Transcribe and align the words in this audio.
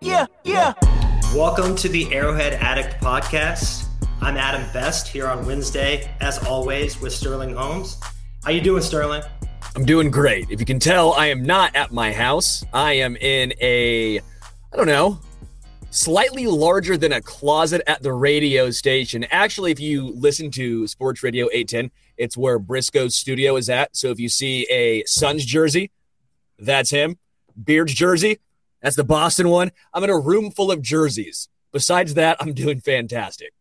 Yeah, 0.00 0.26
yeah. 0.44 0.74
Welcome 1.34 1.74
to 1.76 1.88
the 1.88 2.06
Arrowhead 2.12 2.54
Addict 2.54 3.02
Podcast. 3.02 3.88
I'm 4.20 4.36
Adam 4.36 4.62
Best 4.72 5.08
here 5.08 5.26
on 5.26 5.44
Wednesday, 5.44 6.14
as 6.20 6.38
always, 6.44 7.00
with 7.00 7.12
Sterling 7.12 7.54
Holmes. 7.54 8.00
How 8.44 8.52
you 8.52 8.60
doing, 8.60 8.82
Sterling? 8.82 9.22
I'm 9.74 9.84
doing 9.84 10.10
great. 10.10 10.48
If 10.50 10.60
you 10.60 10.66
can 10.66 10.78
tell, 10.78 11.12
I 11.14 11.26
am 11.26 11.42
not 11.42 11.74
at 11.74 11.92
my 11.92 12.12
house. 12.12 12.64
I 12.72 12.92
am 12.92 13.16
in 13.16 13.52
a, 13.60 14.20
I 14.20 14.76
don't 14.76 14.86
know, 14.86 15.18
slightly 15.90 16.46
larger 16.46 16.96
than 16.96 17.12
a 17.12 17.20
closet 17.20 17.82
at 17.86 18.02
the 18.02 18.12
radio 18.12 18.70
station. 18.70 19.24
Actually, 19.30 19.72
if 19.72 19.80
you 19.80 20.10
listen 20.14 20.50
to 20.52 20.86
Sports 20.86 21.22
Radio 21.22 21.48
810, 21.52 21.90
it's 22.16 22.36
where 22.36 22.58
Briscoe's 22.58 23.14
studio 23.14 23.56
is 23.56 23.68
at. 23.68 23.96
So 23.96 24.10
if 24.10 24.18
you 24.18 24.28
see 24.28 24.66
a 24.70 25.04
Suns 25.04 25.44
jersey, 25.44 25.90
that's 26.58 26.90
him. 26.90 27.18
Beard's 27.62 27.94
jersey, 27.94 28.38
that's 28.82 28.96
the 28.96 29.04
Boston 29.04 29.48
one. 29.48 29.72
I'm 29.92 30.04
in 30.04 30.10
a 30.10 30.18
room 30.18 30.50
full 30.50 30.70
of 30.70 30.82
jerseys. 30.82 31.48
Besides 31.72 32.14
that, 32.14 32.36
I'm 32.40 32.52
doing 32.54 32.80
fantastic. 32.80 33.52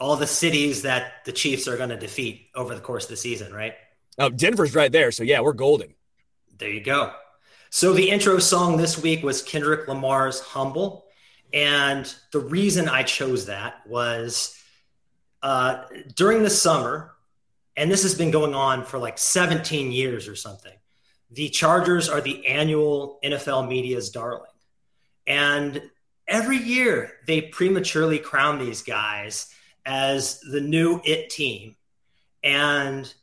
All 0.00 0.16
the 0.16 0.26
cities 0.26 0.82
that 0.82 1.24
the 1.24 1.32
Chiefs 1.32 1.66
are 1.66 1.76
going 1.76 1.88
to 1.88 1.96
defeat 1.96 2.48
over 2.54 2.74
the 2.74 2.80
course 2.80 3.04
of 3.04 3.10
the 3.10 3.16
season, 3.16 3.52
right? 3.52 3.74
Oh, 4.18 4.28
Denver's 4.28 4.74
right 4.74 4.92
there. 4.92 5.10
So 5.10 5.24
yeah, 5.24 5.40
we're 5.40 5.52
golden. 5.52 5.94
There 6.58 6.70
you 6.70 6.80
go. 6.80 7.12
So 7.70 7.92
the 7.92 8.10
intro 8.10 8.38
song 8.38 8.76
this 8.76 9.00
week 9.00 9.22
was 9.22 9.42
Kendrick 9.42 9.88
Lamar's 9.88 10.40
Humble. 10.40 11.06
And 11.52 12.12
the 12.32 12.40
reason 12.40 12.88
I 12.88 13.02
chose 13.02 13.46
that 13.46 13.86
was 13.86 14.56
uh, 15.42 15.84
during 16.14 16.42
the 16.42 16.50
summer, 16.50 17.12
and 17.78 17.88
this 17.88 18.02
has 18.02 18.16
been 18.16 18.32
going 18.32 18.56
on 18.56 18.84
for 18.84 18.98
like 18.98 19.18
17 19.18 19.92
years 19.92 20.26
or 20.26 20.34
something. 20.34 20.72
The 21.30 21.48
Chargers 21.48 22.08
are 22.08 22.20
the 22.20 22.44
annual 22.48 23.20
NFL 23.22 23.68
media's 23.68 24.10
darling. 24.10 24.50
And 25.28 25.80
every 26.26 26.56
year 26.56 27.12
they 27.28 27.40
prematurely 27.40 28.18
crown 28.18 28.58
these 28.58 28.82
guys 28.82 29.54
as 29.86 30.40
the 30.40 30.60
new 30.60 31.00
it 31.04 31.30
team. 31.30 31.76
And 32.42 33.14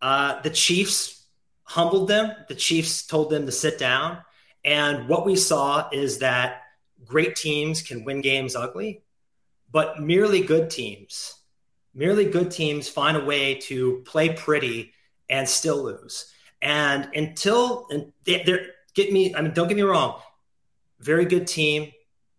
uh, 0.00 0.42
the 0.42 0.50
Chiefs 0.50 1.26
humbled 1.64 2.06
them. 2.06 2.30
The 2.48 2.54
Chiefs 2.54 3.04
told 3.04 3.30
them 3.30 3.46
to 3.46 3.52
sit 3.52 3.80
down. 3.80 4.18
And 4.64 5.08
what 5.08 5.26
we 5.26 5.34
saw 5.34 5.88
is 5.90 6.18
that 6.18 6.62
great 7.04 7.34
teams 7.34 7.82
can 7.82 8.04
win 8.04 8.20
games 8.20 8.54
ugly, 8.54 9.02
but 9.72 10.00
merely 10.00 10.40
good 10.40 10.70
teams 10.70 11.37
merely 11.98 12.24
good 12.24 12.50
teams 12.50 12.88
find 12.88 13.16
a 13.16 13.24
way 13.24 13.56
to 13.56 14.02
play 14.06 14.32
pretty 14.32 14.92
and 15.28 15.46
still 15.48 15.82
lose. 15.82 16.32
And 16.62 17.10
until 17.14 17.86
and 17.90 18.12
they, 18.24 18.40
are 18.42 18.66
get 18.94 19.12
me, 19.12 19.34
I 19.34 19.42
mean, 19.42 19.52
don't 19.52 19.68
get 19.68 19.76
me 19.76 19.82
wrong, 19.82 20.20
very 21.00 21.24
good 21.24 21.46
team, 21.46 21.92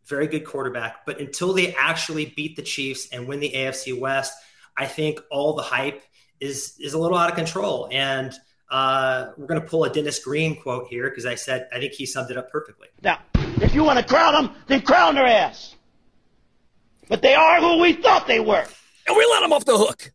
very 0.06 0.28
good 0.28 0.46
quarterback, 0.46 1.06
but 1.06 1.20
until 1.20 1.54
they 1.54 1.76
actually 1.76 2.34
beat 2.36 2.56
the 2.56 2.62
Chiefs 2.62 3.10
and 3.12 3.28
win 3.28 3.40
the 3.40 3.52
AFC 3.52 3.98
West, 3.98 4.34
I 4.76 4.86
think 4.86 5.20
all 5.30 5.54
the 5.54 5.62
hype 5.62 6.02
is 6.40 6.76
is 6.80 6.94
a 6.94 6.98
little 6.98 7.18
out 7.18 7.30
of 7.30 7.36
control. 7.36 7.90
And 7.92 8.34
uh, 8.72 9.32
we're 9.38 9.48
going 9.48 9.62
to 9.62 9.68
pull 9.68 9.84
a 9.84 9.90
Dennis 9.90 10.20
Green 10.20 10.60
quote 10.62 10.88
here 10.88 11.10
because 11.10 11.26
I 11.26 11.36
said 11.36 11.68
I 11.74 11.80
think 11.80 11.94
he 11.94 12.06
summed 12.06 12.32
it 12.32 12.38
up 12.38 12.50
perfectly. 12.50 12.88
Now, 13.04 13.20
if 13.62 13.76
you 13.76 13.84
want 13.84 14.00
to 14.00 14.06
crown 14.06 14.34
them, 14.34 14.56
then 14.68 14.82
crown 14.82 15.16
their 15.16 15.28
ass. 15.28 15.76
But 17.10 17.22
they 17.22 17.36
are 17.36 17.60
who 17.60 17.80
we 17.80 17.94
thought 17.94 18.28
they 18.28 18.40
were 18.40 18.66
and 19.10 19.18
we 19.18 19.26
let 19.30 19.42
them 19.42 19.52
off 19.52 19.66
the 19.66 19.78
hook. 19.78 20.12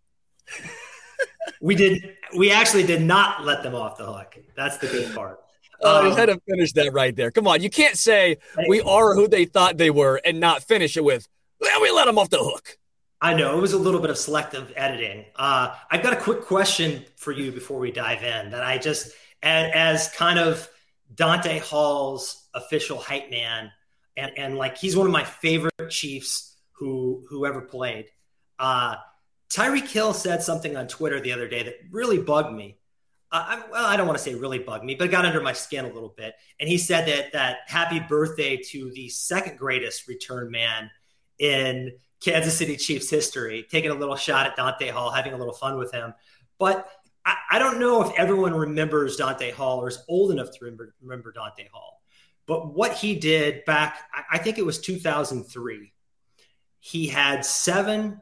we 1.61 1.75
did. 1.75 2.17
We 2.37 2.51
actually 2.51 2.85
did 2.85 3.03
not 3.03 3.45
let 3.45 3.63
them 3.63 3.75
off 3.75 3.99
the 3.99 4.07
hook. 4.07 4.39
That's 4.57 4.79
the 4.79 4.87
good 4.87 5.15
part. 5.15 5.41
Oh, 5.83 6.07
um, 6.07 6.13
I 6.13 6.15
had 6.19 6.27
to 6.27 6.41
finish 6.49 6.73
that 6.73 6.93
right 6.93 7.15
there. 7.15 7.31
Come 7.31 7.47
on, 7.47 7.61
you 7.61 7.69
can't 7.69 7.99
say 7.99 8.39
hey, 8.57 8.65
we 8.69 8.81
are 8.81 9.15
who 9.15 9.29
they 9.29 9.45
thought 9.45 9.77
they 9.77 9.91
were 9.91 10.21
and 10.25 10.41
not 10.41 10.63
finish 10.63 10.97
it 10.97 11.05
with 11.05 11.29
well, 11.61 11.83
we 11.83 11.91
let 11.91 12.07
them 12.07 12.19
off 12.19 12.31
the 12.31 12.39
hook. 12.39 12.79
I 13.21 13.35
know 13.35 13.57
it 13.57 13.61
was 13.61 13.73
a 13.73 13.79
little 13.79 14.01
bit 14.01 14.11
of 14.11 14.19
selective 14.19 14.73
editing. 14.77 15.25
Uh, 15.35 15.75
I've 15.91 16.03
got 16.03 16.13
a 16.13 16.17
quick 16.17 16.43
question 16.43 17.05
for 17.17 17.33
you 17.33 17.53
before 17.53 17.79
we 17.79 17.91
dive 17.91 18.23
in. 18.23 18.51
That 18.51 18.63
I 18.63 18.77
just, 18.77 19.13
as, 19.43 19.71
as 19.75 20.09
kind 20.11 20.39
of 20.39 20.69
Dante 21.15 21.59
Hall's 21.59 22.49
official 22.55 22.99
hype 22.99 23.31
man, 23.31 23.71
and 24.17 24.31
and 24.37 24.57
like 24.57 24.77
he's 24.77 24.97
one 24.97 25.07
of 25.07 25.13
my 25.13 25.25
favorite 25.25 25.91
Chiefs 25.91 26.57
who 26.73 27.25
who 27.29 27.47
ever 27.47 27.63
played. 27.63 28.07
Uh, 28.59 28.97
Tyreek 29.51 29.89
Hill 29.89 30.15
said 30.15 30.43
something 30.43 30.77
on 30.77 30.89
Twitter 30.89 31.21
the 31.21 31.33
other 31.33 31.49
day 31.49 31.63
that 31.63 31.75
really 31.91 32.19
bugged 32.19 32.53
me. 32.53 32.79
Uh, 33.31 33.45
I, 33.49 33.63
well, 33.71 33.87
I 33.87 33.97
don't 33.97 34.07
want 34.07 34.19
to 34.19 34.25
say 34.25 34.35
really 34.35 34.59
bugged 34.59 34.85
me, 34.85 34.95
but 34.95 35.07
it 35.07 35.11
got 35.11 35.25
under 35.25 35.41
my 35.41 35.53
skin 35.53 35.85
a 35.85 35.93
little 35.93 36.15
bit. 36.17 36.35
And 36.61 36.69
he 36.69 36.79
said 36.79 37.07
that 37.09 37.33
that 37.33 37.59
happy 37.67 38.01
birthday 38.01 38.57
to 38.71 38.91
the 38.93 39.09
second 39.09 39.59
greatest 39.59 40.09
return 40.09 40.51
man 40.51 40.91
in 41.39 41.93
Kansas 42.21 42.57
City 42.57 42.77
Chiefs 42.77 43.11
history, 43.11 43.67
taking 43.71 43.91
a 43.91 43.95
little 43.95 44.17
shot 44.17 44.47
at 44.47 44.57
Dante 44.57 44.89
Hall, 44.89 45.11
having 45.11 45.35
a 45.35 45.37
little 45.37 45.55
fun 45.55 45.79
with 45.79 45.93
him. 45.93 46.15
But 46.59 46.89
I, 47.25 47.37
I 47.53 47.59
don't 47.59 47.79
know 47.79 48.03
if 48.03 48.19
everyone 48.19 48.55
remembers 48.55 49.17
Dante 49.17 49.51
Hall 49.51 49.81
or 49.81 49.89
is 49.89 49.99
old 50.09 50.31
enough 50.31 50.51
to 50.53 50.65
remember, 50.65 50.95
remember 51.03 51.33
Dante 51.33 51.69
Hall. 51.73 52.03
But 52.47 52.75
what 52.75 52.93
he 52.93 53.15
did 53.15 53.65
back, 53.65 53.99
I, 54.13 54.37
I 54.37 54.39
think 54.39 54.59
it 54.59 54.67
was 54.67 54.81
2003, 54.81 55.93
he 56.81 57.07
had 57.07 57.45
seven 57.45 58.21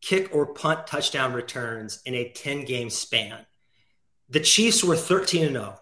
kick 0.00 0.34
or 0.34 0.46
punt 0.46 0.86
touchdown 0.86 1.32
returns 1.32 2.00
in 2.04 2.14
a 2.14 2.30
10 2.30 2.64
game 2.64 2.90
span. 2.90 3.46
The 4.28 4.40
Chiefs 4.40 4.82
were 4.82 4.96
13 4.96 5.44
and 5.44 5.52
0. 5.54 5.78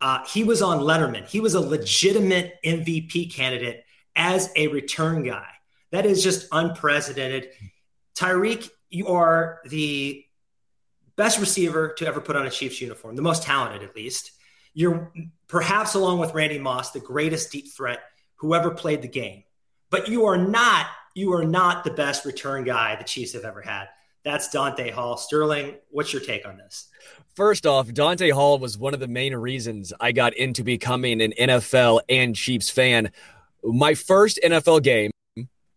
Uh, 0.00 0.24
he 0.26 0.44
was 0.44 0.62
on 0.62 0.80
Letterman. 0.80 1.26
He 1.26 1.40
was 1.40 1.54
a 1.54 1.60
legitimate 1.60 2.54
MVP 2.64 3.34
candidate 3.34 3.84
as 4.14 4.50
a 4.54 4.68
return 4.68 5.24
guy. 5.24 5.48
That 5.90 6.06
is 6.06 6.22
just 6.22 6.46
unprecedented. 6.52 7.48
Tyreek, 8.14 8.68
you 8.90 9.08
are 9.08 9.60
the 9.64 10.24
best 11.16 11.40
receiver 11.40 11.94
to 11.98 12.06
ever 12.06 12.20
put 12.20 12.36
on 12.36 12.46
a 12.46 12.50
Chiefs 12.50 12.80
uniform, 12.80 13.16
the 13.16 13.22
most 13.22 13.42
talented 13.42 13.82
at 13.82 13.96
least. 13.96 14.32
You're 14.74 15.12
perhaps, 15.48 15.94
along 15.94 16.20
with 16.20 16.34
Randy 16.34 16.58
Moss, 16.58 16.92
the 16.92 17.00
greatest 17.00 17.50
deep 17.50 17.72
threat 17.74 18.00
who 18.36 18.54
ever 18.54 18.70
played 18.70 19.02
the 19.02 19.08
game. 19.08 19.42
But 19.90 20.08
you 20.08 20.26
are 20.26 20.36
not 20.36 20.86
you 21.18 21.32
are 21.32 21.44
not 21.44 21.82
the 21.82 21.90
best 21.90 22.24
return 22.24 22.62
guy 22.64 22.94
the 22.96 23.04
Chiefs 23.04 23.32
have 23.32 23.44
ever 23.44 23.60
had. 23.60 23.86
That's 24.24 24.48
Dante 24.50 24.90
Hall. 24.90 25.16
Sterling, 25.16 25.74
what's 25.90 26.12
your 26.12 26.22
take 26.22 26.46
on 26.46 26.56
this? 26.56 26.88
First 27.34 27.66
off, 27.66 27.92
Dante 27.92 28.30
Hall 28.30 28.58
was 28.58 28.78
one 28.78 28.94
of 28.94 29.00
the 29.00 29.08
main 29.08 29.34
reasons 29.34 29.92
I 30.00 30.12
got 30.12 30.34
into 30.34 30.62
becoming 30.62 31.20
an 31.20 31.32
NFL 31.38 32.00
and 32.08 32.36
Chiefs 32.36 32.70
fan. 32.70 33.10
My 33.64 33.94
first 33.94 34.38
NFL 34.44 34.82
game, 34.82 35.10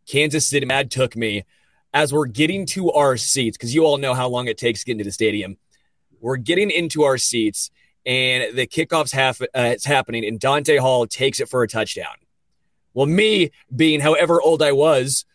Kansas 0.07 0.47
City 0.47 0.65
Mad 0.65 0.91
took 0.91 1.15
me 1.15 1.45
as 1.93 2.13
we're 2.13 2.25
getting 2.25 2.65
to 2.67 2.91
our 2.91 3.17
seats, 3.17 3.57
because 3.57 3.73
you 3.73 3.83
all 3.85 3.97
know 3.97 4.13
how 4.13 4.29
long 4.29 4.47
it 4.47 4.57
takes 4.57 4.81
to 4.81 4.85
get 4.85 4.93
into 4.93 5.03
the 5.03 5.11
stadium. 5.11 5.57
We're 6.19 6.37
getting 6.37 6.69
into 6.69 7.03
our 7.03 7.17
seats, 7.17 7.71
and 8.05 8.55
the 8.55 8.67
kickoff's 8.67 9.11
half, 9.11 9.41
uh, 9.41 9.47
it's 9.53 9.85
happening, 9.85 10.25
and 10.25 10.39
Dante 10.39 10.77
Hall 10.77 11.05
takes 11.07 11.39
it 11.39 11.49
for 11.49 11.63
a 11.63 11.67
touchdown. 11.67 12.15
Well, 12.93 13.07
me 13.07 13.51
being 13.75 14.01
however 14.01 14.41
old 14.41 14.61
I 14.61 14.71
was, 14.71 15.25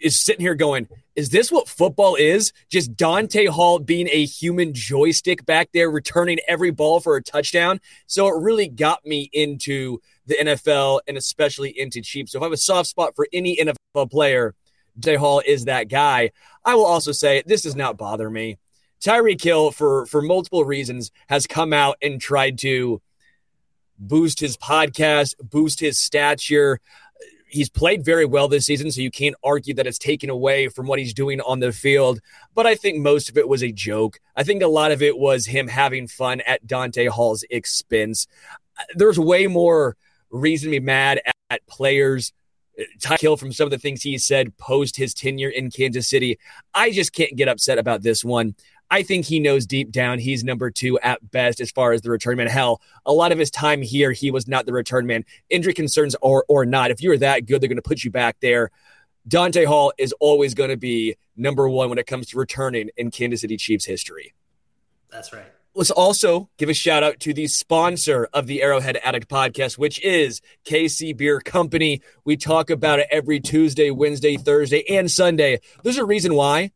is 0.00 0.18
sitting 0.18 0.40
here 0.40 0.54
going, 0.54 0.88
is 1.16 1.30
this 1.30 1.50
what 1.50 1.68
football 1.68 2.14
is? 2.14 2.52
Just 2.70 2.96
Dante 2.96 3.46
Hall 3.46 3.78
being 3.78 4.08
a 4.10 4.24
human 4.24 4.72
joystick 4.74 5.44
back 5.46 5.70
there, 5.72 5.90
returning 5.90 6.38
every 6.48 6.70
ball 6.70 7.00
for 7.00 7.16
a 7.16 7.22
touchdown. 7.22 7.80
So 8.06 8.26
it 8.28 8.42
really 8.42 8.68
got 8.68 9.04
me 9.04 9.28
into 9.32 10.00
the 10.26 10.36
NFL 10.40 11.00
and 11.06 11.16
especially 11.16 11.78
into 11.78 12.00
Chiefs. 12.00 12.32
So 12.32 12.38
if 12.38 12.42
I 12.42 12.46
have 12.46 12.52
a 12.52 12.56
soft 12.56 12.88
spot 12.88 13.14
for 13.14 13.28
any 13.32 13.56
NFL 13.56 14.10
player, 14.10 14.54
Dante 14.98 15.16
Hall 15.16 15.42
is 15.44 15.64
that 15.64 15.88
guy. 15.88 16.30
I 16.64 16.74
will 16.74 16.86
also 16.86 17.12
say 17.12 17.42
this 17.46 17.62
does 17.62 17.76
not 17.76 17.96
bother 17.96 18.30
me. 18.30 18.58
Tyreek 19.00 19.42
Hill, 19.42 19.70
for 19.70 20.06
for 20.06 20.22
multiple 20.22 20.64
reasons, 20.64 21.10
has 21.28 21.46
come 21.46 21.72
out 21.72 21.96
and 22.00 22.20
tried 22.20 22.58
to 22.58 23.02
boost 23.98 24.40
his 24.40 24.56
podcast, 24.56 25.34
boost 25.42 25.80
his 25.80 25.98
stature 25.98 26.80
he's 27.54 27.70
played 27.70 28.04
very 28.04 28.24
well 28.24 28.48
this 28.48 28.66
season, 28.66 28.90
so 28.90 29.00
you 29.00 29.10
can't 29.10 29.36
argue 29.44 29.74
that 29.74 29.86
it's 29.86 29.98
taken 29.98 30.28
away 30.28 30.68
from 30.68 30.86
what 30.86 30.98
he's 30.98 31.14
doing 31.14 31.40
on 31.40 31.60
the 31.60 31.72
field. 31.72 32.20
But 32.54 32.66
I 32.66 32.74
think 32.74 32.98
most 32.98 33.30
of 33.30 33.38
it 33.38 33.48
was 33.48 33.62
a 33.62 33.72
joke. 33.72 34.18
I 34.36 34.42
think 34.42 34.62
a 34.62 34.66
lot 34.68 34.92
of 34.92 35.02
it 35.02 35.16
was 35.16 35.46
him 35.46 35.68
having 35.68 36.08
fun 36.08 36.40
at 36.42 36.66
Dante 36.66 37.06
Hall's 37.06 37.44
expense. 37.50 38.26
There's 38.94 39.18
way 39.18 39.46
more 39.46 39.96
reason 40.30 40.70
to 40.70 40.80
be 40.80 40.84
mad 40.84 41.20
at, 41.24 41.36
at 41.48 41.66
players. 41.66 42.32
Ty 43.00 43.18
Hill 43.20 43.36
from 43.36 43.52
some 43.52 43.66
of 43.66 43.70
the 43.70 43.78
things 43.78 44.02
he 44.02 44.18
said 44.18 44.56
post 44.56 44.96
his 44.96 45.14
tenure 45.14 45.48
in 45.48 45.70
Kansas 45.70 46.08
City. 46.08 46.38
I 46.74 46.90
just 46.90 47.12
can't 47.12 47.36
get 47.36 47.48
upset 47.48 47.78
about 47.78 48.02
this 48.02 48.24
one. 48.24 48.56
I 48.94 49.02
think 49.02 49.26
he 49.26 49.40
knows 49.40 49.66
deep 49.66 49.90
down 49.90 50.20
he's 50.20 50.44
number 50.44 50.70
two 50.70 51.00
at 51.00 51.32
best 51.32 51.60
as 51.60 51.72
far 51.72 51.90
as 51.90 52.02
the 52.02 52.12
return 52.12 52.36
man. 52.36 52.46
Hell, 52.46 52.80
a 53.04 53.12
lot 53.12 53.32
of 53.32 53.40
his 53.40 53.50
time 53.50 53.82
here, 53.82 54.12
he 54.12 54.30
was 54.30 54.46
not 54.46 54.66
the 54.66 54.72
return 54.72 55.04
man. 55.04 55.24
Injury 55.50 55.74
concerns 55.74 56.14
or 56.22 56.44
or 56.46 56.64
not, 56.64 56.92
if 56.92 57.02
you're 57.02 57.18
that 57.18 57.44
good, 57.44 57.60
they're 57.60 57.66
going 57.66 57.74
to 57.74 57.82
put 57.82 58.04
you 58.04 58.12
back 58.12 58.36
there. 58.38 58.70
Dante 59.26 59.64
Hall 59.64 59.92
is 59.98 60.14
always 60.20 60.54
going 60.54 60.70
to 60.70 60.76
be 60.76 61.16
number 61.34 61.68
one 61.68 61.88
when 61.88 61.98
it 61.98 62.06
comes 62.06 62.28
to 62.28 62.38
returning 62.38 62.88
in 62.96 63.10
Kansas 63.10 63.40
City 63.40 63.56
Chiefs 63.56 63.84
history. 63.84 64.32
That's 65.10 65.32
right. 65.32 65.46
Let's 65.74 65.90
also 65.90 66.48
give 66.56 66.68
a 66.68 66.74
shout 66.74 67.02
out 67.02 67.18
to 67.18 67.34
the 67.34 67.48
sponsor 67.48 68.28
of 68.32 68.46
the 68.46 68.62
Arrowhead 68.62 69.00
Addict 69.02 69.28
podcast, 69.28 69.76
which 69.76 70.00
is 70.04 70.40
KC 70.66 71.16
Beer 71.16 71.40
Company. 71.40 72.00
We 72.24 72.36
talk 72.36 72.70
about 72.70 73.00
it 73.00 73.08
every 73.10 73.40
Tuesday, 73.40 73.90
Wednesday, 73.90 74.36
Thursday, 74.36 74.84
and 74.88 75.10
Sunday. 75.10 75.58
There's 75.82 75.98
a 75.98 76.04
reason 76.04 76.36
why. 76.36 76.70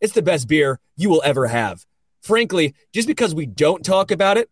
It's 0.00 0.12
the 0.12 0.22
best 0.22 0.48
beer 0.48 0.80
you 0.96 1.08
will 1.10 1.22
ever 1.24 1.46
have. 1.46 1.84
Frankly, 2.20 2.74
just 2.92 3.08
because 3.08 3.34
we 3.34 3.46
don't 3.46 3.84
talk 3.84 4.10
about 4.10 4.36
it, 4.36 4.50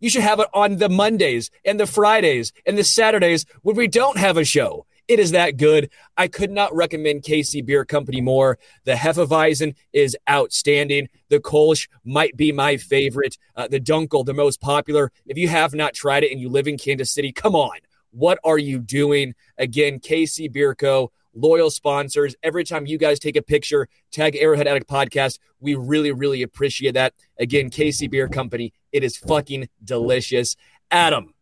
you 0.00 0.10
should 0.10 0.22
have 0.22 0.40
it 0.40 0.48
on 0.52 0.76
the 0.76 0.88
Mondays 0.88 1.50
and 1.64 1.78
the 1.78 1.86
Fridays 1.86 2.52
and 2.66 2.76
the 2.76 2.84
Saturdays 2.84 3.46
when 3.62 3.76
we 3.76 3.86
don't 3.86 4.18
have 4.18 4.36
a 4.36 4.44
show. 4.44 4.86
It 5.08 5.18
is 5.18 5.32
that 5.32 5.56
good. 5.56 5.90
I 6.16 6.28
could 6.28 6.50
not 6.50 6.74
recommend 6.74 7.22
KC 7.22 7.64
Beer 7.64 7.84
Company 7.84 8.20
more. 8.20 8.58
The 8.84 8.94
Hefeweizen 8.94 9.74
is 9.92 10.16
outstanding. 10.30 11.08
The 11.28 11.40
Kolsch 11.40 11.88
might 12.04 12.36
be 12.36 12.52
my 12.52 12.76
favorite. 12.76 13.36
Uh, 13.56 13.68
the 13.68 13.80
Dunkel, 13.80 14.24
the 14.24 14.34
most 14.34 14.60
popular. 14.60 15.10
If 15.26 15.36
you 15.36 15.48
have 15.48 15.74
not 15.74 15.94
tried 15.94 16.24
it 16.24 16.32
and 16.32 16.40
you 16.40 16.48
live 16.48 16.68
in 16.68 16.78
Kansas 16.78 17.10
City, 17.10 17.32
come 17.32 17.54
on. 17.54 17.78
What 18.10 18.38
are 18.44 18.58
you 18.58 18.78
doing? 18.78 19.34
Again, 19.58 19.98
KC 19.98 20.52
Beer 20.52 20.74
Co 20.74 21.10
loyal 21.34 21.70
sponsors. 21.70 22.34
Every 22.42 22.64
time 22.64 22.86
you 22.86 22.98
guys 22.98 23.18
take 23.18 23.36
a 23.36 23.42
picture, 23.42 23.88
tag 24.10 24.36
Arrowhead 24.36 24.66
Addict 24.66 24.88
Podcast. 24.88 25.38
We 25.60 25.74
really, 25.74 26.12
really 26.12 26.42
appreciate 26.42 26.94
that. 26.94 27.14
Again, 27.38 27.70
KC 27.70 28.10
Beer 28.10 28.28
Company. 28.28 28.72
It 28.92 29.04
is 29.04 29.16
fucking 29.16 29.68
delicious. 29.82 30.56
Adam, 30.90 31.34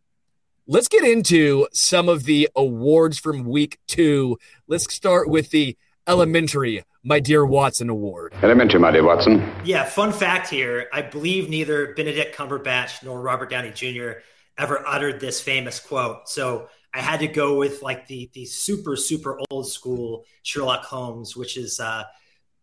let's 0.67 0.87
get 0.87 1.03
into 1.03 1.67
some 1.73 2.09
of 2.09 2.23
the 2.23 2.49
awards 2.55 3.19
from 3.19 3.45
week 3.45 3.77
two. 3.87 4.37
Let's 4.67 4.93
start 4.93 5.29
with 5.29 5.49
the 5.51 5.77
elementary 6.07 6.83
my 7.03 7.19
dear 7.19 7.45
Watson 7.45 7.89
Award. 7.89 8.33
Elementary, 8.43 8.79
my 8.79 8.91
dear 8.91 9.03
Watson. 9.03 9.51
Yeah, 9.65 9.83
fun 9.85 10.11
fact 10.11 10.49
here. 10.49 10.87
I 10.93 11.01
believe 11.01 11.49
neither 11.49 11.93
Benedict 11.95 12.35
Cumberbatch 12.35 13.03
nor 13.03 13.19
Robert 13.21 13.49
Downey 13.49 13.71
Jr. 13.71 14.19
ever 14.57 14.85
uttered 14.87 15.19
this 15.19 15.41
famous 15.41 15.79
quote. 15.79 16.29
So 16.29 16.67
I 16.93 16.99
had 16.99 17.21
to 17.21 17.27
go 17.27 17.57
with 17.57 17.81
like 17.81 18.07
the 18.07 18.29
the 18.33 18.45
super 18.45 18.95
super 18.95 19.39
old 19.49 19.69
school 19.69 20.25
Sherlock 20.43 20.83
Holmes, 20.83 21.35
which 21.35 21.57
is 21.57 21.79
uh, 21.79 22.03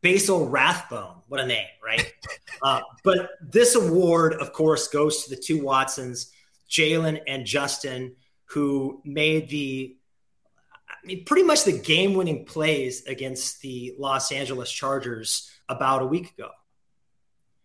Basil 0.03 0.49
Rathbone. 0.49 1.23
What 1.29 1.41
a 1.41 1.47
name, 1.47 1.67
right? 1.85 2.13
uh, 2.63 2.81
but 3.05 3.31
this 3.41 3.75
award, 3.75 4.35
of 4.35 4.53
course, 4.53 4.89
goes 4.89 5.25
to 5.25 5.31
the 5.31 5.37
two 5.37 5.63
Watsons, 5.63 6.31
Jaylen 6.69 7.21
and 7.27 7.47
Justin, 7.47 8.15
who 8.45 9.01
made 9.05 9.49
the 9.49 9.97
I 10.91 11.07
mean, 11.07 11.25
pretty 11.25 11.45
much 11.45 11.65
the 11.65 11.79
game 11.79 12.15
winning 12.15 12.45
plays 12.45 13.05
against 13.07 13.63
the 13.63 13.95
Los 13.99 14.33
Angeles 14.33 14.71
Chargers 14.71 15.51
about 15.69 16.03
a 16.03 16.07
week 16.07 16.33
ago. 16.33 16.51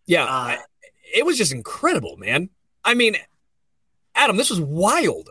Yeah, 0.06 0.24
uh, 0.24 0.56
it 1.14 1.24
was 1.24 1.38
just 1.38 1.52
incredible, 1.52 2.16
man. 2.16 2.50
I 2.84 2.94
mean, 2.94 3.16
Adam, 4.14 4.36
this 4.36 4.50
was 4.50 4.60
wild. 4.60 5.30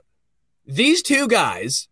These 0.66 1.02
two 1.02 1.28
guys, 1.28 1.88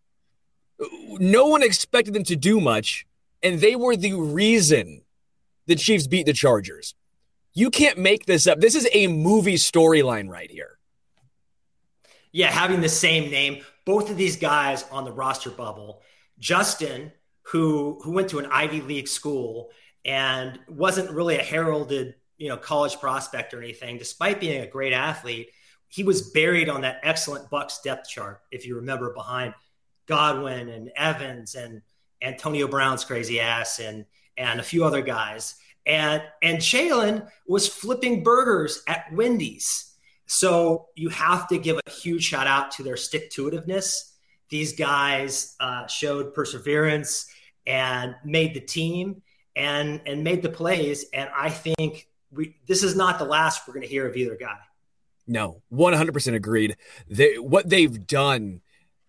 no 1.20 1.48
one 1.48 1.64
expected 1.64 2.14
them 2.14 2.24
to 2.26 2.36
do 2.36 2.62
much, 2.62 3.06
and 3.44 3.60
they 3.60 3.76
were 3.76 3.96
the 3.96 4.14
reason 4.14 5.02
the 5.68 5.76
Chiefs 5.76 6.08
beat 6.08 6.26
the 6.26 6.34
Chargers. 6.34 6.96
You 7.54 7.70
can't 7.70 7.98
make 7.98 8.26
this 8.26 8.48
up. 8.48 8.60
This 8.60 8.76
is 8.76 8.88
a 8.94 9.08
movie 9.08 9.56
storyline 9.56 10.30
right 10.30 10.50
here. 10.50 10.78
Yeah, 12.32 12.50
having 12.50 12.80
the 12.80 12.90
same 12.90 13.30
name, 13.30 13.64
both 13.86 14.10
of 14.10 14.16
these 14.16 14.38
guys 14.38 14.86
on 14.90 15.04
the 15.04 15.12
roster 15.12 15.50
bubble. 15.50 16.02
Justin, 16.40 17.12
who 17.44 18.00
who 18.04 18.12
went 18.12 18.30
to 18.30 18.40
an 18.40 18.46
Ivy 18.46 18.82
League 18.82 19.10
school 19.10 19.72
and 20.06 20.60
wasn't 20.70 21.12
really 21.12 21.36
a 21.38 21.44
heralded, 21.44 22.16
you 22.38 22.48
know, 22.48 22.58
college 22.58 23.00
prospect 23.00 23.54
or 23.54 23.62
anything, 23.62 23.98
despite 23.98 24.40
being 24.40 24.62
a 24.62 24.68
great 24.68 24.94
athlete, 24.94 25.50
he 25.92 26.04
was 26.04 26.32
buried 26.32 26.70
on 26.70 26.82
that 26.82 27.02
excellent 27.04 27.50
Bucks 27.50 27.82
depth 27.84 28.08
chart, 28.10 28.42
if 28.50 28.66
you 28.66 28.78
remember, 28.78 29.14
behind 29.14 29.54
Godwin 30.08 30.70
and 30.70 30.90
Evans 30.96 31.54
and 31.56 31.82
Antonio 32.22 32.68
Brown's 32.68 33.04
crazy 33.04 33.40
ass 33.42 33.80
and 33.80 34.06
and 34.38 34.60
a 34.60 34.64
few 34.64 34.86
other 34.86 35.02
guys. 35.02 35.56
And 35.86 36.24
and 36.42 36.60
Jaylen 36.60 37.30
was 37.46 37.68
flipping 37.68 38.24
burgers 38.24 38.82
at 38.88 39.12
Wendy's. 39.12 39.94
So 40.28 40.88
you 40.96 41.10
have 41.10 41.50
to 41.50 41.58
give 41.58 41.78
a 41.86 41.90
huge 41.92 42.24
shout 42.24 42.48
out 42.48 42.72
to 42.72 42.84
their 42.84 42.96
stick 42.96 43.30
to 43.32 43.52
itiveness. 43.52 44.14
These 44.50 44.74
guys 44.74 45.58
uh, 45.60 45.88
showed 45.88 46.34
perseverance 46.34 47.28
and 47.68 48.16
made 48.24 48.54
the 48.54 48.62
team 48.62 49.24
and 49.58 50.00
and 50.06 50.24
made 50.24 50.42
the 50.42 50.50
plays. 50.50 51.08
And 51.14 51.30
I 51.36 51.50
think 51.50 52.08
we 52.32 52.56
this 52.66 52.82
is 52.82 52.96
not 52.96 53.20
the 53.20 53.26
last 53.26 53.68
we're 53.68 53.74
going 53.74 53.86
to 53.86 53.90
hear 53.90 54.08
of 54.08 54.16
either 54.16 54.38
guy. 54.38 54.58
No, 55.28 55.62
100% 55.72 56.34
agreed. 56.34 56.76
They, 57.08 57.38
what 57.38 57.70
they've 57.70 58.06
done 58.06 58.62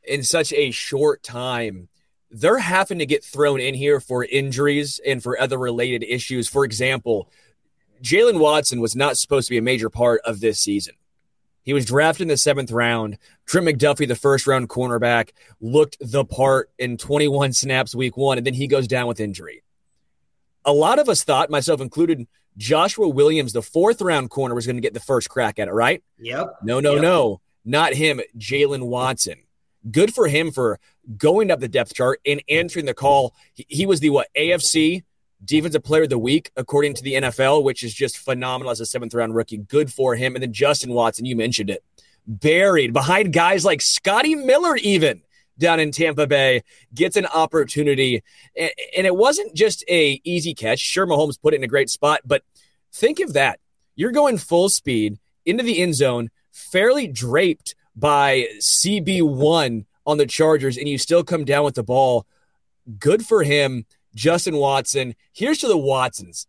in 0.04 0.22
such 0.22 0.52
a 0.52 0.70
short 0.70 1.22
time, 1.22 1.88
they're 2.30 2.58
having 2.58 2.98
to 2.98 3.06
get 3.06 3.24
thrown 3.24 3.60
in 3.60 3.74
here 3.74 4.00
for 4.00 4.24
injuries 4.24 5.00
and 5.06 5.22
for 5.22 5.40
other 5.40 5.58
related 5.58 6.02
issues. 6.02 6.48
For 6.48 6.64
example, 6.64 7.28
Jaylen 8.02 8.40
Watson 8.40 8.80
was 8.80 8.96
not 8.96 9.16
supposed 9.16 9.48
to 9.48 9.52
be 9.52 9.58
a 9.58 9.62
major 9.62 9.90
part 9.90 10.20
of 10.24 10.40
this 10.40 10.60
season. 10.60 10.94
He 11.62 11.72
was 11.72 11.84
drafted 11.84 12.22
in 12.22 12.28
the 12.28 12.36
seventh 12.36 12.72
round. 12.72 13.18
Trent 13.46 13.66
McDuffie, 13.66 14.08
the 14.08 14.16
first 14.16 14.46
round 14.46 14.68
cornerback, 14.68 15.30
looked 15.60 15.96
the 16.00 16.24
part 16.24 16.70
in 16.78 16.96
21 16.96 17.52
snaps 17.52 17.94
week 17.94 18.16
one, 18.16 18.38
and 18.38 18.46
then 18.46 18.54
he 18.54 18.66
goes 18.66 18.88
down 18.88 19.06
with 19.06 19.20
injury. 19.20 19.62
A 20.64 20.72
lot 20.72 20.98
of 20.98 21.08
us 21.08 21.22
thought, 21.22 21.50
myself 21.50 21.80
included, 21.80 22.26
Joshua 22.56 23.08
Williams, 23.08 23.52
the 23.52 23.62
fourth 23.62 24.00
round 24.00 24.30
corner, 24.30 24.54
was 24.54 24.66
going 24.66 24.76
to 24.76 24.82
get 24.82 24.94
the 24.94 25.00
first 25.00 25.28
crack 25.30 25.58
at 25.58 25.68
it, 25.68 25.72
right? 25.72 26.02
Yep. 26.18 26.58
No, 26.62 26.80
no, 26.80 26.94
yep. 26.94 27.02
no. 27.02 27.40
Not 27.64 27.94
him, 27.94 28.20
Jaylen 28.36 28.86
Watson. 28.86 29.36
Good 29.90 30.14
for 30.14 30.28
him 30.28 30.50
for 30.50 30.78
going 31.16 31.50
up 31.50 31.60
the 31.60 31.68
depth 31.68 31.94
chart 31.94 32.20
and 32.26 32.42
answering 32.48 32.86
the 32.86 32.94
call. 32.94 33.34
He, 33.54 33.66
he 33.68 33.86
was 33.86 34.00
the 34.00 34.10
what 34.10 34.28
AFC 34.36 35.02
Defensive 35.44 35.82
Player 35.82 36.04
of 36.04 36.10
the 36.10 36.18
Week, 36.18 36.50
according 36.56 36.94
to 36.94 37.02
the 37.02 37.14
NFL, 37.14 37.64
which 37.64 37.82
is 37.82 37.92
just 37.92 38.18
phenomenal 38.18 38.70
as 38.70 38.80
a 38.80 38.86
seventh 38.86 39.14
round 39.14 39.34
rookie. 39.34 39.56
Good 39.56 39.92
for 39.92 40.14
him. 40.14 40.34
And 40.34 40.42
then 40.42 40.52
Justin 40.52 40.92
Watson, 40.92 41.24
you 41.24 41.34
mentioned 41.34 41.70
it, 41.70 41.82
buried 42.26 42.92
behind 42.92 43.32
guys 43.32 43.64
like 43.64 43.80
Scotty 43.80 44.34
Miller, 44.34 44.76
even 44.76 45.22
down 45.58 45.80
in 45.80 45.90
Tampa 45.90 46.26
Bay, 46.26 46.62
gets 46.94 47.16
an 47.16 47.26
opportunity. 47.26 48.22
And 48.56 49.06
it 49.06 49.14
wasn't 49.14 49.54
just 49.54 49.84
a 49.88 50.20
easy 50.24 50.54
catch. 50.54 50.78
Sure, 50.78 51.06
Mahomes 51.06 51.40
put 51.40 51.54
it 51.54 51.58
in 51.58 51.64
a 51.64 51.68
great 51.68 51.90
spot, 51.90 52.20
but 52.24 52.42
think 52.92 53.20
of 53.20 53.34
that. 53.34 53.60
You're 53.94 54.12
going 54.12 54.38
full 54.38 54.68
speed 54.68 55.18
into 55.44 55.62
the 55.62 55.80
end 55.80 55.94
zone, 55.94 56.30
fairly 56.50 57.06
draped 57.06 57.74
by 57.94 58.46
CB1 58.58 59.84
on 60.06 60.18
the 60.18 60.26
Chargers, 60.26 60.76
and 60.76 60.88
you 60.88 60.98
still 60.98 61.22
come 61.22 61.44
down 61.44 61.64
with 61.64 61.74
the 61.74 61.82
ball. 61.82 62.26
Good 62.98 63.24
for 63.24 63.42
him, 63.42 63.86
Justin 64.14 64.56
Watson. 64.56 65.14
Here's 65.32 65.58
to 65.58 65.68
the 65.68 65.76
Watsons. 65.76 66.46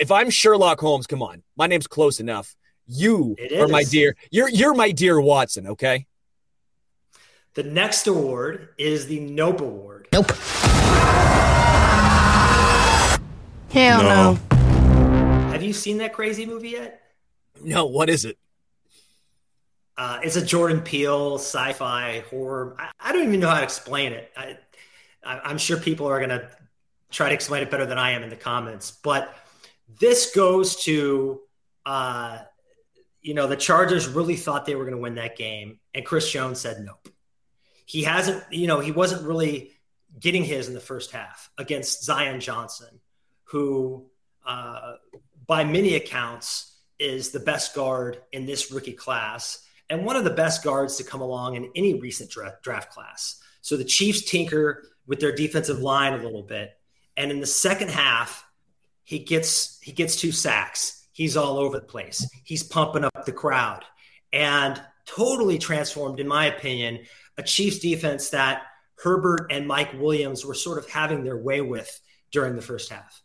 If 0.00 0.10
I'm 0.10 0.30
Sherlock 0.30 0.80
Holmes, 0.80 1.06
come 1.06 1.22
on. 1.22 1.42
My 1.56 1.66
name's 1.66 1.86
close 1.86 2.18
enough. 2.18 2.56
You 2.86 3.36
are 3.58 3.68
my 3.68 3.84
dear. 3.84 4.16
You're 4.30 4.48
you're 4.48 4.74
my 4.74 4.92
dear 4.92 5.20
Watson, 5.20 5.66
okay? 5.66 6.06
The 7.56 7.62
next 7.62 8.06
award 8.06 8.68
is 8.76 9.06
the 9.06 9.18
Nope 9.18 9.62
Award. 9.62 10.08
Nope. 10.12 10.30
Hell 13.70 14.02
no. 14.02 14.34
no. 14.34 15.48
Have 15.52 15.62
you 15.62 15.72
seen 15.72 15.96
that 15.98 16.12
crazy 16.12 16.44
movie 16.44 16.72
yet? 16.72 17.00
No, 17.62 17.86
what 17.86 18.10
is 18.10 18.26
it? 18.26 18.36
Uh, 19.96 20.18
it's 20.22 20.36
a 20.36 20.44
Jordan 20.44 20.82
Peele 20.82 21.36
sci-fi 21.36 22.24
horror. 22.28 22.76
I, 22.78 22.90
I, 23.00 23.12
don't 23.12 23.26
even 23.26 23.40
know 23.40 23.48
how 23.48 23.56
to 23.56 23.64
explain 23.64 24.12
it. 24.12 24.30
I, 24.36 24.58
am 25.24 25.56
sure 25.56 25.78
people 25.78 26.06
are 26.08 26.18
going 26.18 26.38
to 26.38 26.50
try 27.10 27.30
to 27.30 27.34
explain 27.34 27.62
it 27.62 27.70
better 27.70 27.86
than 27.86 27.96
I 27.96 28.10
am 28.10 28.22
in 28.22 28.28
the 28.28 28.36
comments. 28.36 28.90
But 28.90 29.34
this 29.98 30.34
goes 30.34 30.76
to, 30.84 31.40
uh, 31.86 32.40
you 33.22 33.32
know, 33.32 33.46
the 33.46 33.56
Chargers 33.56 34.08
really 34.08 34.36
thought 34.36 34.66
they 34.66 34.74
were 34.74 34.84
going 34.84 34.96
to 34.96 35.00
win 35.00 35.14
that 35.14 35.38
game, 35.38 35.78
and 35.94 36.04
Chris 36.04 36.30
Jones 36.30 36.60
said 36.60 36.84
nope. 36.84 37.08
He 37.86 38.02
hasn't, 38.02 38.44
you 38.50 38.66
know, 38.66 38.80
he 38.80 38.92
wasn't 38.92 39.26
really 39.26 39.72
getting 40.20 40.44
his 40.44 40.68
in 40.68 40.74
the 40.74 40.80
first 40.80 41.10
half 41.10 41.50
against 41.56 42.04
Zion 42.04 42.40
Johnson, 42.40 43.00
who, 43.44 44.06
uh, 44.44 44.96
by 45.46 45.64
many 45.64 45.94
accounts, 45.94 46.74
is 46.98 47.30
the 47.30 47.40
best 47.40 47.74
guard 47.74 48.20
in 48.32 48.46
this 48.46 48.70
rookie 48.70 48.92
class 48.92 49.66
and 49.88 50.04
one 50.04 50.16
of 50.16 50.24
the 50.24 50.30
best 50.30 50.64
guards 50.64 50.96
to 50.96 51.04
come 51.04 51.20
along 51.20 51.56
in 51.56 51.70
any 51.74 51.94
recent 52.00 52.30
draft, 52.30 52.62
draft 52.62 52.90
class. 52.90 53.40
So 53.60 53.76
the 53.76 53.84
Chiefs 53.84 54.22
tinker 54.22 54.84
with 55.06 55.20
their 55.20 55.34
defensive 55.34 55.80
line 55.80 56.14
a 56.14 56.22
little 56.22 56.42
bit, 56.42 56.76
and 57.16 57.30
in 57.30 57.40
the 57.40 57.46
second 57.46 57.90
half, 57.90 58.44
he 59.04 59.20
gets 59.20 59.78
he 59.80 59.92
gets 59.92 60.16
two 60.16 60.32
sacks. 60.32 61.06
He's 61.12 61.36
all 61.36 61.58
over 61.58 61.78
the 61.78 61.86
place. 61.86 62.28
He's 62.44 62.62
pumping 62.62 63.04
up 63.04 63.24
the 63.24 63.32
crowd, 63.32 63.84
and 64.32 64.80
totally 65.06 65.58
transformed, 65.58 66.20
in 66.20 66.28
my 66.28 66.46
opinion, 66.46 67.06
a 67.38 67.42
Chiefs 67.42 67.78
defense 67.78 68.30
that 68.30 68.62
Herbert 69.02 69.48
and 69.50 69.66
Mike 69.66 69.92
Williams 69.94 70.44
were 70.44 70.54
sort 70.54 70.78
of 70.78 70.88
having 70.88 71.24
their 71.24 71.36
way 71.36 71.60
with 71.60 72.00
during 72.30 72.56
the 72.56 72.62
first 72.62 72.90
half. 72.90 73.22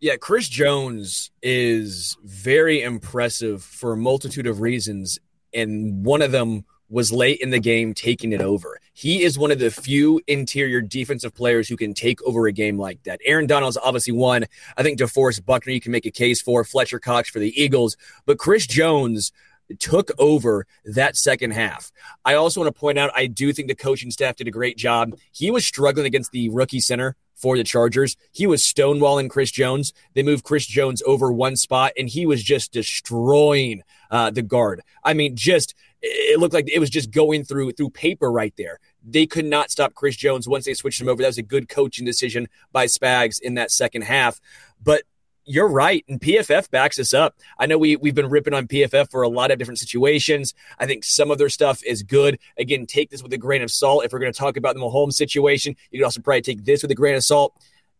Yeah, 0.00 0.16
Chris 0.16 0.48
Jones 0.48 1.30
is 1.42 2.16
very 2.24 2.82
impressive 2.82 3.62
for 3.62 3.92
a 3.92 3.96
multitude 3.96 4.46
of 4.46 4.60
reasons 4.60 5.18
and 5.54 6.04
one 6.04 6.22
of 6.22 6.32
them 6.32 6.64
was 6.88 7.10
late 7.10 7.40
in 7.40 7.50
the 7.50 7.58
game 7.58 7.94
taking 7.94 8.32
it 8.32 8.42
over. 8.42 8.78
He 8.92 9.22
is 9.22 9.38
one 9.38 9.50
of 9.50 9.58
the 9.58 9.70
few 9.70 10.20
interior 10.26 10.82
defensive 10.82 11.34
players 11.34 11.66
who 11.66 11.76
can 11.76 11.94
take 11.94 12.22
over 12.22 12.46
a 12.46 12.52
game 12.52 12.78
like 12.78 13.02
that. 13.04 13.18
Aaron 13.24 13.46
Donald's 13.46 13.78
obviously 13.78 14.12
one. 14.12 14.44
I 14.76 14.82
think 14.82 14.98
DeForest 14.98 15.46
Buckner 15.46 15.72
you 15.72 15.80
can 15.80 15.92
make 15.92 16.04
a 16.04 16.10
case 16.10 16.42
for, 16.42 16.64
Fletcher 16.64 16.98
Cox 16.98 17.30
for 17.30 17.38
the 17.38 17.58
Eagles, 17.60 17.96
but 18.26 18.38
Chris 18.38 18.66
Jones 18.66 19.32
took 19.78 20.10
over 20.18 20.66
that 20.84 21.16
second 21.16 21.52
half. 21.52 21.90
I 22.24 22.34
also 22.34 22.60
want 22.60 22.74
to 22.74 22.78
point 22.78 22.98
out 22.98 23.10
I 23.14 23.26
do 23.26 23.52
think 23.52 23.68
the 23.68 23.74
coaching 23.74 24.10
staff 24.10 24.36
did 24.36 24.48
a 24.48 24.52
great 24.52 24.76
job. 24.76 25.14
He 25.32 25.50
was 25.50 25.66
struggling 25.66 26.06
against 26.06 26.32
the 26.32 26.48
rookie 26.50 26.80
center 26.80 27.16
for 27.34 27.56
the 27.56 27.64
Chargers. 27.64 28.16
He 28.30 28.46
was 28.46 28.62
stonewalling 28.62 29.28
Chris 29.28 29.50
Jones. 29.50 29.92
They 30.14 30.22
moved 30.22 30.44
Chris 30.44 30.64
Jones 30.64 31.02
over 31.04 31.32
one 31.32 31.56
spot, 31.56 31.92
and 31.98 32.08
he 32.08 32.24
was 32.24 32.42
just 32.42 32.72
destroying 32.72 33.82
uh, 34.10 34.30
the 34.30 34.42
guard. 34.42 34.80
I 35.02 35.14
mean, 35.14 35.36
just 35.36 35.74
it 36.00 36.38
looked 36.38 36.54
like 36.54 36.68
it 36.70 36.78
was 36.78 36.90
just 36.90 37.10
going 37.10 37.44
through 37.44 37.72
through 37.72 37.90
paper 37.90 38.30
right 38.30 38.54
there. 38.56 38.78
They 39.04 39.26
could 39.26 39.44
not 39.44 39.70
stop 39.70 39.94
Chris 39.94 40.16
Jones 40.16 40.48
once 40.48 40.64
they 40.64 40.74
switched 40.74 41.00
him 41.00 41.08
over. 41.08 41.20
That 41.20 41.28
was 41.28 41.38
a 41.38 41.42
good 41.42 41.68
coaching 41.68 42.04
decision 42.04 42.48
by 42.70 42.86
Spags 42.86 43.40
in 43.40 43.54
that 43.54 43.70
second 43.70 44.02
half. 44.02 44.40
But 44.82 45.02
you're 45.44 45.68
right, 45.68 46.04
and 46.08 46.20
PFF 46.20 46.70
backs 46.70 46.98
us 46.98 47.12
up. 47.12 47.36
I 47.58 47.66
know 47.66 47.78
we 47.78 47.96
we've 47.96 48.14
been 48.14 48.30
ripping 48.30 48.54
on 48.54 48.68
PFF 48.68 49.10
for 49.10 49.22
a 49.22 49.28
lot 49.28 49.50
of 49.50 49.58
different 49.58 49.78
situations. 49.78 50.54
I 50.78 50.86
think 50.86 51.04
some 51.04 51.30
of 51.30 51.38
their 51.38 51.48
stuff 51.48 51.82
is 51.84 52.02
good. 52.02 52.38
Again, 52.58 52.86
take 52.86 53.10
this 53.10 53.22
with 53.22 53.32
a 53.32 53.38
grain 53.38 53.62
of 53.62 53.70
salt. 53.70 54.04
If 54.04 54.12
we're 54.12 54.20
going 54.20 54.32
to 54.32 54.38
talk 54.38 54.56
about 54.56 54.74
the 54.74 54.80
Mahomes 54.80 55.14
situation, 55.14 55.76
you 55.90 55.98
can 55.98 56.04
also 56.04 56.20
probably 56.20 56.42
take 56.42 56.64
this 56.64 56.82
with 56.82 56.90
a 56.90 56.96
grain 56.96 57.16
of 57.16 57.24
salt. 57.24 57.54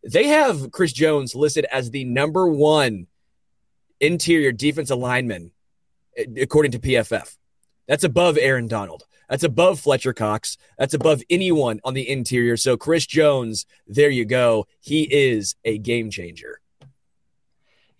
They 0.04 0.28
have 0.28 0.70
Chris 0.70 0.92
Jones 0.92 1.34
listed 1.34 1.66
as 1.72 1.90
the 1.90 2.04
number 2.04 2.46
one 2.46 3.06
interior 4.00 4.52
defense 4.52 4.90
lineman, 4.90 5.52
according 6.37 6.72
to 6.72 6.78
PFF. 6.78 7.37
That's 7.88 8.04
above 8.04 8.38
Aaron 8.38 8.68
Donald. 8.68 9.04
That's 9.28 9.44
above 9.44 9.80
Fletcher 9.80 10.12
Cox. 10.12 10.58
That's 10.78 10.94
above 10.94 11.22
anyone 11.30 11.80
on 11.84 11.94
the 11.94 12.08
interior. 12.08 12.56
So 12.56 12.76
Chris 12.76 13.06
Jones, 13.06 13.66
there 13.87 14.11
you 14.11 14.25
go. 14.25 14.66
He 14.80 15.02
is 15.02 15.56
a 15.64 15.78
game 15.78 16.11
changer 16.11 16.62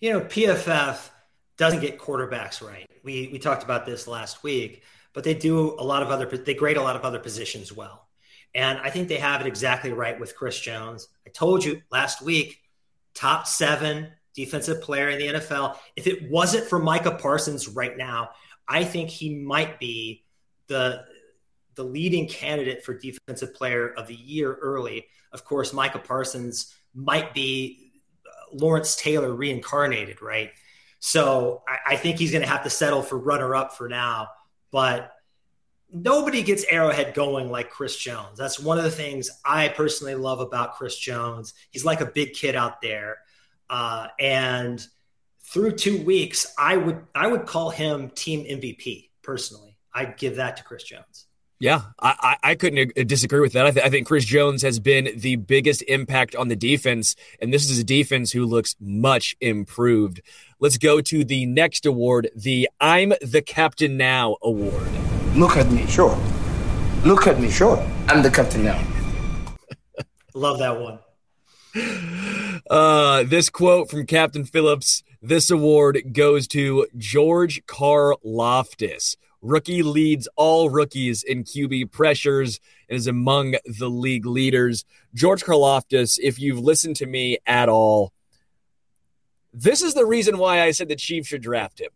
you 0.03 0.13
know, 0.13 0.21
PFF 0.21 1.09
doesn't 1.57 1.81
get 1.81 1.99
quarterbacks 1.99 2.61
right. 2.61 2.91
We 3.05 3.31
we 3.33 3.39
talked 3.39 3.63
about 3.63 3.87
this 3.87 4.09
last 4.09 4.43
week, 4.43 4.83
but 5.15 5.23
they 5.23 5.33
do 5.33 5.77
a 5.79 5.85
lot 5.85 6.03
of 6.03 6.11
other 6.11 6.27
they 6.27 6.55
grade 6.55 6.77
a 6.77 6.83
lot 6.83 6.97
of 6.97 7.03
other 7.03 7.21
positions 7.21 7.73
well. 7.73 8.09
And 8.53 8.81
I 8.81 8.91
think 8.91 9.09
they 9.09 9.17
have 9.17 9.41
it 9.41 9.47
exactly 9.47 9.93
right 9.93 10.19
with 10.19 10.37
Chris 10.37 10.61
Jones. 10.61 11.09
I 11.27 11.31
told 11.31 11.65
you 11.65 11.81
last 11.91 12.21
week, 12.21 12.59
top 13.15 13.47
7 13.47 14.09
defensive 14.35 14.83
player 14.83 15.09
in 15.09 15.19
the 15.19 15.39
NFL. 15.39 15.77
If 15.97 16.07
it 16.07 16.29
wasn't 16.29 16.67
for 16.67 16.79
Micah 16.79 17.13
Parsons 17.13 17.69
right 17.69 17.97
now, 17.97 18.31
I 18.69 18.85
think 18.85 19.09
he 19.09 19.37
might 19.37 19.79
be 19.79 20.25
the 20.67 21.05
the 21.77 21.85
leading 21.85 22.27
candidate 22.27 22.85
for 22.85 22.99
defensive 22.99 23.55
player 23.55 23.89
of 23.89 24.09
the 24.09 24.17
year 24.17 24.53
early. 24.53 25.07
Of 25.31 25.45
course, 25.45 25.73
Micah 25.73 26.01
Parsons 26.01 26.75
might 26.93 27.33
be 27.33 27.82
Lawrence 28.53 28.97
Taylor 28.97 29.33
reincarnated, 29.35 30.23
right? 30.23 30.51
So 30.99 31.63
I, 31.67 31.95
I 31.95 31.97
think 31.97 32.19
he's 32.19 32.31
going 32.31 32.43
to 32.43 32.49
have 32.49 32.65
to 32.65 32.71
settle 32.71 33.03
for 33.03 33.19
runner 33.19 33.55
up 33.55 33.77
for 33.77 33.89
now. 33.89 34.29
But 34.71 35.13
nobody 35.93 36.43
gets 36.43 36.65
Arrowhead 36.65 37.15
going 37.15 37.51
like 37.51 37.71
Chris 37.71 37.97
Jones. 37.97 38.39
That's 38.39 38.59
one 38.59 38.79
of 38.79 38.85
the 38.85 38.91
things 38.91 39.31
I 39.45 39.69
personally 39.69 40.15
love 40.15 40.41
about 40.41 40.75
Chris 40.75 40.97
Jones. 40.97 41.55
He's 41.71 41.85
like 41.85 42.01
a 42.01 42.07
big 42.07 42.33
kid 42.33 42.57
out 42.57 42.81
there, 42.81 43.19
uh, 43.69 44.09
and 44.19 44.85
through 45.43 45.73
two 45.73 46.03
weeks, 46.03 46.55
I 46.59 46.77
would 46.77 47.05
I 47.15 47.27
would 47.27 47.47
call 47.47 47.71
him 47.71 48.11
team 48.11 48.45
MVP 48.45 49.11
personally. 49.23 49.77
I'd 49.95 50.17
give 50.17 50.37
that 50.37 50.57
to 50.57 50.65
Chris 50.65 50.85
Jones. 50.85 51.27
Yeah, 51.63 51.83
I, 52.01 52.39
I 52.43 52.55
couldn't 52.57 52.93
disagree 53.07 53.39
with 53.39 53.53
that. 53.53 53.65
I, 53.65 53.71
th- 53.71 53.87
I, 53.87 53.89
think 53.89 54.09
Chris 54.09 54.25
Jones 54.25 54.63
has 54.63 54.81
been 54.81 55.11
the 55.15 55.37
biggest 55.37 55.83
impact 55.83 56.35
on 56.35 56.49
the 56.49 56.57
defense, 56.57 57.15
and 57.41 57.55
this 57.55 57.71
is 57.71 57.79
a 57.79 57.85
defense 57.85 58.33
who 58.33 58.45
looks 58.45 58.75
much 58.81 59.37
improved. 59.41 60.23
Let's 60.59 60.77
go 60.77 61.01
to 61.03 61.25
the 61.25 61.47
next 61.47 61.87
award, 61.87 62.31
the 62.35 62.69
I'm 62.81 63.13
the 63.23 63.43
Captain 63.43 63.97
Now 63.97 64.39
award. 64.43 64.89
Look 65.37 65.57
at 65.57 65.71
me, 65.71 65.87
sure. 65.87 66.19
Look 67.05 67.29
at 67.29 67.39
me, 67.39 67.49
sure. 67.49 67.79
I'm 68.09 68.25
the 68.25 68.31
captain 68.31 68.65
now. 68.65 68.85
Love 70.35 70.59
that 70.59 70.81
one. 70.81 70.99
Uh, 72.69 73.23
this 73.23 73.49
quote 73.51 73.89
from 73.89 74.05
Captain 74.07 74.45
Phillips 74.45 75.05
this 75.23 75.49
award 75.49 76.13
goes 76.13 76.49
to 76.49 76.89
George 76.99 77.65
Karlaftis 77.67 79.15
Rookie 79.43 79.83
leads 79.83 80.29
all 80.37 80.71
rookies 80.71 81.25
in 81.25 81.43
QB 81.43 81.91
pressures 81.91 82.61
and 82.89 82.97
is 82.97 83.09
among 83.09 83.57
the 83.67 83.91
league 83.91 84.25
leaders. 84.25 84.85
George 85.15 85.43
Karlaftis, 85.43 86.19
if 86.23 86.41
you've 86.41 86.61
listened 86.61 86.97
to 86.97 87.07
me 87.07 87.39
at 87.45 87.69
all, 87.69 88.13
this 89.53 89.83
is 89.83 89.95
the 89.95 90.07
reason 90.07 90.39
why 90.39 90.63
I 90.63 90.71
said 90.71 90.89
the 90.89 90.97
Chiefs 90.97 91.29
should 91.29 91.43
draft 91.43 91.81
him. 91.81 91.91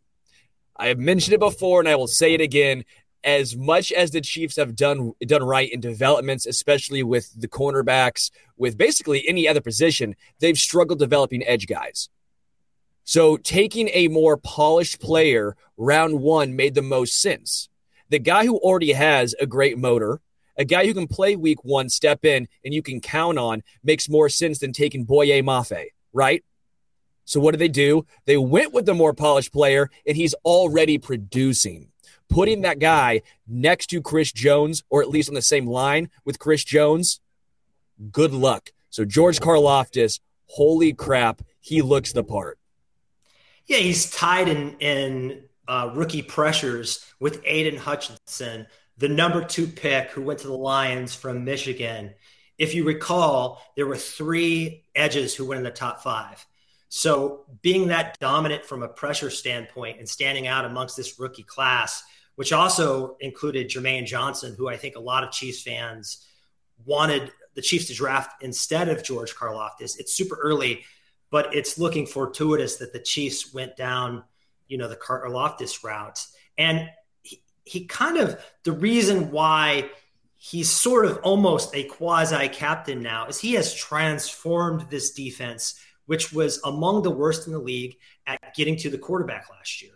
I 0.77 0.89
have 0.89 0.99
mentioned 0.99 1.35
it 1.35 1.41
before 1.41 1.81
and 1.81 1.89
I 1.89 1.95
will 1.95 2.09
say 2.09 2.35
it 2.35 2.41
again. 2.41 2.85
As 3.25 3.57
much 3.57 3.91
as 3.91 4.11
the 4.11 4.21
Chiefs 4.21 4.57
have 4.57 4.77
done 4.77 5.13
done 5.21 5.43
right 5.43 5.73
in 5.73 5.81
developments, 5.81 6.47
especially 6.47 7.03
with 7.03 7.33
the 7.41 7.49
cornerbacks, 7.49 8.31
with 8.57 8.77
basically 8.77 9.27
any 9.27 9.49
other 9.49 9.61
position, 9.61 10.15
they've 10.39 10.59
struggled 10.59 10.99
developing 10.99 11.45
edge 11.45 11.67
guys. 11.67 12.09
So 13.07 13.37
taking 13.37 13.89
a 13.93 14.09
more 14.09 14.37
polished 14.37 15.01
player 15.01 15.57
round 15.77 16.21
one 16.21 16.57
made 16.57 16.75
the 16.75 16.83
most 16.83 17.21
sense. 17.21 17.69
The 18.09 18.19
guy 18.19 18.47
who 18.47 18.59
already 18.59 18.93
has 18.93 19.33
a 19.41 19.47
great 19.47 19.79
motor, 19.79 20.21
a 20.59 20.65
guy 20.65 20.87
who 20.87 20.93
can 20.93 21.07
play 21.07 21.37
week 21.37 21.63
one, 21.63 21.89
step 21.89 22.25
in, 22.25 22.49
and 22.65 22.75
you 22.75 22.83
can 22.83 23.01
count 23.01 23.39
on 23.39 23.63
makes 23.85 24.09
more 24.09 24.29
sense 24.29 24.59
than 24.59 24.73
taking 24.73 25.05
Boye 25.05 25.41
Mafe, 25.41 25.91
right? 26.13 26.45
So 27.25 27.39
what 27.39 27.53
did 27.53 27.61
they 27.61 27.69
do? 27.69 28.07
They 28.25 28.37
went 28.37 28.73
with 28.73 28.87
the 28.87 28.95
more 28.95 29.15
polished 29.15 29.53
player, 29.53 29.89
and 30.05 30.17
he's 30.17 30.35
already 30.45 30.99
producing. 30.99 31.93
Putting 32.29 32.63
that 32.63 32.81
guy 32.81 33.23
next 33.47 33.87
to 33.91 34.03
Chris 34.03 34.33
Jones, 34.33 34.83
or 34.91 35.01
at 35.01 35.11
least 35.11 35.29
on 35.29 35.37
the 35.37 35.43
same 35.43 35.69
line 35.69 36.11
with 36.25 36.41
Chris 36.41 36.65
Jones, 36.65 37.21
good 38.11 38.33
luck. 38.33 38.71
So 38.91 39.05
George 39.05 39.39
Karlaftis, 39.39 40.19
holy 40.47 40.93
crap, 40.93 41.43
he 41.61 41.83
looks 41.83 42.13
the 42.13 42.25
part. 42.25 42.59
Yeah, 43.67 43.79
he's 43.79 44.11
tied 44.11 44.49
in 44.49 44.77
in 44.79 45.45
uh, 45.69 45.91
rookie 45.95 46.23
pressures 46.23 47.05
with 47.19 47.43
Aidan 47.45 47.77
Hutchinson, 47.77 48.67
the 48.97 49.09
number 49.09 49.45
two 49.45 49.67
pick 49.67 50.11
who 50.11 50.23
went 50.23 50.41
to 50.41 50.47
the 50.47 50.57
Lions 50.57 51.15
from 51.15 51.45
Michigan. 51.45 52.15
If 52.59 52.75
you 52.75 52.85
recall, 52.85 53.63
there 53.77 53.87
were 53.87 53.97
three 53.97 54.85
edges 54.95 55.35
who 55.35 55.45
went 55.47 55.59
in 55.59 55.65
the 55.65 55.71
top 55.71 56.03
five. 56.03 56.45
So 56.89 57.45
being 57.63 57.89
that 57.89 58.19
dominant 58.21 58.65
from 58.65 58.83
a 58.83 58.89
pressure 58.89 59.29
standpoint 59.29 59.99
and 59.99 60.09
standing 60.09 60.47
out 60.47 60.65
amongst 60.65 60.97
this 60.97 61.19
rookie 61.19 61.43
class, 61.43 62.03
which 62.37 62.53
also 62.53 63.17
included 63.21 63.69
Jermaine 63.69 64.07
Johnson, 64.07 64.55
who 64.57 64.69
I 64.69 64.77
think 64.77 64.97
a 64.97 65.01
lot 65.01 65.25
of 65.25 65.33
Chiefs 65.33 65.63
fans 65.63 66.25
wanted 66.85 67.33
the 67.55 67.63
Chiefs 67.63 67.87
to 67.87 67.95
draft 67.95 68.43
instead 68.43 68.89
of 68.89 69.03
George 69.03 69.35
Karlaftis. 69.35 69.99
It's 69.99 70.15
super 70.15 70.37
early 70.37 70.85
but 71.31 71.55
it's 71.55 71.79
looking 71.79 72.07
fortuitous 72.07 72.77
that 72.77 72.93
the 72.93 72.99
Chiefs 72.99 73.53
went 73.53 73.77
down, 73.77 74.25
you 74.69 74.79
know, 74.79 74.89
the 74.89 74.97
Karlaftis 74.97 75.83
route. 75.85 76.25
And 76.57 76.89
he, 77.23 77.43
he 77.65 77.87
kind 77.87 78.17
of, 78.17 78.41
the 78.65 78.73
reason 78.73 79.31
why 79.31 79.91
he's 80.37 80.71
sort 80.71 81.07
of 81.07 81.19
almost 81.19 81.75
a 81.75 81.85
quasi 81.85 82.49
captain 82.49 83.03
now 83.03 83.27
is 83.27 83.41
he 83.41 83.55
has 83.55 83.75
transformed 83.75 84.89
this 84.91 85.13
defense, 85.13 85.81
which 86.07 86.33
was 86.33 86.61
among 86.65 87.03
the 87.03 87.11
worst 87.11 87.47
in 87.47 87.53
the 87.53 87.59
league 87.59 87.97
at 88.27 88.55
getting 88.55 88.77
to 88.77 88.91
the 88.91 88.99
quarterback 88.99 89.51
last 89.51 89.83
year. 89.83 89.93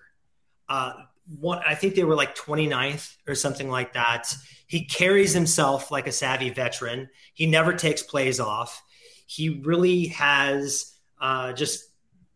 Uh, 0.68 0.92
one, 1.38 1.60
I 1.66 1.74
think 1.74 1.94
they 1.94 2.04
were 2.04 2.16
like 2.16 2.34
29th 2.34 3.16
or 3.28 3.34
something 3.34 3.68
like 3.68 3.92
that. 3.92 4.34
He 4.66 4.84
carries 4.84 5.32
himself 5.32 5.90
like 5.90 6.06
a 6.06 6.12
savvy 6.12 6.50
veteran. 6.50 7.08
He 7.34 7.46
never 7.46 7.72
takes 7.72 8.02
plays 8.02 8.40
off. 8.40 8.82
He 9.26 9.60
really 9.62 10.06
has 10.08 10.92
uh, 11.20 11.52
just 11.52 11.84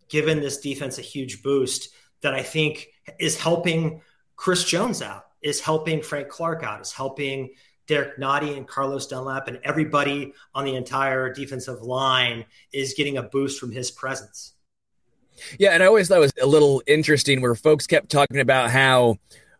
given 0.09 0.41
this 0.41 0.59
defense 0.59 0.99
a 0.99 1.03
huge 1.03 1.43
boost 1.43 1.91
that 2.23 2.35
I 2.35 2.43
think 2.43 2.89
is 3.19 3.39
helping 3.39 4.01
Chris 4.37 4.65
Jones 4.65 5.03
out, 5.03 5.25
is 5.43 5.61
helping 5.61 6.03
Frank 6.03 6.29
Clark 6.29 6.63
out, 6.63 6.81
is 6.81 6.93
helping 6.93 7.51
Derrick 7.87 8.19
Nnadi 8.19 8.57
and 8.57 8.67
Carlos 8.67 9.07
Dunlap 9.07 9.49
and 9.49 9.61
everybody 9.63 10.33
on 10.55 10.65
the 10.65 10.75
entire 10.75 11.33
defensive 11.33 11.83
line 11.83 12.45
is 12.73 12.95
getting 12.97 13.19
a 13.19 13.23
boost 13.23 13.61
from 13.61 13.73
his 13.73 13.91
presence. 13.91 14.55
Yeah, 15.59 15.71
and 15.71 15.83
I 15.83 15.87
always 15.87 16.09
thought 16.09 16.19
it 16.19 16.21
was 16.21 16.33
a 16.41 16.47
little 16.47 16.83
interesting 16.87 17.43
where 17.43 17.55
folks 17.55 17.87
kept 17.87 18.11
talking 18.11 18.41
about 18.41 18.71
how, 18.71 19.19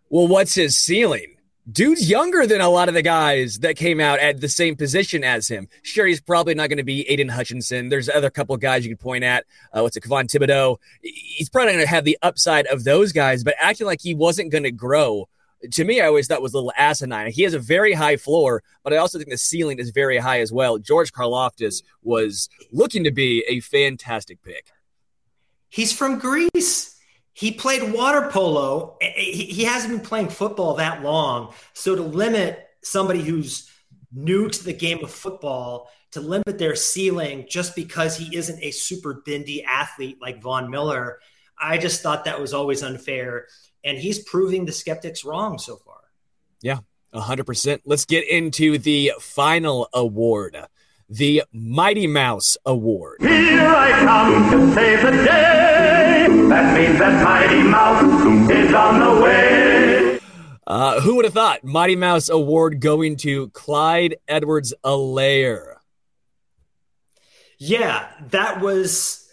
well, 0.09 0.29
what's 0.29 0.55
his 0.55 0.79
ceiling? 0.79 1.34
Dude's 1.71 2.11
younger 2.11 2.47
than 2.47 2.61
a 2.61 2.69
lot 2.69 2.89
of 2.89 2.95
the 2.95 3.03
guys 3.03 3.61
that 3.61 3.77
came 3.77 3.99
out 3.99 4.19
at 4.19 4.41
the 4.41 4.49
same 4.49 4.77
position 4.77 5.25
as 5.25 5.49
him. 5.49 5.69
Sure, 5.83 6.07
he's 6.07 6.21
probably 6.21 6.55
not 6.55 6.69
going 6.69 6.79
to 6.79 6.85
be 6.85 7.09
Aidan 7.09 7.31
Hutchinson. 7.31 7.89
There's 7.89 8.11
other 8.11 8.29
couple 8.29 8.55
guys 8.59 8.85
you 8.85 8.95
could 8.95 9.01
point 9.01 9.25
at. 9.25 9.47
Uh, 9.73 9.81
what's 9.81 9.97
it, 9.97 10.03
Kayvon 10.03 10.27
Thibodeaux? 10.27 10.77
He's 11.01 11.49
probably 11.49 11.73
going 11.73 11.85
to 11.85 11.91
have 11.91 12.05
the 12.05 12.19
upside 12.21 12.67
of 12.67 12.85
those 12.85 13.13
guys, 13.13 13.43
but 13.45 13.55
acting 13.59 13.87
like 13.87 14.03
he 14.03 14.15
wasn't 14.15 14.53
going 14.53 14.65
to 14.65 14.73
grow 14.73 15.27
to 15.73 15.85
me, 15.85 16.01
I 16.01 16.07
always 16.07 16.27
thought 16.27 16.43
was 16.43 16.53
a 16.53 16.59
little 16.59 16.73
asinine. 16.77 17.31
He 17.31 17.43
has 17.43 17.55
a 17.55 17.59
very 17.59 17.95
high 17.95 18.17
floor, 18.17 18.63
but 18.83 18.93
I 18.93 18.97
also 18.97 19.19
think 19.19 19.31
the 19.31 19.39
ceiling 19.39 19.79
is 19.79 19.91
very 19.91 20.19
high 20.19 20.41
as 20.41 20.53
well. 20.53 20.79
George 20.79 21.13
Karlaftis 21.13 21.83
was 22.03 22.49
looking 22.71 23.05
to 23.05 23.11
be 23.11 23.45
a 23.49 23.61
fantastic 23.61 24.43
pick. 24.43 24.67
He's 25.69 25.93
from 25.93 26.19
Greece. 26.19 26.94
He 27.35 27.51
played 27.51 27.93
water 27.93 28.29
polo. 28.31 28.97
He 29.01 29.65
hasn't 29.65 29.93
been 29.93 30.07
playing 30.07 30.29
football 30.29 30.75
that 30.77 31.03
long. 31.03 31.53
So 31.73 31.97
to 31.97 32.03
limit 32.03 32.67
somebody 32.83 33.23
who's 33.23 33.69
new 34.13 34.49
to 34.49 34.65
the 34.65 34.73
game 34.73 35.03
of 35.03 35.11
football 35.11 35.91
to 36.13 36.21
limit 36.21 36.59
their 36.59 36.77
ceiling 36.77 37.45
just 37.49 37.75
because 37.75 38.17
he 38.17 38.37
isn't 38.37 38.63
a 38.63 38.71
super 38.71 39.23
bendy 39.27 39.65
athlete 39.65 40.19
like 40.23 40.41
Von 40.41 40.71
Miller, 40.71 41.19
I 41.61 41.77
just 41.77 42.03
thought 42.03 42.25
that 42.27 42.41
was 42.41 42.55
always 42.55 42.85
unfair. 42.85 43.49
And 43.83 43.99
he's 43.99 44.23
proving 44.23 44.65
the 44.65 44.73
skeptics 44.73 45.25
wrong 45.25 45.59
so 45.59 45.77
far. 45.77 46.01
Yeah, 46.63 46.79
100%. 47.13 47.81
Let's 47.85 48.05
get 48.05 48.29
into 48.29 48.79
the 48.79 49.13
final 49.19 49.89
award 49.93 50.57
the 51.09 51.43
Mighty 51.53 52.07
Mouse 52.07 52.57
Award. 52.65 53.19
Here 53.21 53.69
I 53.69 53.91
come 54.05 54.51
to 54.51 54.75
save 54.75 55.03
the 55.03 55.11
day. 55.11 55.64
That 56.49 56.77
means 56.77 56.99
that 56.99 57.23
Mighty 57.25 57.63
Mouse 57.63 58.51
is 58.51 58.75
on 58.75 59.01
the 59.01 59.23
way. 59.23 60.21
Uh, 60.67 61.01
who 61.01 61.17
would 61.17 61.25
have 61.25 61.35
thought 61.35 61.63
Mighty 61.63 61.97
Mouse 61.97 62.29
Award 62.29 62.81
going 62.81 63.17
to 63.19 63.51
Clyde 63.51 64.17
Edwards 64.27 64.73
Helaire? 64.85 65.77
Yeah, 67.59 68.09
that 68.31 68.61
was, 68.61 69.29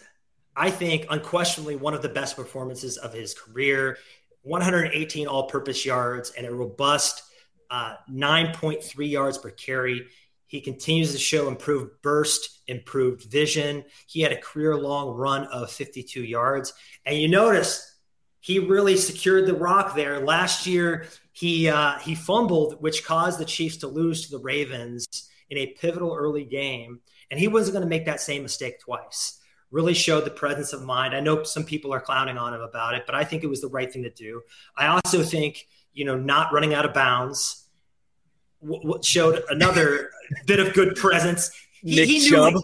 I 0.55 0.69
think, 0.69 1.07
unquestionably 1.09 1.75
one 1.75 1.93
of 1.93 2.01
the 2.01 2.09
best 2.09 2.35
performances 2.35 2.97
of 2.97 3.13
his 3.13 3.33
career. 3.33 3.97
118 4.43 5.27
all 5.27 5.43
purpose 5.47 5.85
yards 5.85 6.31
and 6.31 6.45
a 6.45 6.53
robust 6.53 7.23
uh, 7.69 7.95
9.3 8.09 9.09
yards 9.09 9.37
per 9.37 9.49
carry. 9.51 10.07
He 10.51 10.59
continues 10.59 11.13
to 11.13 11.17
show 11.17 11.47
improved 11.47 12.01
burst, 12.01 12.59
improved 12.67 13.23
vision. 13.23 13.85
He 14.05 14.19
had 14.19 14.33
a 14.33 14.37
career 14.37 14.75
long 14.75 15.15
run 15.15 15.45
of 15.45 15.71
52 15.71 16.25
yards. 16.25 16.73
And 17.05 17.17
you 17.17 17.29
notice 17.29 17.95
he 18.41 18.59
really 18.59 18.97
secured 18.97 19.45
the 19.45 19.53
rock 19.53 19.95
there. 19.95 20.19
Last 20.19 20.67
year, 20.67 21.07
he 21.31 21.69
uh, 21.69 21.99
he 21.99 22.15
fumbled, 22.15 22.81
which 22.81 23.05
caused 23.05 23.39
the 23.39 23.45
Chiefs 23.45 23.77
to 23.77 23.87
lose 23.87 24.25
to 24.25 24.31
the 24.31 24.43
Ravens 24.43 25.07
in 25.49 25.57
a 25.57 25.67
pivotal 25.67 26.13
early 26.13 26.43
game. 26.43 26.99
And 27.31 27.39
he 27.39 27.47
wasn't 27.47 27.75
going 27.75 27.85
to 27.85 27.89
make 27.89 28.05
that 28.07 28.19
same 28.19 28.43
mistake 28.43 28.81
twice. 28.81 29.39
Really 29.71 29.93
showed 29.93 30.25
the 30.25 30.31
presence 30.31 30.73
of 30.73 30.83
mind. 30.83 31.15
I 31.15 31.21
know 31.21 31.43
some 31.43 31.63
people 31.63 31.93
are 31.93 32.01
clowning 32.01 32.37
on 32.37 32.53
him 32.53 32.59
about 32.59 32.95
it, 32.95 33.03
but 33.05 33.15
I 33.15 33.23
think 33.23 33.45
it 33.45 33.49
was 33.49 33.61
the 33.61 33.69
right 33.69 33.89
thing 33.89 34.03
to 34.03 34.09
do. 34.09 34.41
I 34.75 34.87
also 34.87 35.23
think, 35.23 35.65
you 35.93 36.03
know, 36.03 36.17
not 36.17 36.51
running 36.51 36.73
out 36.73 36.83
of 36.83 36.93
bounds 36.93 37.60
w- 38.61 38.99
showed 39.03 39.43
another 39.49 40.11
bit 40.45 40.59
of 40.59 40.73
good 40.73 40.95
presence. 40.95 41.51
He, 41.81 41.95
Nick 41.95 42.07
he 42.07 42.29
Chubb. 42.29 42.55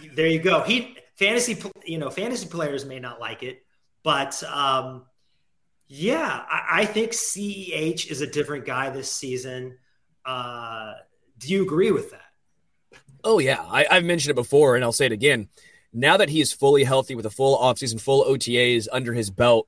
He, 0.00 0.08
there 0.08 0.26
you 0.26 0.40
go. 0.40 0.62
He 0.62 0.96
fantasy, 1.16 1.56
you 1.84 1.98
know, 1.98 2.10
fantasy 2.10 2.46
players 2.46 2.84
may 2.84 2.98
not 2.98 3.20
like 3.20 3.42
it, 3.42 3.64
but 4.02 4.42
um, 4.44 5.04
yeah, 5.88 6.44
I, 6.50 6.80
I 6.80 6.84
think 6.84 7.12
CEH 7.12 8.10
is 8.10 8.20
a 8.20 8.26
different 8.26 8.64
guy 8.66 8.90
this 8.90 9.10
season. 9.10 9.78
Uh, 10.24 10.94
do 11.38 11.48
you 11.48 11.62
agree 11.62 11.90
with 11.90 12.10
that? 12.10 12.22
Oh 13.24 13.38
yeah, 13.38 13.64
I, 13.66 13.86
have 13.90 14.04
mentioned 14.04 14.30
it 14.30 14.34
before, 14.34 14.76
and 14.76 14.84
I'll 14.84 14.92
say 14.92 15.06
it 15.06 15.12
again. 15.12 15.48
Now 15.92 16.18
that 16.18 16.28
he 16.28 16.40
is 16.40 16.52
fully 16.52 16.84
healthy 16.84 17.14
with 17.14 17.26
a 17.26 17.30
full 17.30 17.58
offseason, 17.58 18.00
full 18.00 18.24
OTAs 18.24 18.88
under 18.92 19.12
his 19.12 19.30
belt, 19.30 19.66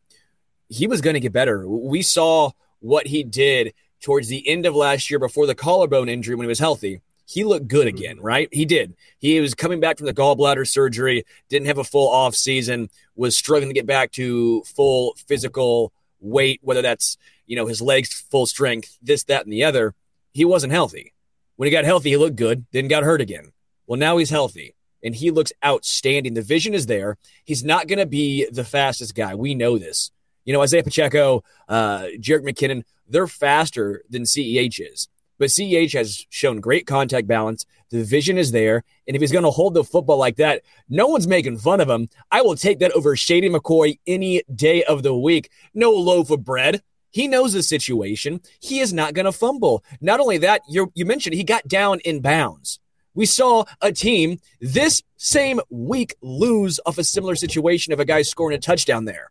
he 0.68 0.86
was 0.86 1.00
going 1.00 1.14
to 1.14 1.20
get 1.20 1.32
better. 1.32 1.66
We 1.66 2.02
saw 2.02 2.50
what 2.80 3.06
he 3.06 3.24
did 3.24 3.74
towards 4.00 4.28
the 4.28 4.46
end 4.48 4.66
of 4.66 4.74
last 4.74 5.10
year 5.10 5.18
before 5.18 5.46
the 5.46 5.54
collarbone 5.54 6.08
injury 6.08 6.34
when 6.34 6.44
he 6.44 6.48
was 6.48 6.58
healthy, 6.58 7.00
he 7.26 7.44
looked 7.44 7.68
good 7.68 7.86
mm-hmm. 7.86 7.96
again, 7.96 8.20
right? 8.20 8.48
He 8.50 8.64
did. 8.64 8.94
He 9.18 9.38
was 9.40 9.54
coming 9.54 9.80
back 9.80 9.98
from 9.98 10.06
the 10.06 10.14
gallbladder 10.14 10.66
surgery, 10.66 11.24
didn't 11.48 11.68
have 11.68 11.78
a 11.78 11.84
full 11.84 12.08
off 12.08 12.34
season, 12.34 12.90
was 13.14 13.36
struggling 13.36 13.70
to 13.70 13.74
get 13.74 13.86
back 13.86 14.12
to 14.12 14.62
full 14.62 15.14
physical 15.28 15.92
weight, 16.20 16.60
whether 16.62 16.82
that's, 16.82 17.16
you 17.46 17.56
know, 17.56 17.66
his 17.66 17.80
legs 17.80 18.12
full 18.12 18.46
strength, 18.46 18.98
this, 19.00 19.24
that, 19.24 19.44
and 19.44 19.52
the 19.52 19.64
other. 19.64 19.94
He 20.32 20.44
wasn't 20.44 20.72
healthy. 20.72 21.12
When 21.56 21.66
he 21.66 21.70
got 21.70 21.84
healthy, 21.84 22.10
he 22.10 22.16
looked 22.16 22.36
good, 22.36 22.64
then 22.72 22.88
got 22.88 23.04
hurt 23.04 23.20
again. 23.20 23.52
Well, 23.86 23.98
now 23.98 24.16
he's 24.16 24.30
healthy 24.30 24.74
and 25.02 25.14
he 25.14 25.30
looks 25.30 25.52
outstanding. 25.64 26.34
The 26.34 26.42
vision 26.42 26.74
is 26.74 26.86
there. 26.86 27.16
He's 27.44 27.64
not 27.64 27.86
going 27.86 27.98
to 27.98 28.06
be 28.06 28.48
the 28.50 28.64
fastest 28.64 29.14
guy. 29.14 29.34
We 29.34 29.54
know 29.54 29.78
this. 29.78 30.10
You 30.50 30.54
know, 30.54 30.62
Isaiah 30.62 30.82
Pacheco, 30.82 31.44
uh, 31.68 32.06
Jerick 32.18 32.42
McKinnon, 32.42 32.82
they're 33.06 33.28
faster 33.28 34.02
than 34.10 34.24
CEH 34.24 34.80
is. 34.80 35.08
But 35.38 35.50
CEH 35.50 35.92
has 35.92 36.26
shown 36.28 36.58
great 36.58 36.88
contact 36.88 37.28
balance. 37.28 37.66
The 37.90 38.02
vision 38.02 38.36
is 38.36 38.50
there. 38.50 38.82
And 39.06 39.14
if 39.14 39.20
he's 39.20 39.30
going 39.30 39.44
to 39.44 39.52
hold 39.52 39.74
the 39.74 39.84
football 39.84 40.16
like 40.16 40.38
that, 40.38 40.62
no 40.88 41.06
one's 41.06 41.28
making 41.28 41.58
fun 41.58 41.80
of 41.80 41.88
him. 41.88 42.08
I 42.32 42.42
will 42.42 42.56
take 42.56 42.80
that 42.80 42.90
over 42.96 43.14
Shady 43.14 43.48
McCoy 43.48 44.00
any 44.08 44.42
day 44.52 44.82
of 44.82 45.04
the 45.04 45.14
week. 45.14 45.52
No 45.72 45.92
loaf 45.92 46.32
of 46.32 46.44
bread. 46.44 46.82
He 47.12 47.28
knows 47.28 47.52
the 47.52 47.62
situation. 47.62 48.40
He 48.58 48.80
is 48.80 48.92
not 48.92 49.14
going 49.14 49.26
to 49.26 49.32
fumble. 49.32 49.84
Not 50.00 50.18
only 50.18 50.38
that, 50.38 50.62
you 50.66 50.90
mentioned 50.96 51.36
he 51.36 51.44
got 51.44 51.68
down 51.68 52.00
in 52.00 52.22
bounds. 52.22 52.80
We 53.14 53.24
saw 53.24 53.66
a 53.80 53.92
team 53.92 54.40
this 54.60 55.04
same 55.16 55.60
week 55.70 56.16
lose 56.20 56.80
off 56.84 56.98
a 56.98 57.04
similar 57.04 57.36
situation 57.36 57.92
of 57.92 58.00
a 58.00 58.04
guy 58.04 58.22
scoring 58.22 58.56
a 58.56 58.60
touchdown 58.60 59.04
there. 59.04 59.30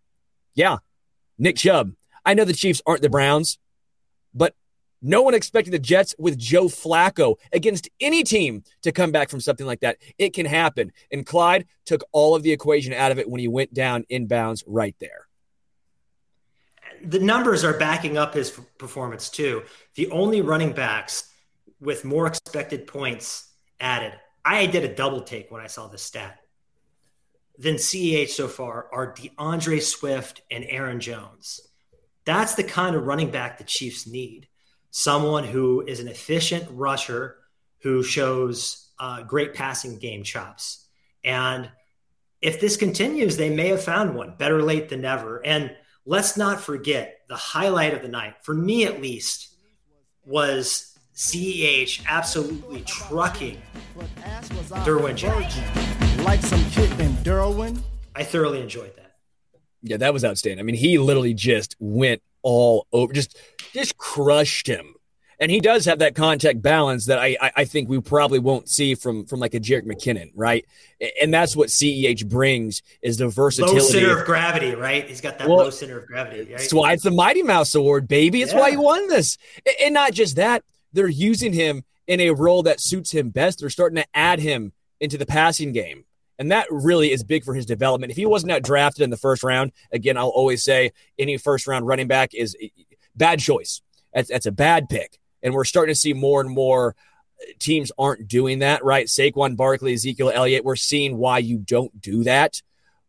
Yeah, 0.55 0.77
Nick 1.39 1.55
Chubb. 1.55 1.93
I 2.25 2.33
know 2.35 2.45
the 2.45 2.53
Chiefs 2.53 2.81
aren't 2.85 3.01
the 3.01 3.09
Browns, 3.09 3.57
but 4.33 4.53
no 5.01 5.21
one 5.21 5.33
expected 5.33 5.71
the 5.71 5.79
Jets 5.79 6.13
with 6.19 6.37
Joe 6.37 6.65
Flacco 6.65 7.35
against 7.53 7.89
any 8.01 8.23
team 8.23 8.63
to 8.83 8.91
come 8.91 9.11
back 9.11 9.29
from 9.29 9.39
something 9.39 9.65
like 9.65 9.79
that. 9.79 9.97
It 10.17 10.33
can 10.33 10.45
happen. 10.45 10.91
And 11.11 11.25
Clyde 11.25 11.65
took 11.85 12.03
all 12.11 12.35
of 12.35 12.43
the 12.43 12.51
equation 12.51 12.93
out 12.93 13.11
of 13.11 13.17
it 13.17 13.29
when 13.29 13.39
he 13.39 13.47
went 13.47 13.73
down 13.73 14.05
inbounds 14.11 14.63
right 14.67 14.95
there. 14.99 15.27
The 17.01 17.19
numbers 17.19 17.63
are 17.63 17.77
backing 17.77 18.17
up 18.17 18.33
his 18.33 18.51
performance 18.77 19.29
too. 19.29 19.63
The 19.95 20.11
only 20.11 20.41
running 20.41 20.73
backs 20.73 21.29
with 21.79 22.03
more 22.03 22.27
expected 22.27 22.85
points 22.85 23.47
added. 23.79 24.13
I 24.43 24.65
did 24.65 24.83
a 24.83 24.93
double 24.93 25.21
take 25.21 25.49
when 25.49 25.61
I 25.61 25.67
saw 25.67 25.87
this 25.87 26.03
stat. 26.03 26.38
Than 27.59 27.75
CEH 27.75 28.29
so 28.29 28.47
far 28.47 28.87
are 28.93 29.13
D'Andre 29.13 29.81
Swift 29.81 30.43
and 30.49 30.65
Aaron 30.69 31.01
Jones. 31.01 31.59
That's 32.23 32.55
the 32.55 32.63
kind 32.63 32.95
of 32.95 33.03
running 33.03 33.31
back 33.31 33.57
the 33.57 33.65
Chiefs 33.65 34.07
need. 34.07 34.47
Someone 34.91 35.43
who 35.43 35.81
is 35.85 35.99
an 35.99 36.07
efficient 36.07 36.65
rusher 36.71 37.35
who 37.81 38.01
shows 38.01 38.89
uh, 38.97 39.23
great 39.23 39.53
passing 39.53 39.99
game 39.99 40.23
chops. 40.23 40.87
And 41.25 41.69
if 42.41 42.61
this 42.61 42.77
continues, 42.77 43.35
they 43.35 43.49
may 43.49 43.67
have 43.67 43.83
found 43.83 44.15
one. 44.15 44.35
Better 44.37 44.61
late 44.61 44.87
than 44.87 45.01
never. 45.01 45.45
And 45.45 45.75
let's 46.05 46.37
not 46.37 46.61
forget 46.61 47.19
the 47.27 47.35
highlight 47.35 47.93
of 47.93 48.01
the 48.01 48.07
night, 48.07 48.35
for 48.41 48.53
me 48.53 48.85
at 48.85 49.01
least, 49.01 49.53
was 50.23 50.97
CEH 51.13 52.05
absolutely 52.07 52.83
trucking 52.83 53.61
Derwin 54.85 55.15
James. 55.15 55.98
Like 56.23 56.41
some 56.41 56.63
kid 56.71 56.97
named 56.97 57.17
Derwin. 57.17 57.81
I 58.15 58.23
thoroughly 58.23 58.61
enjoyed 58.61 58.95
that. 58.97 59.17
Yeah, 59.81 59.97
that 59.97 60.13
was 60.13 60.25
outstanding. 60.25 60.59
I 60.59 60.63
mean, 60.63 60.75
he 60.75 60.97
literally 60.97 61.33
just 61.33 61.75
went 61.79 62.21
all 62.41 62.87
over, 62.91 63.13
just 63.13 63.37
just 63.73 63.97
crushed 63.97 64.67
him. 64.67 64.95
And 65.41 65.49
he 65.49 65.61
does 65.61 65.85
have 65.85 65.99
that 65.99 66.15
contact 66.15 66.61
balance 66.61 67.05
that 67.05 67.17
I, 67.17 67.37
I, 67.39 67.51
I 67.57 67.65
think 67.65 67.87
we 67.87 68.01
probably 68.01 68.39
won't 68.39 68.67
see 68.67 68.93
from 68.93 69.25
from 69.25 69.39
like 69.39 69.53
a 69.53 69.59
Jerick 69.59 69.85
McKinnon, 69.85 70.31
right? 70.35 70.65
And 71.21 71.33
that's 71.33 71.55
what 71.55 71.69
CEH 71.69 72.27
brings 72.27 72.81
is 73.01 73.17
the 73.17 73.29
versatility. 73.29 73.79
Low 73.79 73.85
center 73.85 74.19
of 74.19 74.25
gravity, 74.25 74.75
right? 74.75 75.07
He's 75.07 75.21
got 75.21 75.39
that 75.39 75.47
well, 75.47 75.59
low 75.59 75.69
center 75.69 75.99
of 75.99 76.07
gravity. 76.07 76.39
Right? 76.39 76.57
That's 76.57 76.73
why 76.73 76.91
it's 76.91 77.03
the 77.03 77.11
Mighty 77.11 77.41
Mouse 77.41 77.73
Award, 77.73 78.07
baby. 78.09 78.41
It's 78.41 78.51
yeah. 78.51 78.59
why 78.59 78.71
he 78.71 78.77
won 78.77 79.07
this. 79.07 79.37
And 79.81 79.93
not 79.93 80.11
just 80.11 80.35
that, 80.35 80.63
they're 80.91 81.07
using 81.07 81.53
him 81.53 81.83
in 82.05 82.19
a 82.19 82.31
role 82.31 82.63
that 82.63 82.81
suits 82.81 83.11
him 83.11 83.29
best. 83.29 83.59
They're 83.59 83.69
starting 83.69 83.95
to 83.95 84.07
add 84.13 84.39
him 84.39 84.73
into 84.99 85.17
the 85.17 85.25
passing 85.25 85.71
game. 85.71 86.03
And 86.39 86.51
that 86.51 86.67
really 86.71 87.11
is 87.11 87.23
big 87.23 87.43
for 87.43 87.53
his 87.53 87.65
development. 87.65 88.11
If 88.11 88.17
he 88.17 88.25
wasn't 88.25 88.53
out 88.53 88.63
drafted 88.63 89.03
in 89.03 89.09
the 89.09 89.17
first 89.17 89.43
round, 89.43 89.73
again, 89.91 90.17
I'll 90.17 90.29
always 90.29 90.63
say 90.63 90.91
any 91.19 91.37
first 91.37 91.67
round 91.67 91.85
running 91.85 92.07
back 92.07 92.33
is 92.33 92.55
bad 93.13 93.39
choice. 93.39 93.81
That's, 94.13 94.29
that's 94.29 94.45
a 94.45 94.51
bad 94.51 94.87
pick. 94.89 95.19
And 95.43 95.53
we're 95.53 95.65
starting 95.65 95.93
to 95.93 95.99
see 95.99 96.13
more 96.13 96.39
and 96.39 96.49
more 96.49 96.95
teams 97.59 97.91
aren't 97.97 98.27
doing 98.27 98.59
that, 98.59 98.83
right? 98.83 99.07
Saquon 99.07 99.57
Barkley, 99.57 99.93
Ezekiel 99.93 100.31
Elliott, 100.33 100.63
we're 100.63 100.75
seeing 100.77 101.17
why 101.17 101.39
you 101.39 101.57
don't 101.57 101.99
do 102.01 102.23
that. 102.23 102.61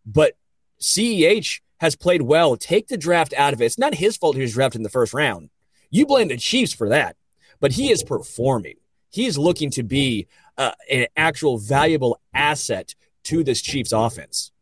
But 0.05 0.35
CEH 0.81 1.61
has 1.79 1.97
played 1.97 2.23
well. 2.23 2.57
Take 2.57 2.89
the 2.89 2.97
draft 2.97 3.33
out 3.35 3.53
of 3.53 3.63
it. 3.63 3.67
It's 3.67 3.79
not 3.79 3.95
his 3.95 4.17
fault 4.17 4.37
he 4.37 4.43
was 4.43 4.55
drafted 4.55 4.81
in 4.81 4.83
the 4.83 4.91
first 4.91 5.15
round. 5.15 5.51
You 5.91 6.05
blame 6.05 6.29
the 6.29 6.37
Chiefs 6.37 6.73
for 6.73 6.89
that, 6.89 7.17
but 7.61 7.73
he 7.73 7.91
is 7.91 8.03
performing. 8.03 8.77
He 9.09 9.27
is 9.27 9.39
looking 9.39 9.71
to 9.73 9.83
be 9.83 10.27
uh, 10.57 10.73
an 10.91 11.07
actual 11.17 11.59
valuable 11.59 12.21
asset 12.35 12.95
to 13.25 13.45
this 13.45 13.61
Chiefs 13.63 13.93
offense. 13.93 14.53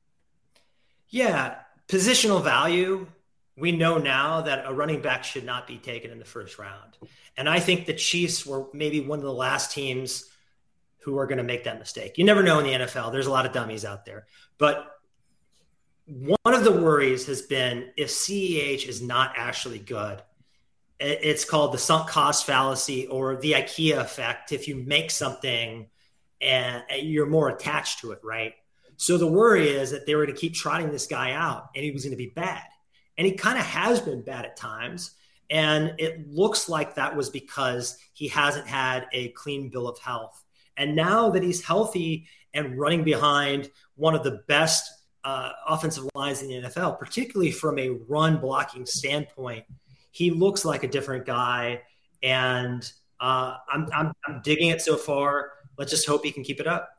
Yeah, 1.09 1.57
positional 1.89 2.43
value. 2.43 3.07
We 3.57 3.73
know 3.73 3.99
now 3.99 4.43
that 4.43 4.65
a 4.67 4.73
running 4.73 5.01
back 5.01 5.25
should 5.25 5.45
not 5.45 5.67
be 5.67 5.79
taken 5.79 6.11
in 6.11 6.19
the 6.19 6.25
first 6.25 6.59
round. 6.59 6.97
And 7.37 7.49
I 7.49 7.61
think 7.61 7.87
the 7.87 7.95
Chiefs 7.95 8.47
were 8.47 8.67
maybe 8.73 9.01
one 9.01 9.19
of 9.19 9.25
the 9.25 9.33
last 9.33 9.73
teams 9.73 10.29
who 11.01 11.19
are 11.19 11.27
going 11.27 11.39
to 11.39 11.45
make 11.45 11.65
that 11.65 11.79
mistake. 11.79 12.19
You 12.19 12.25
never 12.25 12.43
know 12.43 12.59
in 12.59 12.67
the 12.67 12.85
NFL. 12.87 13.13
There's 13.13 13.27
a 13.27 13.31
lot 13.31 13.47
of 13.47 13.53
dummies 13.53 13.85
out 13.85 14.05
there. 14.05 14.27
But 14.59 14.87
one 16.07 16.55
of 16.55 16.65
the 16.65 16.73
worries 16.73 17.27
has 17.27 17.43
been 17.43 17.91
if 17.97 18.09
CEH 18.09 18.87
is 18.87 19.03
not 19.03 19.33
actually 19.37 19.79
good, 19.79 20.23
it's 21.01 21.45
called 21.45 21.73
the 21.73 21.79
sunk 21.79 22.09
cost 22.09 22.45
fallacy 22.45 23.07
or 23.07 23.37
the 23.37 23.53
IKEA 23.53 23.99
effect. 23.99 24.53
If 24.53 24.67
you 24.67 24.77
make 24.77 25.11
something 25.11 25.87
and 26.41 26.83
you're 27.01 27.27
more 27.27 27.49
attached 27.49 28.01
to 28.01 28.13
it, 28.13 28.21
right? 28.23 28.55
So 28.97 29.17
the 29.17 29.27
worry 29.27 29.69
is 29.69 29.91
that 29.93 30.07
they 30.07 30.15
were 30.15 30.25
going 30.25 30.35
to 30.35 30.41
keep 30.41 30.55
trotting 30.55 30.91
this 30.91 31.07
guy 31.07 31.33
out 31.33 31.71
and 31.75 31.85
he 31.85 31.91
was 31.91 32.03
going 32.03 32.13
to 32.13 32.17
be 32.17 32.33
bad. 32.35 32.65
And 33.17 33.27
he 33.27 33.33
kind 33.33 33.59
of 33.59 33.65
has 33.65 34.01
been 34.01 34.23
bad 34.23 34.45
at 34.45 34.57
times. 34.57 35.13
And 35.51 35.95
it 35.99 36.29
looks 36.29 36.69
like 36.69 36.97
that 36.97 37.17
was 37.17 37.31
because 37.31 37.97
he 38.13 38.29
hasn't 38.29 38.67
had 38.67 39.07
a 39.13 39.29
clean 39.31 39.71
bill 39.71 39.89
of 39.89 39.99
health. 39.99 40.45
And 40.77 40.95
now 40.95 41.31
that 41.31 41.43
he's 41.43 41.65
healthy 41.65 42.27
and 42.55 42.79
running 42.79 43.05
behind 43.05 43.71
one 43.97 44.15
of 44.15 44.23
the 44.23 44.43
best 44.47 44.93
uh, 45.25 45.51
offensive 45.67 46.09
lines 46.15 46.43
in 46.43 46.49
the 46.49 46.69
NFL, 46.69 46.99
particularly 46.99 47.51
from 47.51 47.79
a 47.79 47.91
run 48.09 48.39
blocking 48.39 48.85
standpoint, 48.85 49.65
he 50.11 50.31
looks 50.31 50.65
like 50.65 50.83
a 50.83 50.89
different 50.89 51.25
guy. 51.25 51.83
And 52.23 52.91
uh, 53.21 53.57
I'm, 53.73 53.89
I'm, 53.95 54.13
I'm 54.27 54.41
digging 54.43 54.69
it 54.69 54.81
so 54.81 54.97
far 54.97 55.53
let's 55.79 55.91
just 55.91 56.07
hope 56.07 56.25
he 56.25 56.33
can 56.33 56.45
keep 56.45 56.61
it 56.61 56.67
up. 56.67 56.91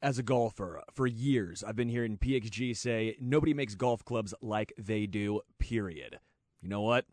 As 0.00 0.18
a 0.18 0.22
golfer, 0.22 0.82
for 0.92 1.06
years, 1.06 1.62
I've 1.62 1.76
been 1.76 1.88
hearing 1.88 2.16
PXG 2.16 2.76
say 2.76 3.16
nobody 3.20 3.52
makes 3.52 3.74
golf 3.74 4.04
clubs 4.04 4.32
like 4.40 4.72
they 4.78 5.06
do, 5.06 5.40
period. 5.58 6.18
You 6.62 6.68
know 6.68 6.82
what? 6.82 7.04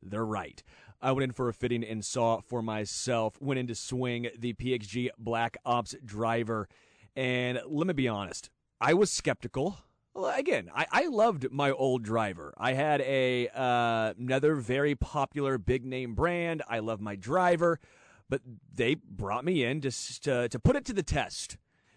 They're 0.00 0.24
right. 0.24 0.62
I 1.00 1.12
went 1.12 1.24
in 1.24 1.32
for 1.32 1.48
a 1.48 1.52
fitting 1.52 1.84
and 1.84 2.04
saw 2.04 2.40
for 2.40 2.62
myself, 2.62 3.40
went 3.40 3.58
in 3.58 3.66
to 3.66 3.74
swing 3.74 4.28
the 4.38 4.52
PXG 4.54 5.10
Black 5.18 5.56
Ops 5.64 5.94
driver. 6.04 6.68
And 7.16 7.60
let 7.66 7.86
me 7.86 7.94
be 7.94 8.08
honest, 8.08 8.50
I 8.80 8.94
was 8.94 9.10
skeptical. 9.10 9.78
Well, 10.14 10.36
again, 10.36 10.70
I, 10.74 10.86
I 10.90 11.06
loved 11.06 11.50
my 11.50 11.70
old 11.70 12.02
driver. 12.02 12.54
I 12.58 12.72
had 12.72 13.00
a 13.00 13.48
uh, 13.48 14.14
another 14.18 14.54
very 14.54 14.94
popular 14.94 15.58
big 15.58 15.84
name 15.84 16.14
brand. 16.14 16.62
I 16.68 16.78
love 16.78 17.00
my 17.00 17.16
driver 17.16 17.80
but 18.28 18.42
they 18.74 18.94
brought 18.94 19.44
me 19.44 19.64
in 19.64 19.80
just 19.80 20.24
to, 20.24 20.48
to 20.48 20.58
put 20.58 20.76
it 20.76 20.84
to 20.86 20.92
the 20.92 21.02
test. 21.02 21.56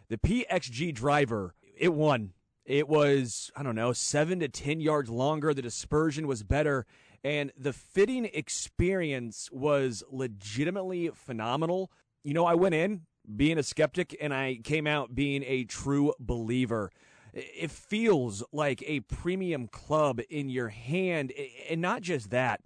The 0.10 0.18
PXG 0.18 0.94
driver, 0.94 1.56
it 1.78 1.94
won. 1.94 2.34
It 2.66 2.88
was, 2.88 3.52
I 3.56 3.64
don't 3.64 3.76
know, 3.76 3.94
seven 3.94 4.40
to 4.40 4.48
10 4.48 4.80
yards 4.82 5.10
longer. 5.10 5.54
The 5.54 5.62
dispersion 5.62 6.28
was 6.28 6.44
better. 6.44 6.86
And 7.24 7.52
the 7.58 7.74
fitting 7.74 8.26
experience 8.26 9.50
was 9.52 10.04
legitimately 10.10 11.10
phenomenal. 11.14 11.92
You 12.24 12.34
know, 12.34 12.46
I 12.46 12.56
went 12.56 12.76
in 12.76 13.02
being 13.36 13.58
a 13.58 13.64
skeptic 13.64 14.16
and 14.20 14.34
I 14.34 14.60
came 14.64 14.88
out 14.88 15.16
being 15.16 15.44
a 15.46 15.64
true 15.64 16.14
believer. 16.20 16.92
It 17.34 17.72
feels 17.72 18.44
like 18.52 18.84
a 18.86 19.02
premium 19.02 19.68
club 19.68 20.20
in 20.30 20.50
your 20.50 20.70
hand. 20.70 21.32
And 21.70 21.82
not 21.82 22.02
just 22.02 22.30
that, 22.32 22.62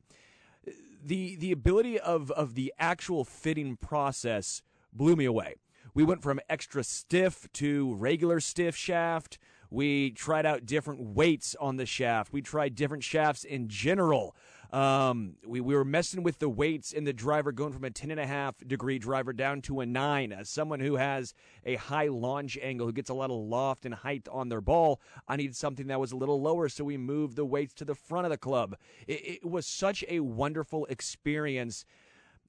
the 1.06 1.36
the 1.36 1.52
ability 1.52 2.00
of 2.00 2.32
of 2.32 2.56
the 2.56 2.74
actual 2.80 3.24
fitting 3.24 3.78
process 3.78 4.62
blew 4.92 5.16
me 5.16 5.26
away. 5.26 5.56
We 5.94 6.04
went 6.04 6.24
from 6.24 6.40
extra 6.50 6.84
stiff 6.84 7.48
to 7.54 7.96
regular 7.96 8.40
stiff 8.40 8.76
shaft. 8.76 9.38
We 9.70 10.12
tried 10.12 10.46
out 10.46 10.66
different 10.66 11.02
weights 11.02 11.56
on 11.60 11.78
the 11.78 11.86
shaft. 11.86 12.34
We 12.34 12.42
tried 12.42 12.76
different 12.76 13.04
shafts 13.04 13.44
in 13.44 13.68
general. 13.68 14.36
Um, 14.72 15.36
we, 15.46 15.62
we 15.62 15.76
were 15.76 15.86
messing 15.86 16.24
with 16.24 16.40
the 16.40 16.50
weights 16.50 16.92
in 16.92 17.04
the 17.04 17.14
driver, 17.14 17.52
going 17.52 17.74
from 17.74 17.84
a 17.84 17.90
10 17.90 18.12
and 18.12 18.20
a 18.20 18.26
half 18.26 18.56
degree 18.66 19.00
driver 19.00 19.34
down 19.34 19.62
to 19.64 19.80
a 19.80 19.86
nine. 19.86 20.32
As 20.32 20.50
someone 20.50 20.80
who 20.80 20.96
has 20.96 21.34
a 21.66 21.76
high 21.76 22.08
launch 22.08 22.58
angle, 22.62 22.88
who 22.88 22.94
gets 22.94 23.10
a 23.10 23.14
lot 23.14 23.32
of 23.32 23.38
loft 23.38 23.86
and 23.86 23.94
height 23.94 24.28
on 24.32 24.50
their 24.50 24.62
ball, 24.62 25.00
I 25.28 25.36
needed 25.36 25.56
something 25.56 25.88
that 25.88 26.00
was 26.00 26.12
a 26.12 26.18
little 26.18 26.42
lower. 26.42 26.70
So 26.70 26.84
we 26.84 26.98
moved 26.98 27.36
the 27.36 27.46
weights 27.46 27.74
to 27.76 27.86
the 27.86 27.96
front 27.96 28.26
of 28.26 28.32
the 28.32 28.38
club. 28.38 28.76
It, 29.08 29.42
it 29.44 29.46
was 29.46 29.66
such 29.66 30.04
a 30.08 30.20
wonderful 30.20 30.86
experience. 30.86 31.86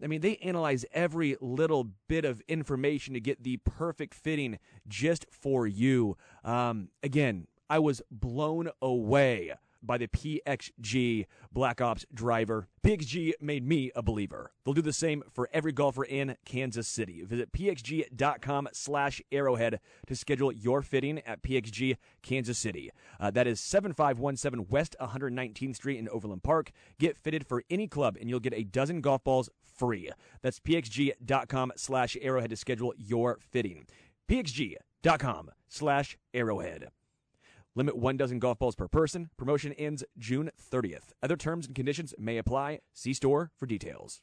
I 0.02 0.06
mean, 0.06 0.20
they 0.20 0.36
analyze 0.36 0.84
every 0.92 1.36
little 1.40 1.88
bit 2.08 2.24
of 2.24 2.42
information 2.48 3.14
to 3.14 3.20
get 3.20 3.42
the 3.42 3.58
perfect 3.58 4.14
fitting 4.14 4.58
just 4.86 5.26
for 5.30 5.66
you. 5.66 6.16
Um, 6.44 6.88
again, 7.02 7.46
I 7.68 7.78
was 7.78 8.02
blown 8.10 8.70
away 8.80 9.54
by 9.86 9.98
the 9.98 10.08
PXG 10.08 11.26
Black 11.52 11.80
Ops 11.80 12.04
driver. 12.12 12.68
PXG 12.82 13.32
made 13.40 13.66
me 13.66 13.90
a 13.94 14.02
believer. 14.02 14.52
They'll 14.64 14.74
do 14.74 14.82
the 14.82 14.92
same 14.92 15.22
for 15.32 15.48
every 15.52 15.72
golfer 15.72 16.04
in 16.04 16.36
Kansas 16.44 16.86
City. 16.86 17.22
Visit 17.24 17.52
pxg.com 17.52 18.68
slash 18.72 19.20
arrowhead 19.32 19.80
to 20.06 20.16
schedule 20.16 20.52
your 20.52 20.82
fitting 20.82 21.20
at 21.20 21.42
PXG 21.42 21.96
Kansas 22.22 22.58
City. 22.58 22.90
Uh, 23.18 23.30
that 23.30 23.46
is 23.46 23.60
7517 23.60 24.66
West 24.68 24.96
119th 25.00 25.76
Street 25.76 25.98
in 25.98 26.08
Overland 26.08 26.42
Park. 26.42 26.70
Get 26.98 27.16
fitted 27.16 27.46
for 27.46 27.62
any 27.70 27.86
club 27.86 28.16
and 28.20 28.28
you'll 28.28 28.40
get 28.40 28.54
a 28.54 28.64
dozen 28.64 29.00
golf 29.00 29.24
balls 29.24 29.48
free. 29.62 30.10
That's 30.42 30.60
pxg.com 30.60 31.72
slash 31.76 32.16
arrowhead 32.20 32.50
to 32.50 32.56
schedule 32.56 32.94
your 32.96 33.38
fitting. 33.40 33.86
pxg.com 34.28 35.50
slash 35.68 36.18
arrowhead. 36.34 36.88
Limit 37.76 37.94
one 37.94 38.16
dozen 38.16 38.38
golf 38.38 38.58
balls 38.58 38.74
per 38.74 38.88
person. 38.88 39.28
Promotion 39.36 39.72
ends 39.74 40.02
June 40.18 40.50
30th. 40.72 41.12
Other 41.22 41.36
terms 41.36 41.66
and 41.66 41.76
conditions 41.76 42.14
may 42.18 42.38
apply. 42.38 42.80
See 42.94 43.12
store 43.12 43.52
for 43.54 43.66
details. 43.66 44.22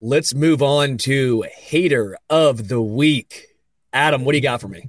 Let's 0.00 0.32
move 0.32 0.62
on 0.62 0.98
to 0.98 1.44
hater 1.56 2.16
of 2.30 2.68
the 2.68 2.80
week. 2.80 3.46
Adam, 3.92 4.24
what 4.24 4.30
do 4.30 4.38
you 4.38 4.42
got 4.42 4.60
for 4.60 4.68
me? 4.68 4.88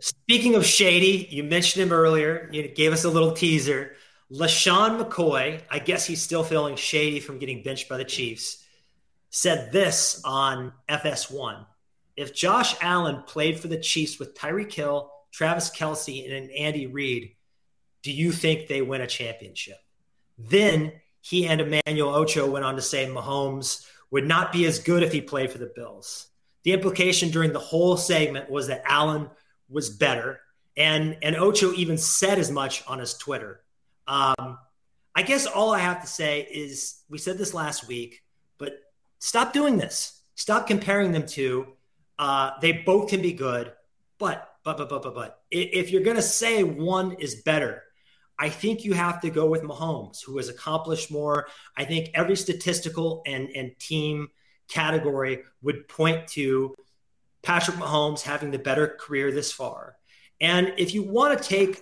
Speaking 0.00 0.54
of 0.54 0.66
shady, 0.66 1.28
you 1.30 1.42
mentioned 1.42 1.82
him 1.82 1.92
earlier. 1.92 2.50
You 2.52 2.68
gave 2.68 2.92
us 2.92 3.04
a 3.04 3.08
little 3.08 3.32
teaser. 3.32 3.92
LeSean 4.30 5.00
McCoy, 5.00 5.62
I 5.70 5.78
guess 5.78 6.04
he's 6.04 6.20
still 6.20 6.44
feeling 6.44 6.76
shady 6.76 7.20
from 7.20 7.38
getting 7.38 7.62
benched 7.62 7.88
by 7.88 7.96
the 7.96 8.04
Chiefs, 8.04 8.62
said 9.30 9.72
this 9.72 10.20
on 10.24 10.74
FS1. 10.90 11.64
If 12.16 12.34
Josh 12.34 12.74
Allen 12.82 13.22
played 13.26 13.58
for 13.58 13.68
the 13.68 13.80
Chiefs 13.80 14.18
with 14.18 14.34
Tyreek 14.34 14.72
Hill, 14.72 15.10
Travis 15.32 15.70
Kelce, 15.70 16.30
and 16.30 16.50
Andy 16.50 16.86
Reid, 16.86 17.34
do 18.02 18.12
you 18.12 18.30
think 18.30 18.68
they 18.68 18.82
win 18.82 19.00
a 19.00 19.06
championship? 19.06 19.78
Then 20.36 20.92
he 21.22 21.46
and 21.46 21.60
Emmanuel 21.60 22.12
Acho 22.12 22.50
went 22.50 22.64
on 22.64 22.76
to 22.76 22.82
say 22.82 23.06
Mahomes 23.06 23.86
would 24.10 24.26
not 24.26 24.52
be 24.52 24.66
as 24.66 24.78
good 24.80 25.02
if 25.02 25.12
he 25.12 25.20
played 25.20 25.50
for 25.50 25.58
the 25.58 25.72
Bills. 25.74 26.28
The 26.64 26.72
implication 26.72 27.30
during 27.30 27.52
the 27.52 27.58
whole 27.58 27.96
segment 27.96 28.50
was 28.50 28.66
that 28.66 28.82
Allen 28.84 29.30
was 29.68 29.88
better, 29.88 30.40
and 30.76 31.16
and 31.22 31.34
Acho 31.36 31.72
even 31.74 31.96
said 31.96 32.38
as 32.38 32.50
much 32.50 32.86
on 32.86 32.98
his 32.98 33.14
Twitter. 33.14 33.62
Um, 34.06 34.58
I 35.14 35.22
guess 35.22 35.46
all 35.46 35.72
I 35.72 35.78
have 35.78 36.00
to 36.02 36.06
say 36.06 36.42
is 36.50 37.02
we 37.08 37.18
said 37.18 37.38
this 37.38 37.54
last 37.54 37.86
week, 37.88 38.22
but 38.58 38.74
stop 39.18 39.52
doing 39.52 39.76
this. 39.76 40.20
Stop 40.34 40.66
comparing 40.66 41.12
them 41.12 41.26
to. 41.26 41.72
Uh, 42.18 42.52
they 42.60 42.72
both 42.72 43.08
can 43.08 43.22
be 43.22 43.32
good, 43.32 43.72
but 44.18 44.56
but 44.64 44.76
but 44.76 44.88
but 44.88 45.02
but 45.02 45.14
but 45.14 45.42
if 45.50 45.90
you're 45.90 46.02
gonna 46.02 46.22
say 46.22 46.62
one 46.62 47.12
is 47.12 47.36
better, 47.42 47.82
I 48.42 48.48
think 48.48 48.84
you 48.84 48.92
have 48.94 49.20
to 49.20 49.30
go 49.30 49.46
with 49.46 49.62
Mahomes, 49.62 50.24
who 50.24 50.36
has 50.38 50.48
accomplished 50.48 51.12
more. 51.12 51.46
I 51.76 51.84
think 51.84 52.10
every 52.12 52.34
statistical 52.34 53.22
and, 53.24 53.48
and 53.54 53.78
team 53.78 54.30
category 54.68 55.44
would 55.62 55.86
point 55.86 56.26
to 56.30 56.74
Patrick 57.44 57.76
Mahomes 57.76 58.22
having 58.22 58.50
the 58.50 58.58
better 58.58 58.88
career 58.98 59.30
this 59.30 59.52
far. 59.52 59.94
And 60.40 60.74
if 60.76 60.92
you 60.92 61.04
want 61.04 61.38
to 61.38 61.48
take 61.48 61.78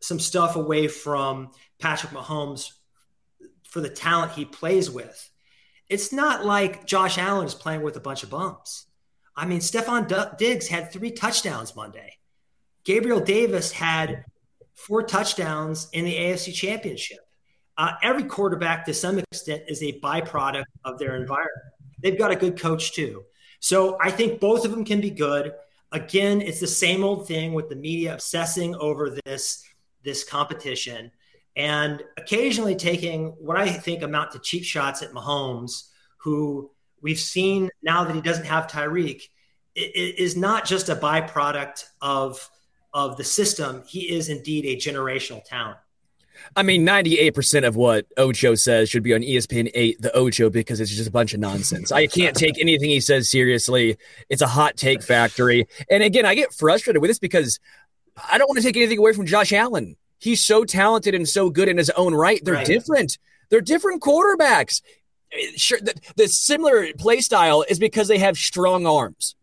some 0.00 0.18
stuff 0.18 0.56
away 0.56 0.88
from 0.88 1.50
Patrick 1.78 2.12
Mahomes 2.12 2.72
for 3.64 3.82
the 3.82 3.90
talent 3.90 4.32
he 4.32 4.46
plays 4.46 4.90
with, 4.90 5.30
it's 5.90 6.10
not 6.10 6.42
like 6.42 6.86
Josh 6.86 7.18
Allen 7.18 7.44
is 7.44 7.54
playing 7.54 7.82
with 7.82 7.96
a 7.96 8.00
bunch 8.00 8.22
of 8.22 8.30
bums. 8.30 8.86
I 9.36 9.44
mean, 9.44 9.60
Stefon 9.60 10.38
Diggs 10.38 10.68
had 10.68 10.90
three 10.90 11.10
touchdowns 11.10 11.76
Monday. 11.76 12.14
Gabriel 12.82 13.20
Davis 13.20 13.72
had 13.72 14.24
four 14.74 15.02
touchdowns 15.02 15.88
in 15.92 16.04
the 16.04 16.14
AFC 16.14 16.54
Championship. 16.54 17.18
Uh, 17.78 17.92
every 18.02 18.24
quarterback, 18.24 18.84
to 18.86 18.94
some 18.94 19.18
extent, 19.18 19.62
is 19.68 19.82
a 19.82 19.98
byproduct 20.00 20.64
of 20.84 20.98
their 20.98 21.16
environment. 21.16 21.66
They've 22.00 22.18
got 22.18 22.30
a 22.30 22.36
good 22.36 22.58
coach 22.58 22.92
too. 22.92 23.24
So 23.60 23.96
I 24.00 24.10
think 24.10 24.40
both 24.40 24.64
of 24.64 24.70
them 24.70 24.84
can 24.84 25.00
be 25.00 25.10
good. 25.10 25.52
Again, 25.92 26.40
it's 26.40 26.60
the 26.60 26.66
same 26.66 27.04
old 27.04 27.28
thing 27.28 27.54
with 27.54 27.68
the 27.68 27.76
media 27.76 28.14
obsessing 28.14 28.74
over 28.76 29.16
this 29.24 29.64
this 30.02 30.24
competition 30.24 31.12
and 31.56 32.02
occasionally 32.16 32.74
taking 32.74 33.28
what 33.38 33.56
I 33.56 33.68
think 33.68 34.02
amount 34.02 34.32
to 34.32 34.38
cheap 34.38 34.64
shots 34.64 35.02
at 35.02 35.12
Mahomes, 35.12 35.88
who 36.18 36.70
we've 37.00 37.18
seen 37.18 37.68
now 37.82 38.04
that 38.04 38.14
he 38.14 38.20
doesn't 38.20 38.46
have 38.46 38.66
Tyreek, 38.66 39.22
is 39.74 40.36
not 40.36 40.64
just 40.64 40.88
a 40.88 40.96
byproduct 40.96 41.84
of 42.00 42.48
of 42.94 43.16
the 43.16 43.24
system, 43.24 43.82
he 43.86 44.14
is 44.14 44.28
indeed 44.28 44.64
a 44.64 44.76
generational 44.76 45.42
talent. 45.44 45.78
I 46.56 46.62
mean, 46.62 46.86
98% 46.86 47.66
of 47.66 47.76
what 47.76 48.06
Acho 48.16 48.58
says 48.58 48.88
should 48.88 49.02
be 49.02 49.14
on 49.14 49.20
ESPN 49.20 49.70
8, 49.74 50.02
the 50.02 50.14
Ocho, 50.16 50.50
because 50.50 50.80
it's 50.80 50.90
just 50.90 51.08
a 51.08 51.12
bunch 51.12 51.34
of 51.34 51.40
nonsense. 51.40 51.92
I 51.92 52.06
can't 52.06 52.36
take 52.36 52.58
anything 52.60 52.90
he 52.90 53.00
says 53.00 53.30
seriously. 53.30 53.96
It's 54.28 54.42
a 54.42 54.46
hot 54.46 54.76
take 54.76 55.02
factory. 55.02 55.66
And 55.90 56.02
again, 56.02 56.26
I 56.26 56.34
get 56.34 56.52
frustrated 56.52 57.00
with 57.00 57.10
this 57.10 57.18
because 57.18 57.60
I 58.30 58.38
don't 58.38 58.48
want 58.48 58.58
to 58.58 58.64
take 58.64 58.76
anything 58.76 58.98
away 58.98 59.12
from 59.12 59.26
Josh 59.26 59.52
Allen. 59.52 59.96
He's 60.18 60.44
so 60.44 60.64
talented 60.64 61.14
and 61.14 61.28
so 61.28 61.50
good 61.50 61.68
in 61.68 61.78
his 61.78 61.90
own 61.90 62.14
right. 62.14 62.40
They're 62.44 62.54
right. 62.54 62.66
different. 62.66 63.18
They're 63.48 63.60
different 63.60 64.02
quarterbacks. 64.02 64.82
Sure, 65.56 65.80
the, 65.80 65.94
the 66.16 66.28
similar 66.28 66.92
play 66.98 67.20
style 67.20 67.64
is 67.68 67.78
because 67.78 68.08
they 68.08 68.18
have 68.18 68.36
strong 68.36 68.86
arms, 68.86 69.34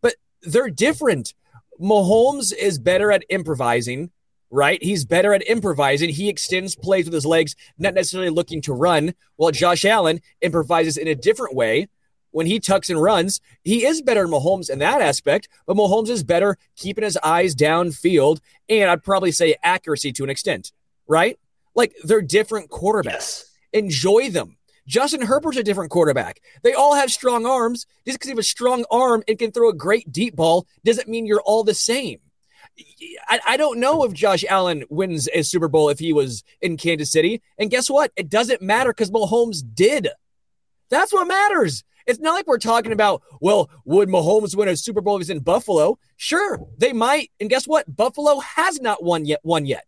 but 0.00 0.14
they're 0.42 0.70
different. 0.70 1.34
Mahomes 1.82 2.54
is 2.54 2.78
better 2.78 3.10
at 3.10 3.24
improvising, 3.28 4.10
right? 4.50 4.80
He's 4.82 5.04
better 5.04 5.34
at 5.34 5.48
improvising. 5.48 6.10
He 6.10 6.28
extends 6.28 6.76
plays 6.76 7.06
with 7.06 7.14
his 7.14 7.26
legs, 7.26 7.56
not 7.76 7.94
necessarily 7.94 8.30
looking 8.30 8.62
to 8.62 8.72
run, 8.72 9.14
while 9.36 9.50
Josh 9.50 9.84
Allen 9.84 10.20
improvises 10.40 10.96
in 10.96 11.08
a 11.08 11.14
different 11.14 11.56
way. 11.56 11.88
When 12.30 12.46
he 12.46 12.60
tucks 12.60 12.88
and 12.88 13.02
runs, 13.02 13.40
he 13.62 13.84
is 13.84 14.00
better 14.00 14.22
than 14.22 14.30
Mahomes 14.30 14.70
in 14.70 14.78
that 14.78 15.02
aspect, 15.02 15.48
but 15.66 15.76
Mahomes 15.76 16.08
is 16.08 16.22
better 16.22 16.56
keeping 16.76 17.04
his 17.04 17.18
eyes 17.18 17.54
downfield 17.54 18.40
and 18.68 18.88
I'd 18.88 19.02
probably 19.02 19.32
say 19.32 19.56
accuracy 19.62 20.12
to 20.12 20.24
an 20.24 20.30
extent, 20.30 20.72
right? 21.06 21.38
Like 21.74 21.94
they're 22.04 22.22
different 22.22 22.70
quarterbacks. 22.70 23.04
Yes. 23.04 23.50
Enjoy 23.74 24.30
them. 24.30 24.56
Justin 24.92 25.22
Herbert's 25.22 25.56
a 25.56 25.62
different 25.62 25.90
quarterback. 25.90 26.42
They 26.62 26.74
all 26.74 26.94
have 26.94 27.10
strong 27.10 27.46
arms. 27.46 27.86
Just 28.04 28.18
because 28.18 28.28
you 28.28 28.32
have 28.32 28.38
a 28.38 28.42
strong 28.42 28.84
arm 28.90 29.22
and 29.26 29.38
can 29.38 29.50
throw 29.50 29.70
a 29.70 29.74
great 29.74 30.12
deep 30.12 30.36
ball 30.36 30.66
doesn't 30.84 31.08
mean 31.08 31.24
you're 31.24 31.40
all 31.40 31.64
the 31.64 31.72
same. 31.72 32.20
I, 33.26 33.40
I, 33.48 33.56
don't 33.56 33.80
know 33.80 34.04
if 34.04 34.12
Josh 34.12 34.44
Allen 34.46 34.84
wins 34.90 35.30
a 35.32 35.42
Super 35.44 35.68
Bowl 35.68 35.88
if 35.88 35.98
he 35.98 36.12
was 36.12 36.44
in 36.60 36.76
Kansas 36.76 37.10
City. 37.10 37.40
And 37.58 37.70
guess 37.70 37.88
what? 37.88 38.12
It 38.16 38.28
doesn't 38.28 38.60
matter 38.60 38.90
because 38.90 39.10
Mahomes 39.10 39.62
did. 39.74 40.08
That's 40.90 41.12
what 41.12 41.26
matters. 41.26 41.84
It's 42.06 42.20
not 42.20 42.34
like 42.34 42.46
we're 42.46 42.58
talking 42.58 42.92
about, 42.92 43.22
well, 43.40 43.70
would 43.86 44.10
Mahomes 44.10 44.54
win 44.54 44.68
a 44.68 44.76
Super 44.76 45.00
Bowl 45.00 45.16
if 45.16 45.20
he's 45.20 45.30
in 45.30 45.40
Buffalo? 45.40 45.98
Sure, 46.18 46.60
they 46.76 46.92
might. 46.92 47.30
And 47.40 47.48
guess 47.48 47.66
what? 47.66 47.94
Buffalo 47.94 48.40
has 48.40 48.78
not 48.78 49.02
won 49.02 49.24
yet. 49.24 49.40
Won 49.42 49.64
yet. 49.64 49.86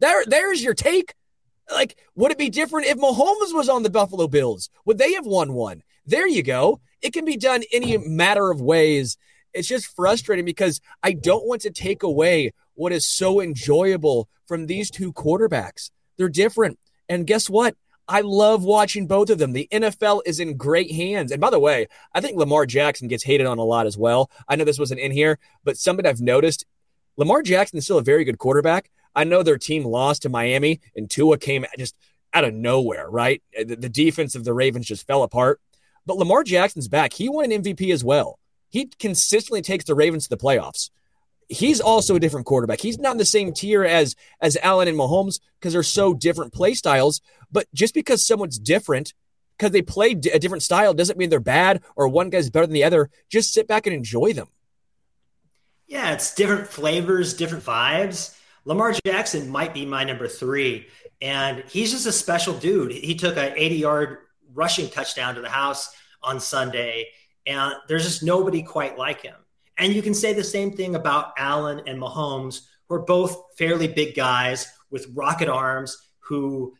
There, 0.00 0.24
there's 0.26 0.62
your 0.62 0.74
take. 0.74 1.14
Like, 1.72 1.96
would 2.14 2.32
it 2.32 2.38
be 2.38 2.50
different 2.50 2.86
if 2.86 2.98
Mahomes 2.98 3.54
was 3.54 3.68
on 3.68 3.82
the 3.82 3.90
Buffalo 3.90 4.28
Bills? 4.28 4.70
Would 4.84 4.98
they 4.98 5.14
have 5.14 5.26
won 5.26 5.52
one? 5.52 5.82
There 6.06 6.26
you 6.26 6.42
go. 6.42 6.80
It 7.00 7.12
can 7.12 7.24
be 7.24 7.36
done 7.36 7.62
any 7.72 7.96
matter 7.98 8.50
of 8.50 8.60
ways. 8.60 9.16
It's 9.52 9.68
just 9.68 9.94
frustrating 9.94 10.44
because 10.44 10.80
I 11.02 11.12
don't 11.12 11.46
want 11.46 11.62
to 11.62 11.70
take 11.70 12.02
away 12.02 12.52
what 12.74 12.92
is 12.92 13.06
so 13.06 13.40
enjoyable 13.40 14.28
from 14.46 14.66
these 14.66 14.90
two 14.90 15.12
quarterbacks. 15.12 15.90
They're 16.16 16.28
different. 16.28 16.78
And 17.08 17.26
guess 17.26 17.50
what? 17.50 17.76
I 18.08 18.20
love 18.22 18.64
watching 18.64 19.06
both 19.06 19.30
of 19.30 19.38
them. 19.38 19.52
The 19.52 19.68
NFL 19.70 20.22
is 20.26 20.40
in 20.40 20.56
great 20.56 20.90
hands. 20.90 21.30
And 21.30 21.40
by 21.40 21.50
the 21.50 21.58
way, 21.58 21.86
I 22.12 22.20
think 22.20 22.36
Lamar 22.36 22.66
Jackson 22.66 23.08
gets 23.08 23.22
hated 23.22 23.46
on 23.46 23.58
a 23.58 23.64
lot 23.64 23.86
as 23.86 23.96
well. 23.96 24.30
I 24.48 24.56
know 24.56 24.64
this 24.64 24.78
wasn't 24.78 25.00
in 25.00 25.12
here, 25.12 25.38
but 25.64 25.76
something 25.76 26.04
I've 26.04 26.20
noticed 26.20 26.66
Lamar 27.16 27.42
Jackson 27.42 27.78
is 27.78 27.84
still 27.84 27.98
a 27.98 28.02
very 28.02 28.24
good 28.24 28.38
quarterback, 28.38 28.90
I 29.14 29.24
know 29.24 29.42
their 29.42 29.58
team 29.58 29.84
lost 29.84 30.22
to 30.22 30.28
Miami 30.28 30.80
and 30.96 31.10
Tua 31.10 31.38
came 31.38 31.66
just 31.78 31.94
out 32.32 32.44
of 32.44 32.54
nowhere, 32.54 33.08
right? 33.08 33.42
Uh, 33.58 33.64
the, 33.64 33.76
the 33.76 33.88
defense 33.88 34.34
of 34.34 34.44
the 34.44 34.54
Ravens 34.54 34.86
just 34.86 35.06
fell 35.06 35.22
apart. 35.22 35.60
But 36.06 36.16
Lamar 36.16 36.42
Jackson's 36.42 36.88
back. 36.88 37.12
He 37.12 37.28
won 37.28 37.50
an 37.50 37.62
MVP 37.62 37.92
as 37.92 38.02
well. 38.02 38.38
He 38.70 38.86
consistently 38.86 39.62
takes 39.62 39.84
the 39.84 39.94
Ravens 39.94 40.24
to 40.24 40.30
the 40.30 40.42
playoffs. 40.42 40.90
He's 41.48 41.80
also 41.80 42.16
a 42.16 42.20
different 42.20 42.46
quarterback. 42.46 42.80
He's 42.80 42.98
not 42.98 43.12
in 43.12 43.18
the 43.18 43.24
same 43.26 43.52
tier 43.52 43.84
as 43.84 44.16
as 44.40 44.56
Allen 44.62 44.88
and 44.88 44.96
Mahomes 44.96 45.40
because 45.60 45.74
they're 45.74 45.82
so 45.82 46.14
different 46.14 46.54
play 46.54 46.72
styles. 46.72 47.20
But 47.50 47.66
just 47.74 47.92
because 47.92 48.26
someone's 48.26 48.58
different, 48.58 49.12
because 49.58 49.72
they 49.72 49.82
play 49.82 50.12
a 50.12 50.38
different 50.38 50.62
style, 50.62 50.94
doesn't 50.94 51.18
mean 51.18 51.28
they're 51.28 51.40
bad 51.40 51.82
or 51.94 52.08
one 52.08 52.30
guy's 52.30 52.48
better 52.48 52.66
than 52.66 52.74
the 52.74 52.84
other. 52.84 53.10
Just 53.28 53.52
sit 53.52 53.68
back 53.68 53.86
and 53.86 53.94
enjoy 53.94 54.32
them. 54.32 54.48
Yeah, 55.86 56.14
it's 56.14 56.34
different 56.34 56.68
flavors, 56.68 57.34
different 57.34 57.64
vibes. 57.64 58.34
Lamar 58.64 58.94
Jackson 59.04 59.50
might 59.50 59.74
be 59.74 59.84
my 59.86 60.04
number 60.04 60.28
three. 60.28 60.86
And 61.20 61.64
he's 61.68 61.92
just 61.92 62.06
a 62.06 62.12
special 62.12 62.54
dude. 62.54 62.92
He 62.92 63.14
took 63.14 63.36
an 63.36 63.54
80 63.56 63.76
yard 63.76 64.18
rushing 64.54 64.88
touchdown 64.88 65.34
to 65.36 65.40
the 65.40 65.48
house 65.48 65.94
on 66.22 66.40
Sunday. 66.40 67.08
And 67.46 67.74
there's 67.88 68.04
just 68.04 68.22
nobody 68.22 68.62
quite 68.62 68.98
like 68.98 69.22
him. 69.22 69.36
And 69.78 69.92
you 69.92 70.02
can 70.02 70.14
say 70.14 70.32
the 70.32 70.44
same 70.44 70.72
thing 70.72 70.94
about 70.94 71.32
Allen 71.38 71.82
and 71.86 72.00
Mahomes, 72.00 72.60
who 72.88 72.96
are 72.96 73.02
both 73.02 73.56
fairly 73.56 73.88
big 73.88 74.14
guys 74.14 74.70
with 74.90 75.10
rocket 75.14 75.48
arms 75.48 76.08
who 76.20 76.74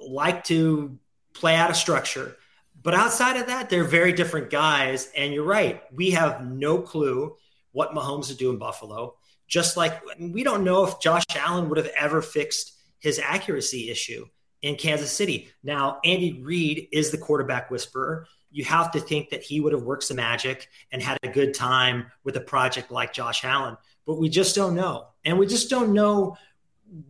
like 0.00 0.44
to 0.44 0.98
play 1.32 1.56
out 1.56 1.70
of 1.70 1.76
structure. 1.76 2.36
But 2.82 2.94
outside 2.94 3.36
of 3.36 3.46
that, 3.46 3.70
they're 3.70 3.84
very 3.84 4.12
different 4.12 4.50
guys. 4.50 5.10
And 5.16 5.32
you're 5.32 5.44
right. 5.44 5.82
We 5.92 6.10
have 6.10 6.44
no 6.44 6.78
clue 6.78 7.36
what 7.72 7.94
Mahomes 7.94 8.28
would 8.28 8.38
do 8.38 8.50
in 8.50 8.58
Buffalo. 8.58 9.16
Just 9.46 9.76
like 9.76 10.02
we 10.18 10.42
don't 10.42 10.64
know 10.64 10.84
if 10.84 11.00
Josh 11.00 11.24
Allen 11.34 11.68
would 11.68 11.78
have 11.78 11.90
ever 11.98 12.20
fixed 12.22 12.72
his 12.98 13.18
accuracy 13.18 13.90
issue 13.90 14.26
in 14.62 14.74
Kansas 14.76 15.12
City. 15.12 15.48
Now, 15.62 16.00
Andy 16.04 16.42
Reid 16.42 16.88
is 16.92 17.10
the 17.10 17.18
quarterback 17.18 17.70
whisperer. 17.70 18.26
You 18.50 18.64
have 18.64 18.90
to 18.92 19.00
think 19.00 19.30
that 19.30 19.42
he 19.42 19.60
would 19.60 19.72
have 19.72 19.82
worked 19.82 20.04
some 20.04 20.16
magic 20.16 20.68
and 20.90 21.02
had 21.02 21.18
a 21.22 21.28
good 21.28 21.54
time 21.54 22.06
with 22.24 22.36
a 22.36 22.40
project 22.40 22.90
like 22.90 23.12
Josh 23.12 23.44
Allen, 23.44 23.76
but 24.06 24.18
we 24.18 24.28
just 24.28 24.56
don't 24.56 24.74
know. 24.74 25.08
And 25.24 25.38
we 25.38 25.46
just 25.46 25.68
don't 25.68 25.92
know 25.92 26.36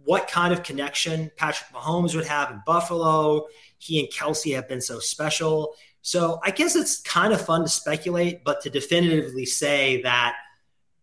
what 0.05 0.29
kind 0.29 0.53
of 0.53 0.63
connection 0.63 1.31
Patrick 1.37 1.71
Mahomes 1.71 2.15
would 2.15 2.27
have 2.27 2.51
in 2.51 2.63
Buffalo. 2.67 3.47
He 3.79 4.01
and 4.01 4.09
Kelce 4.09 4.55
have 4.55 4.69
been 4.69 4.81
so 4.81 4.99
special. 4.99 5.75
So 6.03 6.41
I 6.43 6.51
guess 6.51 6.77
it's 6.77 7.01
kind 7.01 7.33
of 7.33 7.45
fun 7.45 7.63
to 7.63 7.69
speculate, 7.69 8.45
but 8.45 8.63
to 8.63 8.71
definitively 8.71 9.45
say 9.45 10.03
that 10.03 10.37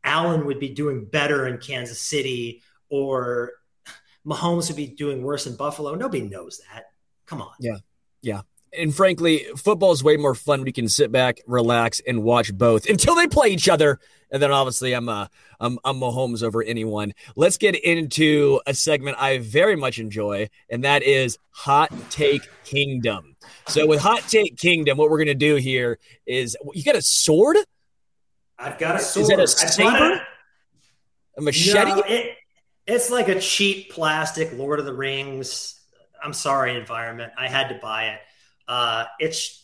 Allen 0.03 0.45
would 0.45 0.59
be 0.59 0.69
doing 0.69 1.05
better 1.05 1.47
in 1.47 1.57
Kansas 1.57 2.01
City 2.01 2.61
or 2.89 3.53
Mahomes 4.25 4.67
would 4.69 4.77
be 4.77 4.87
doing 4.87 5.23
worse 5.23 5.47
in 5.47 5.55
Buffalo, 5.55 5.95
nobody 5.95 6.21
knows 6.21 6.61
that. 6.71 6.85
Come 7.25 7.41
on. 7.41 7.51
Yeah. 7.59 7.77
Yeah. 8.21 8.41
And 8.75 8.95
frankly, 8.95 9.45
football 9.55 9.91
is 9.91 10.03
way 10.03 10.17
more 10.17 10.33
fun. 10.33 10.63
We 10.63 10.71
can 10.71 10.89
sit 10.89 11.11
back, 11.11 11.41
relax, 11.45 12.01
and 12.07 12.23
watch 12.23 12.53
both 12.53 12.89
until 12.89 13.15
they 13.15 13.27
play 13.27 13.49
each 13.49 13.69
other. 13.69 13.99
And 14.31 14.41
then 14.41 14.51
obviously, 14.51 14.93
I'm 14.93 15.09
uh, 15.09 15.27
I'm, 15.59 15.77
I'm 15.85 15.97
Mahomes 15.97 16.41
over 16.41 16.63
anyone. 16.63 17.13
Let's 17.35 17.57
get 17.57 17.75
into 17.75 18.61
a 18.65 18.73
segment 18.73 19.17
I 19.19 19.37
very 19.37 19.75
much 19.75 19.99
enjoy, 19.99 20.49
and 20.71 20.83
that 20.85 21.03
is 21.03 21.37
Hot 21.51 21.93
Take 22.09 22.41
Kingdom. 22.63 23.35
So 23.67 23.85
with 23.85 24.01
Hot 24.01 24.21
Take 24.27 24.57
Kingdom, 24.57 24.97
what 24.97 25.11
we're 25.11 25.19
gonna 25.19 25.35
do 25.35 25.57
here 25.57 25.99
is 26.25 26.57
you 26.73 26.83
got 26.83 26.95
a 26.95 27.01
sword. 27.03 27.57
I've 28.57 28.77
got 28.77 28.95
a 28.95 28.99
sword. 28.99 29.23
Is 29.23 29.29
it 29.29 29.39
a 29.39 29.47
saber? 29.47 30.21
A 31.37 31.41
machete? 31.41 31.89
No, 31.89 32.03
it, 32.07 32.37
it's 32.85 33.09
like 33.09 33.27
a 33.27 33.39
cheap 33.39 33.91
plastic 33.91 34.53
Lord 34.53 34.79
of 34.79 34.85
the 34.85 34.93
Rings. 34.93 35.79
I'm 36.23 36.33
sorry, 36.33 36.77
environment. 36.77 37.33
I 37.37 37.47
had 37.47 37.69
to 37.69 37.75
buy 37.75 38.09
it. 38.09 38.19
Uh, 38.67 39.05
it's 39.19 39.63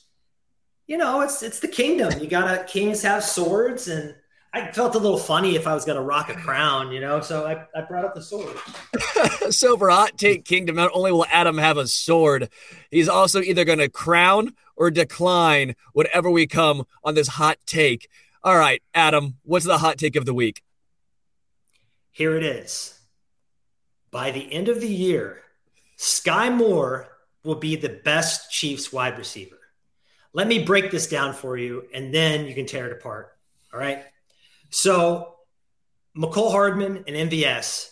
you 0.88 0.98
know, 0.98 1.22
it's 1.22 1.44
it's 1.44 1.60
the 1.60 1.68
kingdom. 1.68 2.20
You 2.20 2.28
gotta 2.28 2.64
kings 2.64 3.04
have 3.04 3.24
swords, 3.24 3.88
and 3.88 4.16
I 4.54 4.72
felt 4.72 4.96
a 4.96 4.98
little 4.98 5.20
funny 5.20 5.56
if 5.56 5.68
I 5.68 5.76
was 5.76 5.86
gonna 5.86 6.02
rock 6.02 6.30
a 6.30 6.34
crown, 6.34 6.92
you 6.92 7.00
know. 7.00 7.22
So 7.22 7.46
I, 7.46 7.66
I 7.78 7.84
brought 7.84 8.06
up 8.06 8.16
the 8.16 8.24
sword. 8.24 8.58
so 9.52 9.78
for 9.78 9.92
hot 9.92 10.18
take 10.18 10.46
kingdom, 10.46 10.76
not 10.76 10.90
only 10.94 11.12
will 11.12 11.28
Adam 11.32 11.60
have 11.60 11.78
a 11.78 11.88
sword, 11.88 12.50
he's 12.90 13.08
also 13.08 13.40
either 13.40 13.66
gonna 13.66 13.88
crown 13.88 14.56
or 14.76 14.90
decline 14.90 15.76
whatever 15.94 16.30
we 16.32 16.48
come 16.48 16.88
on 17.04 17.14
this 17.14 17.28
hot 17.28 17.60
take. 17.68 18.10
All 18.42 18.58
right, 18.58 18.82
Adam, 18.94 19.36
what's 19.44 19.66
the 19.66 19.80
hot 19.80 19.98
take 19.98 20.16
of 20.16 20.26
the 20.26 20.34
week? 20.34 20.62
Here 22.12 22.38
it 22.38 22.44
is. 22.44 22.98
By 24.12 24.32
the 24.32 24.52
end 24.52 24.70
of 24.70 24.80
the 24.80 24.88
year, 24.88 25.42
Skyy 25.98 26.56
Moore 26.56 27.10
will 27.44 27.56
be 27.56 27.76
the 27.76 28.00
best 28.04 28.50
Chiefs 28.50 28.94
wide 28.94 29.18
receiver. 29.18 29.58
Let 30.32 30.48
me 30.48 30.64
break 30.64 30.90
this 30.90 31.08
down 31.08 31.34
for 31.34 31.58
you, 31.58 31.86
and 31.94 32.14
then 32.14 32.46
you 32.46 32.56
can 32.56 32.66
tear 32.66 32.88
it 32.88 32.94
apart. 32.94 33.36
All 33.74 33.80
right. 33.80 34.06
So, 34.70 35.36
Mecole 36.16 36.52
Hardman 36.52 37.04
and 37.08 37.30
MVS, 37.30 37.92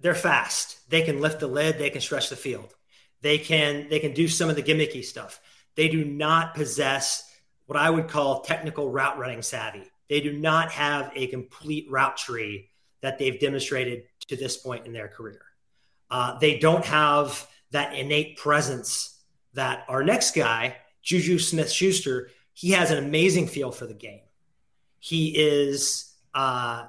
they're 0.00 0.14
fast. 0.14 0.78
They 0.90 1.02
can 1.02 1.20
lift 1.20 1.40
the 1.40 1.46
lid. 1.46 1.78
They 1.78 1.90
can 1.90 2.02
stretch 2.02 2.28
the 2.28 2.36
field. 2.36 2.74
They 3.22 3.38
can 3.38 3.88
they 3.88 4.00
can 4.00 4.12
do 4.12 4.28
some 4.28 4.50
of 4.50 4.56
the 4.56 4.62
gimmicky 4.62 5.04
stuff. 5.04 5.40
They 5.76 5.88
do 5.88 6.04
not 6.04 6.54
possess 6.54 7.31
what 7.72 7.80
I 7.80 7.88
would 7.88 8.06
call 8.06 8.42
technical 8.42 8.90
route 8.90 9.18
running 9.18 9.40
savvy. 9.40 9.90
They 10.10 10.20
do 10.20 10.34
not 10.34 10.70
have 10.72 11.10
a 11.14 11.28
complete 11.28 11.90
route 11.90 12.18
tree 12.18 12.68
that 13.00 13.18
they've 13.18 13.40
demonstrated 13.40 14.02
to 14.28 14.36
this 14.36 14.58
point 14.58 14.84
in 14.84 14.92
their 14.92 15.08
career. 15.08 15.40
Uh, 16.10 16.38
they 16.38 16.58
don't 16.58 16.84
have 16.84 17.48
that 17.70 17.94
innate 17.94 18.36
presence 18.36 19.18
that 19.54 19.86
our 19.88 20.04
next 20.04 20.34
guy, 20.34 20.76
Juju 21.00 21.38
Smith 21.38 21.72
Schuster, 21.72 22.28
he 22.52 22.72
has 22.72 22.90
an 22.90 22.98
amazing 22.98 23.46
feel 23.46 23.72
for 23.72 23.86
the 23.86 23.94
game. 23.94 24.20
He 24.98 25.28
is 25.28 26.14
uh, 26.34 26.84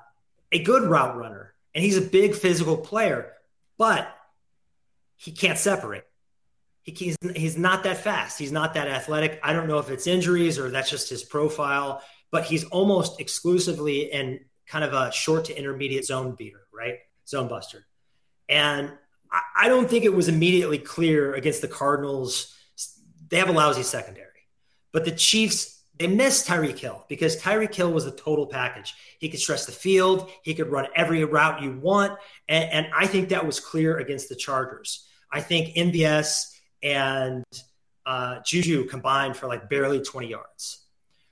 a 0.51 0.63
good 0.63 0.83
route 0.83 1.15
runner 1.15 1.53
and 1.73 1.81
he's 1.81 1.95
a 1.95 2.01
big 2.01 2.35
physical 2.35 2.75
player, 2.75 3.31
but 3.77 4.13
he 5.15 5.31
can't 5.31 5.57
separate. 5.57 6.05
He, 6.83 6.91
he's, 6.91 7.17
he's 7.35 7.57
not 7.57 7.83
that 7.83 7.97
fast. 7.97 8.37
He's 8.37 8.51
not 8.51 8.73
that 8.75 8.87
athletic. 8.87 9.39
I 9.43 9.53
don't 9.53 9.67
know 9.67 9.79
if 9.79 9.89
it's 9.89 10.07
injuries 10.07 10.59
or 10.59 10.69
that's 10.69 10.89
just 10.89 11.09
his 11.09 11.23
profile, 11.23 12.03
but 12.31 12.45
he's 12.45 12.65
almost 12.65 13.19
exclusively 13.19 14.11
in 14.11 14.41
kind 14.67 14.83
of 14.83 14.93
a 14.93 15.11
short 15.11 15.45
to 15.45 15.57
intermediate 15.57 16.05
zone 16.05 16.35
beater, 16.35 16.61
right? 16.73 16.95
Zone 17.27 17.47
buster. 17.47 17.85
And 18.49 18.91
I 19.55 19.67
don't 19.67 19.89
think 19.89 20.05
it 20.05 20.13
was 20.13 20.27
immediately 20.27 20.77
clear 20.77 21.33
against 21.33 21.61
the 21.61 21.67
Cardinals. 21.67 22.55
They 23.29 23.37
have 23.37 23.49
a 23.49 23.53
lousy 23.53 23.83
secondary, 23.83 24.27
but 24.91 25.05
the 25.05 25.11
Chiefs 25.11 25.73
they 25.99 26.07
missed 26.07 26.47
Tyreek 26.47 26.79
Hill 26.79 27.05
because 27.07 27.39
Tyreek 27.39 27.73
Hill 27.73 27.91
was 27.91 28.05
a 28.05 28.11
total 28.11 28.47
package. 28.47 28.95
He 29.19 29.29
could 29.29 29.39
stress 29.39 29.65
the 29.65 29.71
field, 29.71 30.29
he 30.41 30.53
could 30.55 30.71
run 30.71 30.87
every 30.95 31.23
route 31.23 31.61
you 31.61 31.79
want, 31.79 32.17
and, 32.49 32.69
and 32.71 32.87
I 32.95 33.05
think 33.05 33.29
that 33.29 33.45
was 33.45 33.59
clear 33.59 33.97
against 33.97 34.29
the 34.29 34.35
Chargers. 34.35 35.07
I 35.31 35.41
think 35.41 35.75
MVS 35.75 36.52
and 36.83 37.43
uh, 38.05 38.39
Juju 38.45 38.85
combined 38.85 39.35
for 39.35 39.47
like 39.47 39.69
barely 39.69 40.01
20 40.01 40.27
yards. 40.27 40.85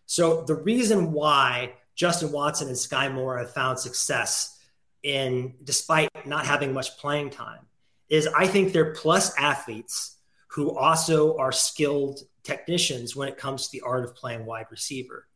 So 0.05 0.43
the 0.43 0.55
reason 0.55 1.11
why 1.11 1.73
Justin 1.95 2.31
Watson 2.31 2.67
and 2.67 2.77
Skyy 2.77 3.13
Moore 3.13 3.37
have 3.37 3.53
found 3.53 3.77
success 3.77 4.57
in 5.03 5.53
despite 5.63 6.09
not 6.25 6.45
having 6.45 6.73
much 6.73 6.97
playing 6.97 7.29
time 7.31 7.65
is 8.09 8.27
I 8.27 8.47
think 8.47 8.73
they're 8.73 8.93
plus 8.93 9.37
athletes 9.37 10.17
who 10.47 10.77
also 10.77 11.37
are 11.37 11.51
skilled 11.51 12.19
technicians 12.43 13.15
when 13.15 13.29
it 13.29 13.37
comes 13.37 13.65
to 13.65 13.71
the 13.71 13.81
art 13.81 14.03
of 14.03 14.15
playing 14.15 14.45
wide 14.45 14.65
receiver. 14.69 15.27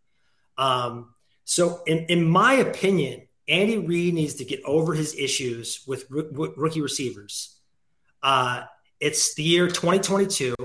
Um, 0.58 1.14
so, 1.46 1.82
in, 1.86 2.00
in 2.10 2.28
my 2.28 2.54
opinion, 2.54 3.28
Andy 3.48 3.78
Reid 3.78 4.14
needs 4.14 4.36
to 4.36 4.46
get 4.46 4.62
over 4.66 4.94
his 4.94 5.16
issues 5.16 5.84
with 5.88 6.06
rookie 6.10 6.82
receivers. 6.82 7.56
Uh, 8.24 8.64
it's 9.06 9.36
the 9.36 9.44
year 9.44 9.68
2022. 9.68 10.56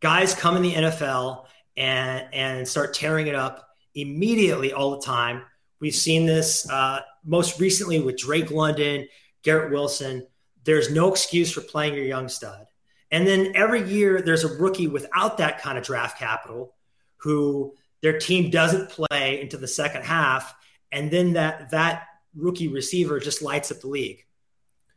Guys 0.00 0.34
come 0.34 0.56
in 0.56 0.62
the 0.62 0.72
NFL 0.72 1.44
and 1.76 2.26
and 2.32 2.66
start 2.66 2.94
tearing 2.94 3.26
it 3.26 3.34
up 3.34 3.68
immediately 3.94 4.72
all 4.72 4.92
the 4.92 5.04
time. 5.04 5.42
We've 5.78 5.94
seen 5.94 6.24
this 6.24 6.66
uh, 6.70 7.00
most 7.22 7.60
recently 7.60 8.00
with 8.00 8.16
Drake 8.16 8.50
London, 8.50 9.06
Garrett 9.42 9.72
Wilson. 9.72 10.26
There's 10.64 10.90
no 10.90 11.12
excuse 11.12 11.52
for 11.52 11.60
playing 11.60 11.92
your 11.92 12.06
young 12.06 12.30
stud. 12.30 12.66
And 13.10 13.26
then 13.26 13.52
every 13.54 13.86
year 13.86 14.22
there's 14.22 14.44
a 14.44 14.56
rookie 14.56 14.88
without 14.88 15.36
that 15.36 15.60
kind 15.60 15.76
of 15.76 15.84
draft 15.84 16.18
capital 16.18 16.74
who 17.18 17.74
their 18.00 18.18
team 18.18 18.50
doesn't 18.50 18.88
play 18.88 19.38
into 19.42 19.58
the 19.58 19.68
second 19.68 20.02
half. 20.02 20.54
And 20.92 21.10
then 21.10 21.34
that 21.34 21.72
that 21.72 22.06
rookie 22.34 22.68
receiver 22.68 23.20
just 23.20 23.42
lights 23.42 23.70
up 23.70 23.80
the 23.80 23.88
league. 23.88 24.24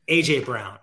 AJ 0.09 0.45
Brown, 0.45 0.79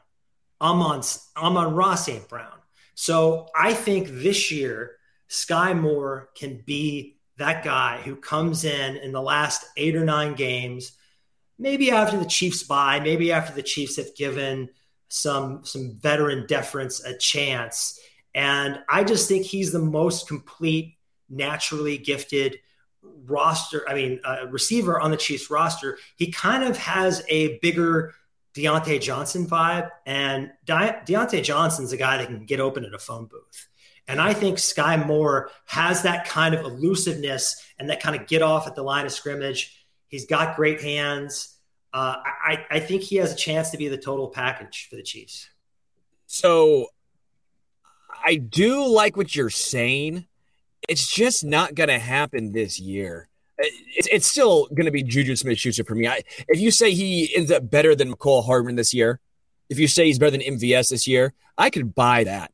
Amon, 0.61 1.03
Amon-Ra 1.37 1.95
St. 1.95 2.29
Brown. 2.29 2.59
So 2.95 3.49
I 3.55 3.75
think 3.75 4.09
this 4.09 4.51
year 4.51 4.97
Skyy 5.29 5.79
Moore 5.79 6.31
can 6.37 6.63
be 6.65 7.19
that 7.39 7.63
guy 7.63 8.01
who 8.03 8.17
comes 8.17 8.65
in 8.65 8.97
in 8.97 9.13
the 9.13 9.21
last 9.21 9.67
eight 9.77 9.95
or 9.95 10.05
nine 10.05 10.35
games 10.35 10.97
maybe 11.59 11.91
after 11.91 12.17
the 12.19 12.27
Chiefs 12.27 12.63
buy, 12.63 13.01
maybe 13.01 13.33
after 13.33 13.55
the 13.55 13.63
Chiefs 13.63 13.97
have 13.97 14.15
given 14.15 14.69
some 15.09 15.65
some 15.65 15.99
veteran 16.01 16.47
deference 16.47 17.05
a 17.05 17.17
chance. 17.17 17.99
And 18.35 18.81
I 18.89 19.05
just 19.05 19.29
think 19.29 19.47
he's 19.47 19.73
the 19.73 19.79
most 19.79 20.29
complete, 20.29 20.97
naturally 21.31 21.97
gifted 21.97 22.59
roster. 23.03 23.89
I 23.89 23.95
mean, 23.95 24.21
uh, 24.25 24.47
receiver 24.51 25.01
on 25.01 25.11
the 25.11 25.17
Chiefs 25.17 25.51
roster. 25.51 25.99
He 26.17 26.31
kind 26.31 26.65
of 26.65 26.77
has 26.77 27.25
a 27.29 27.59
bigger 27.59 28.15
Diontae 28.57 29.01
Johnson 29.01 29.47
vibe, 29.47 29.91
and 30.07 30.51
De- 30.65 31.03
Diontae 31.07 31.43
Johnson's 31.43 31.93
a 31.93 31.97
guy 31.97 32.17
that 32.19 32.27
can 32.27 32.47
get 32.47 32.61
open 32.61 32.85
at 32.85 32.95
a 32.95 32.99
phone 32.99 33.27
booth. 33.27 33.69
And 34.09 34.21
I 34.21 34.33
think 34.33 34.59
Skyy 34.59 35.05
Moore 35.05 35.51
has 35.67 36.03
that 36.03 36.27
kind 36.27 36.55
of 36.55 36.65
elusiveness 36.65 37.61
and 37.79 37.91
that 37.91 38.01
kind 38.01 38.15
of 38.19 38.27
get 38.27 38.41
off 38.41 38.67
at 38.67 38.75
the 38.77 38.83
line 38.83 39.05
of 39.05 39.13
scrimmage 39.13 39.77
He's 40.09 40.27
got 40.27 40.57
great 40.57 40.81
hands. 40.81 41.57
Uh, 41.93 42.17
I, 42.25 42.67
I 42.71 42.81
think 42.81 43.03
he 43.03 43.17
has 43.17 43.33
a 43.33 43.37
chance 43.37 43.71
to 43.71 43.79
be 43.79 43.89
the 43.89 43.99
total 43.99 44.29
package 44.29 44.87
for 44.89 44.97
the 44.97 45.03
Chiefs. 45.03 45.49
So 46.27 46.87
I 48.25 48.37
do 48.37 48.87
like 48.87 49.17
what 49.17 49.35
you're 49.35 49.51
saying. 49.51 50.27
It's 50.89 51.13
just 51.13 51.45
not 51.45 51.75
going 51.75 51.89
to 51.89 51.99
happen 51.99 52.53
this 52.53 52.79
year. 52.79 53.29
It's, 53.59 54.09
it's 54.11 54.27
still 54.27 54.67
going 54.69 54.85
to 54.85 54.91
be 54.91 55.03
Juju 55.03 55.37
Smith 55.37 55.59
Schuster 55.59 55.85
for 55.85 55.95
me. 55.95 56.07
I, 56.07 56.23
if 56.49 56.61
you 56.61 56.71
say 56.71 56.93
he 56.93 57.35
ends 57.35 57.51
up 57.51 57.71
better 57.71 57.95
than 57.95 58.13
Mecole 58.13 58.45
Hardman 58.45 58.77
this 58.77 58.93
year, 58.93 59.21
if 59.69 59.79
you 59.79 59.89
say 59.89 60.07
he's 60.07 60.19
better 60.19 60.31
than 60.31 60.41
MVS 60.41 60.91
this 60.91 61.07
year, 61.07 61.33
I 61.57 61.71
could 61.71 61.95
buy 61.95 62.25
that. 62.25 62.53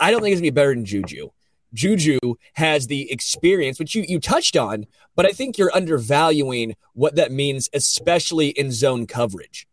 I 0.00 0.10
don't 0.10 0.20
think 0.20 0.32
he's 0.32 0.40
going 0.40 0.48
to 0.48 0.52
be 0.52 0.60
better 0.60 0.74
than 0.74 0.84
Juju. 0.84 1.30
Juju 1.74 2.18
has 2.54 2.86
the 2.86 3.10
experience, 3.10 3.78
which 3.78 3.94
you, 3.94 4.04
you 4.06 4.20
touched 4.20 4.56
on, 4.56 4.86
but 5.16 5.24
I 5.24 5.30
think 5.30 5.56
you're 5.56 5.74
undervaluing 5.74 6.76
what 6.92 7.16
that 7.16 7.32
means, 7.32 7.70
especially 7.72 8.48
in 8.48 8.72
zone 8.72 9.06
coverage. 9.06 9.66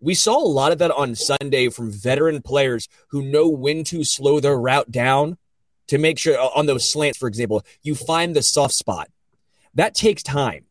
We 0.00 0.14
saw 0.14 0.38
a 0.38 0.46
lot 0.46 0.72
of 0.72 0.78
that 0.78 0.92
on 0.92 1.14
Sunday 1.14 1.68
from 1.68 1.90
veteran 1.90 2.40
players 2.42 2.88
who 3.08 3.22
know 3.22 3.48
when 3.48 3.84
to 3.84 4.04
slow 4.04 4.40
their 4.40 4.58
route 4.58 4.90
down 4.90 5.38
to 5.88 5.98
make 5.98 6.18
sure 6.18 6.38
on 6.38 6.66
those 6.66 6.88
slants, 6.88 7.18
for 7.18 7.26
example, 7.26 7.64
you 7.82 7.94
find 7.94 8.34
the 8.34 8.42
soft 8.42 8.74
spot. 8.74 9.10
That 9.74 9.94
takes 9.94 10.22
time. 10.22 10.64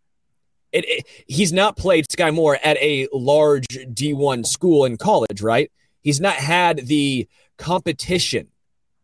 It, 0.71 0.85
it, 0.87 1.07
he's 1.27 1.51
not 1.51 1.77
played 1.77 2.07
Skyy 2.07 2.33
Moore 2.33 2.59
at 2.63 2.77
a 2.77 3.07
large 3.11 3.65
D1 3.67 4.45
school 4.45 4.85
in 4.85 4.97
college, 4.97 5.41
right? 5.41 5.71
He's 6.01 6.21
not 6.21 6.35
had 6.35 6.87
the 6.87 7.27
competition 7.57 8.47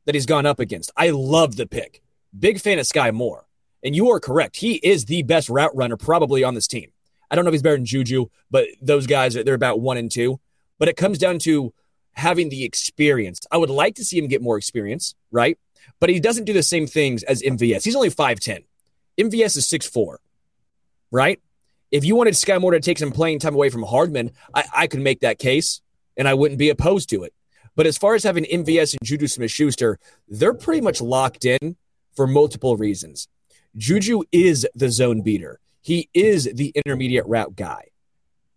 that 0.05 0.15
he's 0.15 0.25
gone 0.25 0.45
up 0.45 0.59
against. 0.59 0.91
I 0.95 1.09
love 1.09 1.55
the 1.55 1.65
pick. 1.65 2.01
Big 2.37 2.59
fan 2.59 2.79
of 2.79 2.85
Skyy 2.85 3.13
Moore. 3.13 3.45
And 3.83 3.95
you 3.95 4.09
are 4.11 4.19
correct. 4.19 4.57
He 4.57 4.75
is 4.75 5.05
the 5.05 5.23
best 5.23 5.49
route 5.49 5.75
runner 5.75 5.97
probably 5.97 6.43
on 6.43 6.53
this 6.55 6.67
team. 6.67 6.91
I 7.29 7.35
don't 7.35 7.45
know 7.45 7.49
if 7.49 7.53
he's 7.53 7.61
better 7.61 7.77
than 7.77 7.85
Juju, 7.85 8.27
but 8.51 8.67
those 8.81 9.07
guys, 9.07 9.33
they're 9.33 9.53
about 9.53 9.79
one 9.79 9.97
and 9.97 10.11
two. 10.11 10.39
But 10.77 10.87
it 10.89 10.97
comes 10.97 11.17
down 11.17 11.39
to 11.39 11.73
having 12.13 12.49
the 12.49 12.63
experience. 12.63 13.39
I 13.51 13.57
would 13.57 13.69
like 13.69 13.95
to 13.95 14.05
see 14.05 14.17
him 14.17 14.27
get 14.27 14.41
more 14.41 14.57
experience, 14.57 15.15
right? 15.31 15.57
But 15.99 16.09
he 16.09 16.19
doesn't 16.19 16.45
do 16.45 16.53
the 16.53 16.63
same 16.63 16.87
things 16.87 17.23
as 17.23 17.41
MVS. 17.41 17.83
He's 17.83 17.95
only 17.95 18.09
5'10. 18.09 18.63
MVS 19.17 19.57
is 19.57 19.67
6'4, 19.67 20.17
right? 21.11 21.39
If 21.91 22.03
you 22.03 22.15
wanted 22.15 22.33
Skyy 22.33 22.59
Moore 22.59 22.71
to 22.71 22.79
take 22.79 22.97
some 22.97 23.11
playing 23.11 23.39
time 23.39 23.53
away 23.53 23.69
from 23.69 23.83
Hardman, 23.83 24.31
I, 24.53 24.63
I 24.73 24.87
could 24.87 25.01
make 25.01 25.21
that 25.21 25.39
case 25.39 25.81
and 26.17 26.27
I 26.27 26.33
wouldn't 26.33 26.59
be 26.59 26.69
opposed 26.69 27.09
to 27.09 27.23
it. 27.23 27.33
But 27.75 27.85
as 27.85 27.97
far 27.97 28.15
as 28.15 28.23
having 28.23 28.45
MVS 28.45 28.93
and 28.93 28.99
Juju 29.03 29.27
Smith 29.27 29.51
Schuster, 29.51 29.99
they're 30.27 30.53
pretty 30.53 30.81
much 30.81 31.01
locked 31.01 31.45
in 31.45 31.75
for 32.15 32.25
multiple 32.25 32.77
reasons. 32.77 33.27
Juju 33.77 34.23
is 34.31 34.67
the 34.75 34.89
zone 34.89 35.21
beater, 35.21 35.59
he 35.81 36.09
is 36.13 36.49
the 36.53 36.71
intermediate 36.75 37.25
route 37.27 37.55
guy. 37.55 37.89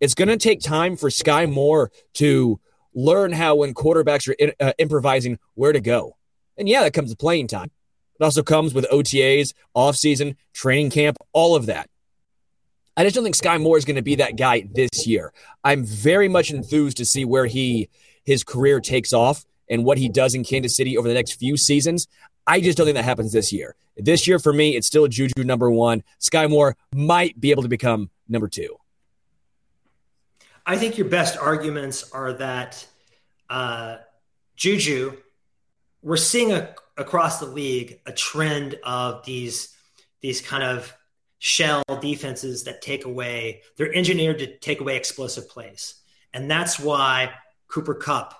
It's 0.00 0.14
going 0.14 0.28
to 0.28 0.36
take 0.36 0.60
time 0.60 0.96
for 0.96 1.10
Skyy 1.10 1.50
Moore 1.50 1.90
to 2.14 2.60
learn 2.94 3.32
how, 3.32 3.56
when 3.56 3.74
quarterbacks 3.74 4.28
are 4.28 4.32
in, 4.32 4.52
uh, 4.60 4.72
improvising, 4.78 5.38
where 5.54 5.72
to 5.72 5.80
go. 5.80 6.16
And 6.56 6.68
yeah, 6.68 6.82
that 6.82 6.92
comes 6.92 7.10
with 7.10 7.18
playing 7.18 7.48
time. 7.48 7.70
It 8.18 8.24
also 8.24 8.42
comes 8.42 8.74
with 8.74 8.86
OTAs, 8.90 9.52
offseason, 9.76 10.36
training 10.52 10.90
camp, 10.90 11.18
all 11.32 11.54
of 11.54 11.66
that. 11.66 11.88
I 12.96 13.04
just 13.04 13.14
don't 13.14 13.22
think 13.22 13.36
Skyy 13.36 13.60
Moore 13.60 13.78
is 13.78 13.84
going 13.84 13.96
to 13.96 14.02
be 14.02 14.16
that 14.16 14.36
guy 14.36 14.68
this 14.74 15.06
year. 15.06 15.32
I'm 15.62 15.84
very 15.84 16.28
much 16.28 16.50
enthused 16.50 16.96
to 16.96 17.04
see 17.04 17.24
where 17.24 17.46
he 17.46 17.88
his 18.24 18.42
career 18.42 18.80
takes 18.80 19.12
off 19.12 19.46
and 19.70 19.84
what 19.84 19.98
he 19.98 20.08
does 20.08 20.34
in 20.34 20.42
Kansas 20.42 20.76
City 20.76 20.98
over 20.98 21.06
the 21.06 21.14
next 21.14 21.32
few 21.34 21.56
seasons. 21.56 22.08
I 22.46 22.60
just 22.60 22.76
don't 22.76 22.86
think 22.86 22.96
that 22.96 23.04
happens 23.04 23.32
this 23.32 23.52
year. 23.52 23.76
This 23.96 24.26
year, 24.26 24.38
for 24.38 24.52
me, 24.52 24.76
it's 24.76 24.86
still 24.86 25.06
Juju 25.06 25.44
number 25.44 25.70
one. 25.70 26.02
Skyy 26.20 26.50
Moore 26.50 26.76
might 26.94 27.38
be 27.38 27.50
able 27.50 27.62
to 27.62 27.68
become 27.68 28.10
number 28.28 28.48
two. 28.48 28.76
I 30.66 30.76
think 30.76 30.98
your 30.98 31.08
best 31.08 31.38
arguments 31.38 32.10
are 32.12 32.32
that 32.34 32.86
uh, 33.48 33.98
Juju, 34.56 35.16
we're 36.02 36.16
seeing 36.16 36.52
a, 36.52 36.74
across 36.98 37.38
the 37.38 37.46
league 37.46 38.00
a 38.06 38.12
trend 38.12 38.76
of 38.84 39.24
these 39.24 39.74
these 40.20 40.40
kind 40.40 40.64
of 40.64 40.92
shell 41.38 41.84
defenses 42.00 42.64
that 42.64 42.82
take 42.82 43.04
away. 43.04 43.62
They're 43.76 43.94
engineered 43.94 44.40
to 44.40 44.58
take 44.58 44.80
away 44.80 44.96
explosive 44.96 45.48
plays, 45.48 45.94
and 46.34 46.50
that's 46.50 46.78
why 46.78 47.32
Cooper 47.68 47.94
Kupp 47.94 48.34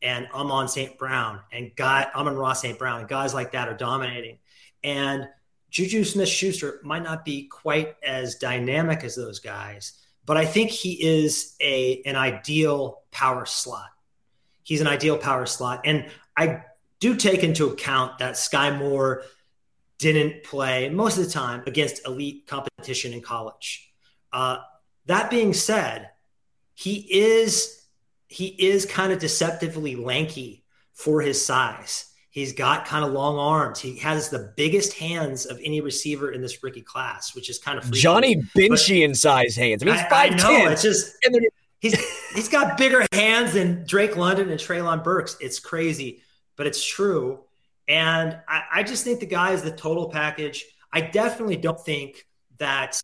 and 0.00 0.28
Amon 0.32 0.68
St. 0.68 0.96
Brown 0.98 1.40
and 1.52 1.72
guy 1.74 2.06
Amon-Ra 2.14 2.52
St. 2.52 2.78
Brown 2.78 3.00
and 3.00 3.08
guys 3.08 3.34
like 3.34 3.52
that 3.52 3.68
are 3.68 3.76
dominating. 3.76 4.38
And 4.82 5.26
Juju 5.70 6.04
Smith 6.04 6.28
Schuster 6.28 6.80
might 6.84 7.02
not 7.02 7.24
be 7.24 7.48
quite 7.48 7.96
as 8.06 8.36
dynamic 8.36 9.02
as 9.02 9.16
those 9.16 9.40
guys, 9.40 9.94
but 10.24 10.36
I 10.36 10.44
think 10.44 10.70
he 10.70 10.92
is 11.02 11.56
a 11.60 12.02
an 12.06 12.16
ideal 12.16 13.02
power 13.10 13.46
slot. 13.46 13.88
He's 14.62 14.80
an 14.80 14.86
ideal 14.86 15.18
power 15.18 15.46
slot. 15.46 15.80
And 15.84 16.06
I 16.36 16.62
do 17.04 17.14
take 17.14 17.44
into 17.44 17.66
account 17.66 18.16
that 18.16 18.32
Skyy 18.32 18.78
Moore 18.78 19.24
didn't 19.98 20.42
play 20.42 20.88
most 20.88 21.18
of 21.18 21.26
the 21.26 21.30
time 21.30 21.62
against 21.66 22.06
elite 22.06 22.46
competition 22.46 23.12
in 23.12 23.20
college. 23.20 23.92
Uh, 24.32 24.56
that 25.04 25.28
being 25.28 25.52
said, 25.52 26.08
he 26.72 27.06
is 27.10 27.86
he 28.28 28.46
is 28.46 28.86
kind 28.86 29.12
of 29.12 29.18
deceptively 29.18 29.96
lanky 29.96 30.64
for 30.94 31.20
his 31.20 31.44
size. 31.44 32.06
He's 32.30 32.54
got 32.54 32.86
kind 32.86 33.04
of 33.04 33.12
long 33.12 33.38
arms. 33.38 33.80
He 33.80 33.98
has 33.98 34.30
the 34.30 34.54
biggest 34.56 34.94
hands 34.94 35.44
of 35.44 35.60
any 35.62 35.82
receiver 35.82 36.32
in 36.32 36.40
this 36.40 36.62
rookie 36.62 36.80
class, 36.80 37.34
which 37.34 37.50
is 37.50 37.58
kind 37.58 37.76
of 37.76 37.84
freaky. 37.84 38.00
Johnny 38.00 38.36
Benchian 38.56 39.14
size 39.14 39.54
hands. 39.54 39.82
I 39.82 39.86
mean, 39.86 39.94
he's 39.94 40.06
five 40.06 40.36
ten. 40.38 40.72
It's 40.72 40.80
just 40.80 41.14
he's 41.80 42.32
he's 42.34 42.48
got 42.48 42.78
bigger 42.78 43.06
hands 43.12 43.52
than 43.52 43.84
Drake 43.84 44.16
London 44.16 44.48
and 44.48 44.58
Treylon 44.58 45.04
Burks. 45.04 45.36
It's 45.38 45.60
crazy, 45.60 46.22
but 46.56 46.66
it's 46.66 46.84
true. 46.84 47.40
And 47.88 48.38
I, 48.48 48.62
I 48.72 48.82
just 48.82 49.04
think 49.04 49.20
the 49.20 49.26
guy 49.26 49.52
is 49.52 49.62
the 49.62 49.70
total 49.70 50.08
package. 50.08 50.64
I 50.92 51.00
definitely 51.00 51.56
don't 51.56 51.80
think 51.80 52.26
that 52.58 53.02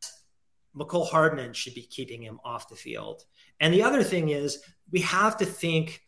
Mecole 0.76 1.08
Hardman 1.08 1.52
should 1.52 1.74
be 1.74 1.82
keeping 1.82 2.22
him 2.22 2.40
off 2.44 2.68
the 2.68 2.76
field. 2.76 3.24
And 3.58 3.74
the 3.74 3.82
other 3.82 4.02
thing 4.02 4.30
is 4.30 4.62
we 4.90 5.00
have 5.00 5.36
to 5.38 5.46
think 5.46 6.02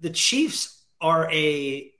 the 0.00 0.10
Chiefs 0.10 0.84
are 1.00 1.30
a 1.32 1.90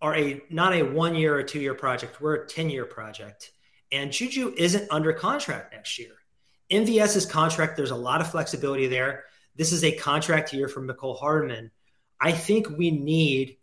are 0.00 0.14
a 0.14 0.42
not 0.50 0.74
a 0.74 0.82
one 0.82 1.14
year 1.14 1.36
or 1.36 1.42
two 1.42 1.60
year 1.60 1.74
project. 1.74 2.20
We're 2.20 2.34
a 2.34 2.46
10 2.46 2.70
year 2.70 2.84
project. 2.84 3.52
And 3.90 4.12
Juju 4.12 4.54
isn't 4.56 4.90
under 4.90 5.12
contract 5.12 5.72
next 5.72 5.98
year. 5.98 6.12
MVS's 6.70 7.26
contract, 7.26 7.76
there's 7.76 7.90
a 7.90 7.96
lot 7.96 8.20
of 8.20 8.30
flexibility 8.30 8.86
there. 8.86 9.24
This 9.56 9.72
is 9.72 9.84
a 9.84 9.92
contract 9.92 10.52
year 10.52 10.68
for 10.68 10.82
Mecole 10.82 11.18
Hardman. 11.18 11.70
I 12.20 12.32
think 12.32 12.68
we 12.70 12.90
need 12.90 13.58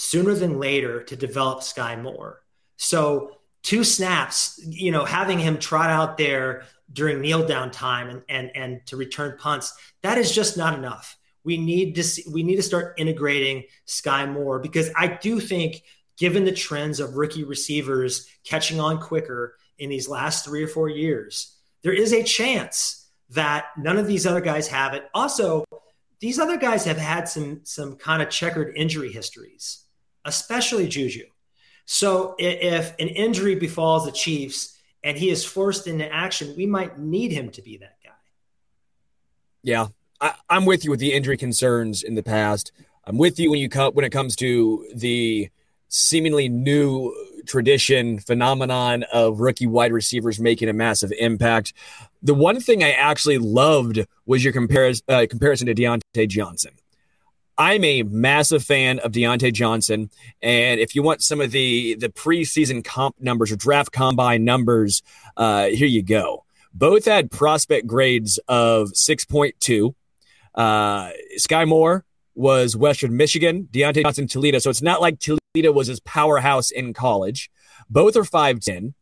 sooner 0.00 0.32
than 0.32 0.58
later 0.58 1.02
to 1.02 1.14
develop 1.14 1.60
Skyy 1.60 2.00
Moore. 2.00 2.40
So 2.78 3.36
two 3.62 3.84
snaps, 3.84 4.58
you 4.66 4.90
know, 4.90 5.04
having 5.04 5.38
him 5.38 5.58
trot 5.58 5.90
out 5.90 6.16
there 6.16 6.64
during 6.90 7.20
kneel 7.20 7.46
down 7.46 7.70
time 7.70 8.08
and, 8.08 8.22
and, 8.26 8.50
and 8.54 8.86
to 8.86 8.96
return 8.96 9.36
punts, 9.38 9.74
that 10.02 10.16
is 10.16 10.34
just 10.34 10.56
not 10.56 10.72
enough. 10.72 11.18
We 11.44 11.58
need 11.58 11.96
to 11.96 12.02
see, 12.02 12.24
we 12.32 12.42
need 12.42 12.56
to 12.56 12.62
start 12.62 12.94
integrating 12.96 13.64
Skyy 13.86 14.32
Moore 14.32 14.58
because 14.58 14.90
I 14.96 15.06
do 15.06 15.38
think 15.38 15.82
given 16.16 16.44
the 16.44 16.52
trends 16.52 16.98
of 16.98 17.16
rookie 17.16 17.44
receivers 17.44 18.26
catching 18.42 18.80
on 18.80 19.00
quicker 19.00 19.56
in 19.78 19.90
these 19.90 20.08
last 20.08 20.46
three 20.46 20.62
or 20.62 20.68
four 20.68 20.88
years, 20.88 21.58
there 21.82 21.92
is 21.92 22.14
a 22.14 22.22
chance 22.22 23.06
that 23.28 23.66
none 23.76 23.98
of 23.98 24.06
these 24.06 24.26
other 24.26 24.40
guys 24.40 24.66
have 24.68 24.94
it. 24.94 25.04
Also, 25.12 25.66
these 26.20 26.38
other 26.38 26.56
guys 26.56 26.84
have 26.84 26.98
had 26.98 27.28
some 27.28 27.60
some 27.64 27.96
kind 27.96 28.22
of 28.22 28.30
checkered 28.30 28.76
injury 28.76 29.12
histories, 29.12 29.84
especially 30.24 30.88
Juju. 30.88 31.26
So 31.84 32.34
if 32.38 32.94
an 32.98 33.08
injury 33.08 33.54
befalls 33.56 34.04
the 34.04 34.12
Chiefs 34.12 34.78
and 35.02 35.16
he 35.16 35.30
is 35.30 35.44
forced 35.44 35.86
into 35.86 36.12
action, 36.12 36.54
we 36.56 36.66
might 36.66 36.98
need 36.98 37.32
him 37.32 37.50
to 37.50 37.62
be 37.62 37.78
that 37.78 37.96
guy. 38.04 38.10
Yeah, 39.62 39.88
I, 40.20 40.34
am 40.48 40.66
with 40.66 40.84
you 40.84 40.90
with 40.90 41.00
the 41.00 41.12
injury 41.12 41.36
concerns 41.36 42.02
in 42.02 42.14
the 42.14 42.22
past. 42.22 42.72
I'm 43.04 43.18
with 43.18 43.38
you 43.38 43.50
when 43.50 43.58
you 43.58 43.68
come 43.68 43.92
when 43.94 44.04
it 44.04 44.10
comes 44.10 44.36
to 44.36 44.86
the 44.94 45.50
seemingly 45.88 46.48
new 46.48 47.12
tradition 47.46 48.18
phenomenon 48.18 49.04
of 49.12 49.40
rookie 49.40 49.66
wide 49.66 49.92
receivers 49.92 50.38
making 50.38 50.68
a 50.68 50.72
massive 50.72 51.12
impact. 51.18 51.72
The 52.22 52.34
one 52.34 52.60
thing 52.60 52.84
I 52.84 52.92
actually 52.92 53.38
loved 53.38 54.06
was 54.26 54.44
your 54.44 54.52
comparis- 54.52 55.02
uh, 55.08 55.26
comparison 55.28 55.66
to 55.66 55.74
Diontae 55.74 56.28
Johnson. 56.28 56.72
I'm 57.60 57.84
a 57.84 58.04
massive 58.04 58.64
fan 58.64 59.00
of 59.00 59.12
Diontae 59.12 59.52
Johnson, 59.52 60.08
and 60.40 60.80
if 60.80 60.94
you 60.94 61.02
want 61.02 61.22
some 61.22 61.42
of 61.42 61.50
the 61.50 61.94
the 61.94 62.08
preseason 62.08 62.82
comp 62.82 63.20
numbers 63.20 63.52
or 63.52 63.56
draft 63.56 63.92
combine 63.92 64.44
numbers, 64.44 65.02
uh, 65.36 65.66
here 65.66 65.86
you 65.86 66.02
go. 66.02 66.46
Both 66.72 67.04
had 67.04 67.30
prospect 67.30 67.86
grades 67.86 68.38
of 68.48 68.92
6.2. 68.92 69.94
Uh, 70.54 71.10
Skyy 71.38 71.68
Moore 71.68 72.06
was 72.34 72.76
Western 72.76 73.14
Michigan, 73.18 73.68
Diontae 73.70 74.04
Johnson 74.04 74.26
Toledo. 74.26 74.58
So 74.58 74.70
it's 74.70 74.80
not 74.80 75.02
like 75.02 75.18
Toledo 75.18 75.70
was 75.70 75.88
his 75.88 76.00
powerhouse 76.00 76.70
in 76.70 76.94
college. 76.94 77.50
Both 77.90 78.16
are 78.16 78.22
5'10. 78.22 78.94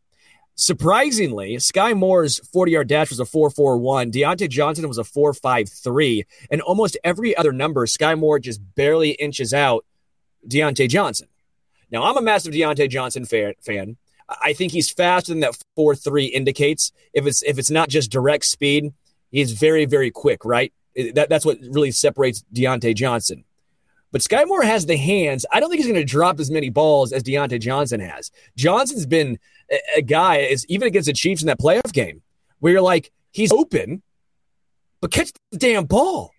Surprisingly, 0.59 1.55
Skyy 1.55 1.95
Moore's 1.95 2.37
40 2.49 2.73
yard 2.73 2.89
dash 2.89 3.11
was 3.11 3.21
a 3.21 3.23
4.41. 3.23 4.11
Diontae 4.11 4.49
Johnson 4.49 4.85
was 4.89 4.97
a 4.97 5.03
4.53. 5.03 6.25
And 6.51 6.61
almost 6.61 6.97
every 7.01 7.33
other 7.37 7.53
number, 7.53 7.85
Skyy 7.85 8.19
Moore 8.19 8.39
just 8.39 8.59
barely 8.75 9.11
inches 9.11 9.53
out 9.53 9.85
Diontae 10.45 10.89
Johnson. 10.89 11.29
Now, 11.89 12.03
I'm 12.03 12.17
a 12.17 12.21
massive 12.21 12.53
Diontae 12.53 12.89
Johnson 12.89 13.23
fan. 13.23 13.95
I 14.27 14.51
think 14.51 14.73
he's 14.73 14.91
faster 14.91 15.31
than 15.31 15.39
that 15.39 15.57
4.3 15.77 16.29
indicates. 16.29 16.91
If 17.13 17.25
it's 17.25 17.41
if 17.43 17.57
it's 17.57 17.71
not 17.71 17.87
just 17.87 18.11
direct 18.11 18.43
speed, 18.43 18.91
he's 19.31 19.53
very, 19.53 19.85
very 19.85 20.11
quick, 20.11 20.43
right? 20.43 20.73
That, 21.13 21.29
that's 21.29 21.45
what 21.45 21.57
really 21.61 21.91
separates 21.91 22.43
Diontae 22.53 22.95
Johnson. 22.95 23.45
But 24.11 24.21
Skyy 24.21 24.47
Moore 24.47 24.63
has 24.63 24.85
the 24.85 24.97
hands. 24.97 25.45
I 25.51 25.59
don't 25.59 25.69
think 25.69 25.79
he's 25.79 25.89
going 25.89 26.01
to 26.01 26.05
drop 26.05 26.39
as 26.39 26.49
many 26.49 26.69
balls 26.69 27.13
as 27.13 27.23
Diontae 27.23 27.61
Johnson 27.61 27.99
has. 27.99 28.31
Johnson's 28.57 29.05
been 29.05 29.39
a, 29.95 30.01
guy, 30.01 30.37
is 30.37 30.65
even 30.67 30.87
against 30.87 31.07
the 31.07 31.13
Chiefs 31.13 31.41
in 31.41 31.47
that 31.47 31.59
playoff 31.59 31.91
game, 31.93 32.21
where 32.59 32.73
you're 32.73 32.81
like, 32.81 33.11
he's 33.31 33.51
open, 33.51 34.01
but 35.01 35.11
catch 35.11 35.31
the 35.51 35.57
damn 35.57 35.85
ball. 35.85 36.31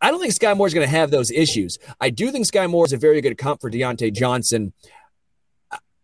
I 0.00 0.10
don't 0.10 0.20
think 0.20 0.34
Skyy 0.34 0.56
Moore 0.56 0.66
is 0.66 0.74
going 0.74 0.86
to 0.86 0.90
have 0.90 1.10
those 1.10 1.30
issues. 1.30 1.78
I 2.00 2.10
do 2.10 2.30
think 2.30 2.46
Skyy 2.46 2.68
Moore 2.68 2.84
is 2.84 2.92
a 2.92 2.98
very 2.98 3.20
good 3.20 3.38
comp 3.38 3.60
for 3.60 3.70
Diontae 3.70 4.12
Johnson. 4.12 4.72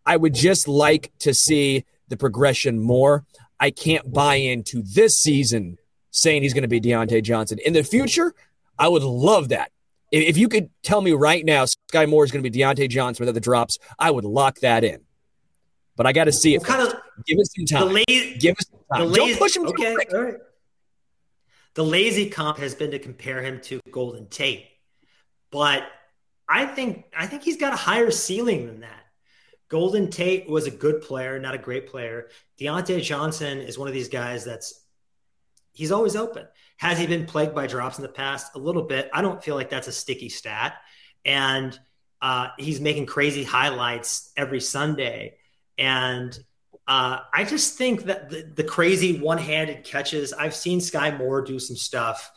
I 0.04 0.16
would 0.16 0.34
just 0.34 0.66
like 0.66 1.12
to 1.20 1.34
see 1.34 1.84
the 2.08 2.16
progression 2.16 2.80
more. 2.80 3.24
I 3.60 3.70
can't 3.70 4.12
buy 4.12 4.36
into 4.36 4.82
this 4.82 5.18
season 5.18 5.78
saying 6.10 6.42
he's 6.42 6.54
going 6.54 6.62
to 6.62 6.68
be 6.68 6.80
Diontae 6.80 7.22
Johnson. 7.22 7.58
In 7.64 7.74
the 7.74 7.84
future, 7.84 8.34
I 8.78 8.88
would 8.88 9.02
love 9.02 9.50
that. 9.50 9.70
If 10.10 10.36
you 10.36 10.48
could 10.48 10.68
tell 10.82 11.00
me 11.00 11.12
right 11.12 11.44
now 11.44 11.64
Skyy 11.64 12.08
Moore 12.08 12.24
is 12.24 12.32
going 12.32 12.42
to 12.42 12.50
be 12.50 12.58
Diontae 12.58 12.88
Johnson 12.88 13.22
without 13.22 13.34
the 13.34 13.40
drops, 13.40 13.78
I 13.98 14.10
would 14.10 14.24
lock 14.24 14.58
that 14.60 14.84
in. 14.84 15.00
But 15.96 16.06
I 16.06 16.12
got 16.12 16.24
to 16.24 16.32
see 16.32 16.54
it. 16.54 16.64
Kind 16.64 16.82
of 16.82 16.94
give 17.26 17.38
us 17.38 17.50
some 17.54 17.66
time. 17.66 17.88
The 17.88 18.04
lazy, 18.08 18.38
give 18.38 18.56
us 18.58 18.66
some 18.70 18.80
time. 18.98 19.12
Don't 19.12 19.38
push 19.38 19.56
him. 19.56 19.66
Okay, 19.66 19.96
all 20.12 20.22
right. 20.22 20.34
The 21.74 21.84
lazy 21.84 22.28
comp 22.28 22.58
has 22.58 22.74
been 22.74 22.90
to 22.90 22.98
compare 22.98 23.42
him 23.42 23.60
to 23.62 23.80
Golden 23.90 24.26
Tate, 24.28 24.66
but 25.50 25.84
I 26.48 26.66
think 26.66 27.04
I 27.16 27.26
think 27.26 27.42
he's 27.42 27.56
got 27.56 27.72
a 27.72 27.76
higher 27.76 28.10
ceiling 28.10 28.66
than 28.66 28.80
that. 28.80 29.00
Golden 29.68 30.10
Tate 30.10 30.48
was 30.50 30.66
a 30.66 30.70
good 30.70 31.00
player, 31.00 31.38
not 31.38 31.54
a 31.54 31.58
great 31.58 31.86
player. 31.86 32.28
Diontae 32.60 33.02
Johnson 33.02 33.58
is 33.58 33.78
one 33.78 33.88
of 33.88 33.94
these 33.94 34.10
guys 34.10 34.44
that's 34.44 34.82
he's 35.72 35.92
always 35.92 36.14
open. 36.14 36.46
Has 36.76 36.98
he 36.98 37.06
been 37.06 37.24
plagued 37.26 37.54
by 37.54 37.66
drops 37.66 37.98
in 37.98 38.02
the 38.02 38.08
past? 38.08 38.54
A 38.54 38.58
little 38.58 38.82
bit. 38.82 39.08
I 39.14 39.22
don't 39.22 39.42
feel 39.42 39.54
like 39.54 39.70
that's 39.70 39.88
a 39.88 39.92
sticky 39.92 40.28
stat. 40.28 40.74
And 41.24 41.78
uh, 42.20 42.48
he's 42.58 42.80
making 42.80 43.06
crazy 43.06 43.44
highlights 43.44 44.30
every 44.36 44.60
Sunday. 44.60 45.36
And 45.82 46.38
uh, 46.86 47.18
I 47.34 47.42
just 47.42 47.76
think 47.76 48.04
that 48.04 48.30
the, 48.30 48.42
the 48.54 48.62
crazy 48.62 49.18
one 49.18 49.38
handed 49.38 49.82
catches, 49.82 50.32
I've 50.32 50.54
seen 50.54 50.78
Skyy 50.78 51.18
Moore 51.18 51.42
do 51.42 51.58
some 51.58 51.74
stuff 51.76 52.30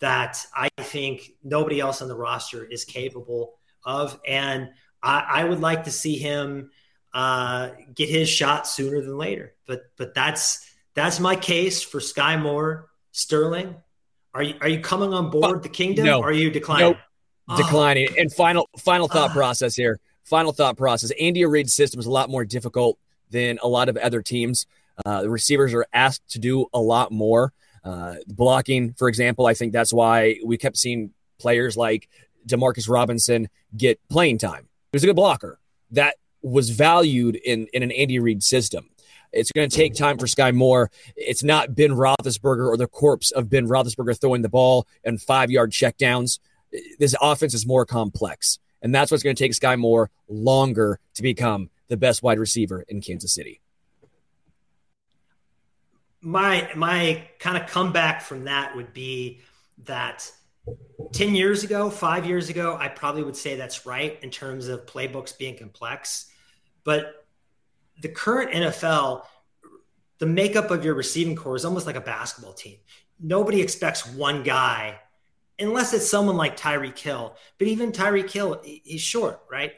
that 0.00 0.44
I 0.54 0.68
think 0.78 1.30
nobody 1.42 1.80
else 1.80 2.02
on 2.02 2.08
the 2.08 2.16
roster 2.16 2.62
is 2.62 2.84
capable 2.84 3.54
of. 3.86 4.20
And 4.28 4.68
I, 5.02 5.24
I 5.28 5.44
would 5.44 5.60
like 5.60 5.84
to 5.84 5.90
see 5.90 6.18
him 6.18 6.72
uh, 7.14 7.70
get 7.94 8.10
his 8.10 8.28
shot 8.28 8.68
sooner 8.68 9.00
than 9.00 9.16
later. 9.16 9.54
But 9.66 9.84
but 9.96 10.14
that's 10.14 10.70
that's 10.94 11.18
my 11.20 11.36
case 11.36 11.82
for 11.82 12.00
Skyy 12.00 12.40
Moore 12.40 12.90
Sterling. 13.12 13.76
Are 14.34 14.42
you 14.42 14.56
are 14.60 14.68
you 14.68 14.80
coming 14.80 15.14
on 15.14 15.30
board 15.30 15.62
the 15.62 15.70
kingdom 15.70 16.04
no, 16.04 16.20
are 16.20 16.32
you 16.32 16.50
declining? 16.50 16.90
Nope. 16.90 16.98
Oh. 17.48 17.56
Declining. 17.56 18.08
And 18.18 18.30
final 18.30 18.68
final 18.78 19.08
thought 19.08 19.30
oh. 19.30 19.34
process 19.34 19.74
here. 19.74 19.98
Final 20.24 20.52
thought 20.52 20.76
process. 20.76 21.10
Andy 21.20 21.44
Reid's 21.44 21.74
system 21.74 22.00
is 22.00 22.06
a 22.06 22.10
lot 22.10 22.30
more 22.30 22.44
difficult 22.44 22.98
than 23.30 23.58
a 23.62 23.68
lot 23.68 23.88
of 23.88 23.96
other 23.96 24.22
teams. 24.22 24.66
Uh, 25.04 25.22
the 25.22 25.30
receivers 25.30 25.72
are 25.74 25.86
asked 25.92 26.28
to 26.30 26.38
do 26.38 26.66
a 26.72 26.80
lot 26.80 27.10
more. 27.12 27.52
Uh, 27.82 28.16
blocking, 28.26 28.92
for 28.94 29.08
example, 29.08 29.46
I 29.46 29.54
think 29.54 29.72
that's 29.72 29.92
why 29.92 30.36
we 30.44 30.58
kept 30.58 30.76
seeing 30.76 31.12
players 31.38 31.76
like 31.76 32.08
Demarcus 32.46 32.88
Robinson 32.88 33.48
get 33.76 33.98
playing 34.08 34.38
time. 34.38 34.68
He 34.92 34.96
was 34.96 35.04
a 35.04 35.06
good 35.06 35.16
blocker. 35.16 35.58
That 35.92 36.16
was 36.42 36.70
valued 36.70 37.36
in, 37.36 37.68
in 37.72 37.82
an 37.82 37.90
Andy 37.92 38.18
Reid 38.18 38.42
system. 38.42 38.90
It's 39.32 39.52
going 39.52 39.68
to 39.68 39.74
take 39.74 39.94
time 39.94 40.18
for 40.18 40.26
Skyy 40.26 40.54
Moore. 40.54 40.90
It's 41.16 41.44
not 41.44 41.74
Ben 41.74 41.92
Roethlisberger 41.92 42.68
or 42.68 42.76
the 42.76 42.88
corpse 42.88 43.30
of 43.30 43.48
Ben 43.48 43.68
Roethlisberger 43.68 44.20
throwing 44.20 44.42
the 44.42 44.48
ball 44.48 44.86
and 45.04 45.20
five 45.20 45.50
yard 45.50 45.70
checkdowns. 45.70 46.40
This 46.98 47.14
offense 47.20 47.54
is 47.54 47.66
more 47.66 47.86
complex. 47.86 48.58
And 48.82 48.94
that's 48.94 49.10
what's 49.10 49.22
going 49.22 49.36
to 49.36 49.42
take 49.42 49.52
Skyy 49.52 49.78
Moore 49.78 50.10
longer 50.28 50.98
to 51.14 51.22
become 51.22 51.70
the 51.88 51.96
best 51.96 52.22
wide 52.22 52.38
receiver 52.38 52.84
in 52.88 53.00
Kansas 53.00 53.32
City. 53.32 53.60
My 56.22 56.70
my 56.74 57.22
kind 57.38 57.56
of 57.56 57.68
comeback 57.68 58.20
from 58.22 58.44
that 58.44 58.76
would 58.76 58.92
be 58.92 59.40
that 59.84 60.30
10 61.12 61.34
years 61.34 61.64
ago, 61.64 61.90
five 61.90 62.26
years 62.26 62.48
ago, 62.48 62.76
I 62.78 62.88
probably 62.88 63.22
would 63.22 63.36
say 63.36 63.56
that's 63.56 63.86
right 63.86 64.18
in 64.22 64.30
terms 64.30 64.68
of 64.68 64.86
playbooks 64.86 65.36
being 65.36 65.56
complex. 65.56 66.26
But 66.84 67.26
the 68.00 68.08
current 68.08 68.52
NFL, 68.52 69.24
the 70.18 70.26
makeup 70.26 70.70
of 70.70 70.84
your 70.84 70.94
receiving 70.94 71.36
core 71.36 71.56
is 71.56 71.64
almost 71.64 71.86
like 71.86 71.96
a 71.96 72.00
basketball 72.00 72.52
team. 72.52 72.76
Nobody 73.18 73.60
expects 73.60 74.06
one 74.06 74.42
guy, 74.42 74.98
unless 75.60 75.92
it's 75.92 76.08
someone 76.08 76.36
like 76.36 76.56
Tyreek 76.56 76.98
Hill. 76.98 77.36
But 77.58 77.68
even 77.68 77.92
Tyreek 77.92 78.30
Hill, 78.30 78.60
he's 78.64 79.00
short, 79.00 79.40
right? 79.50 79.72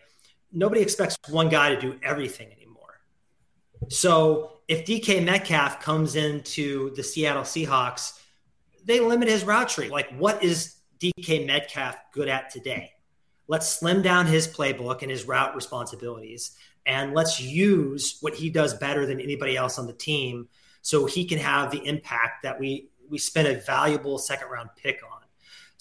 Nobody 0.53 0.81
expects 0.81 1.17
one 1.29 1.49
guy 1.49 1.75
to 1.75 1.81
do 1.81 1.99
everything 2.03 2.53
anymore. 2.53 3.01
So 3.89 4.59
if 4.69 4.87
DK 4.87 5.25
Metcalf 5.25 5.81
comes 5.81 6.17
into 6.17 6.95
the 6.95 7.03
Seattle 7.03 7.43
Seahawks, 7.43 8.19
they 8.85 9.01
limit 9.01 9.29
his 9.29 9.45
route 9.45 9.69
tree. 9.69 9.89
Like, 9.89 10.11
what 10.17 10.43
is 10.43 10.77
DK 11.01 11.47
Metcalf 11.47 11.97
good 12.13 12.29
at 12.29 12.51
today? 12.51 12.93
Let's 13.49 13.69
slim 13.69 14.03
down 14.03 14.27
his 14.27 14.47
playbook 14.49 15.03
and 15.03 15.11
his 15.11 15.27
route 15.27 15.55
responsibilities 15.55 16.57
and 16.87 17.15
let's 17.15 17.41
use 17.41 18.19
what 18.21 18.35
he 18.35 18.51
does 18.51 18.75
better 18.75 19.07
than 19.07 19.21
anybody 19.21 19.57
else 19.57 19.79
on 19.79 19.87
the 19.87 19.93
team 19.93 20.49
so 20.83 21.07
he 21.07 21.25
can 21.25 21.39
have 21.39 21.71
the 21.71 21.85
impact 21.87 22.43
that 22.43 22.59
we 22.59 22.89
we 23.09 23.19
spent 23.19 23.47
a 23.47 23.61
valuable 23.61 24.19
second 24.19 24.49
round 24.49 24.71
pick 24.77 25.01
on 25.05 25.12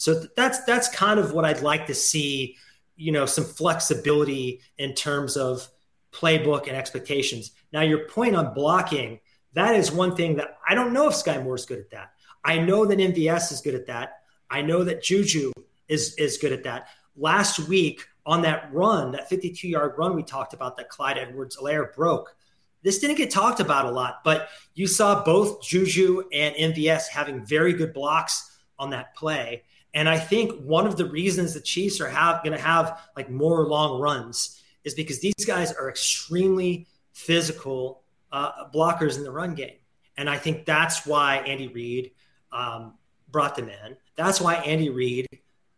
so 0.01 0.23
that's 0.35 0.63
that's 0.65 0.89
kind 0.89 1.19
of 1.19 1.33
what 1.33 1.45
i'd 1.45 1.61
like 1.61 1.85
to 1.85 1.93
see 1.93 2.55
you 2.95 3.11
know 3.11 3.25
some 3.25 3.43
flexibility 3.43 4.61
in 4.77 4.93
terms 4.93 5.37
of 5.37 5.67
playbook 6.11 6.67
and 6.67 6.75
expectations 6.75 7.51
now 7.71 7.81
your 7.81 8.07
point 8.07 8.35
on 8.35 8.53
blocking 8.53 9.19
that 9.53 9.75
is 9.75 9.91
one 9.91 10.15
thing 10.15 10.35
that 10.35 10.57
i 10.67 10.75
don't 10.75 10.93
know 10.93 11.07
if 11.07 11.13
skyy 11.13 11.41
moore 11.43 11.55
is 11.55 11.65
good 11.65 11.79
at 11.79 11.89
that 11.89 12.11
i 12.43 12.57
know 12.57 12.85
that 12.85 12.99
mvs 12.99 13.51
is 13.51 13.61
good 13.61 13.75
at 13.75 13.87
that 13.87 14.21
i 14.49 14.61
know 14.61 14.83
that 14.83 15.03
juju 15.03 15.51
is 15.87 16.15
is 16.15 16.37
good 16.37 16.51
at 16.51 16.63
that 16.63 16.87
last 17.15 17.59
week 17.59 18.05
on 18.25 18.41
that 18.43 18.71
run, 18.71 19.11
that 19.11 19.29
52 19.29 19.67
yard 19.67 19.93
run 19.97 20.15
we 20.15 20.23
talked 20.23 20.53
about 20.53 20.77
that 20.77 20.89
Clyde 20.89 21.17
Edwards 21.17 21.57
Helaire 21.57 21.93
broke. 21.93 22.35
This 22.83 22.99
didn't 22.99 23.17
get 23.17 23.29
talked 23.29 23.59
about 23.59 23.85
a 23.85 23.91
lot, 23.91 24.21
but 24.23 24.49
you 24.73 24.87
saw 24.87 25.23
both 25.23 25.61
Juju 25.61 26.23
and 26.33 26.55
MVS 26.55 27.07
having 27.07 27.45
very 27.45 27.73
good 27.73 27.93
blocks 27.93 28.59
on 28.79 28.89
that 28.89 29.15
play. 29.15 29.63
And 29.93 30.07
I 30.07 30.17
think 30.17 30.61
one 30.61 30.87
of 30.87 30.95
the 30.97 31.05
reasons 31.05 31.53
the 31.53 31.59
Chiefs 31.59 31.99
are 31.99 32.09
going 32.43 32.55
to 32.55 32.63
have 32.63 32.99
like 33.15 33.29
more 33.29 33.67
long 33.67 33.99
runs 33.99 34.61
is 34.83 34.93
because 34.93 35.19
these 35.19 35.45
guys 35.45 35.73
are 35.73 35.89
extremely 35.89 36.87
physical 37.13 38.03
uh, 38.31 38.69
blockers 38.73 39.17
in 39.17 39.23
the 39.23 39.31
run 39.31 39.53
game. 39.53 39.75
And 40.17 40.29
I 40.29 40.37
think 40.37 40.65
that's 40.65 41.05
why 41.05 41.37
Andy 41.37 41.67
Reid 41.67 42.11
um, 42.51 42.93
brought 43.31 43.55
them 43.55 43.69
in. 43.69 43.97
That's 44.15 44.39
why 44.39 44.55
Andy 44.55 44.89
Reid, 44.89 45.27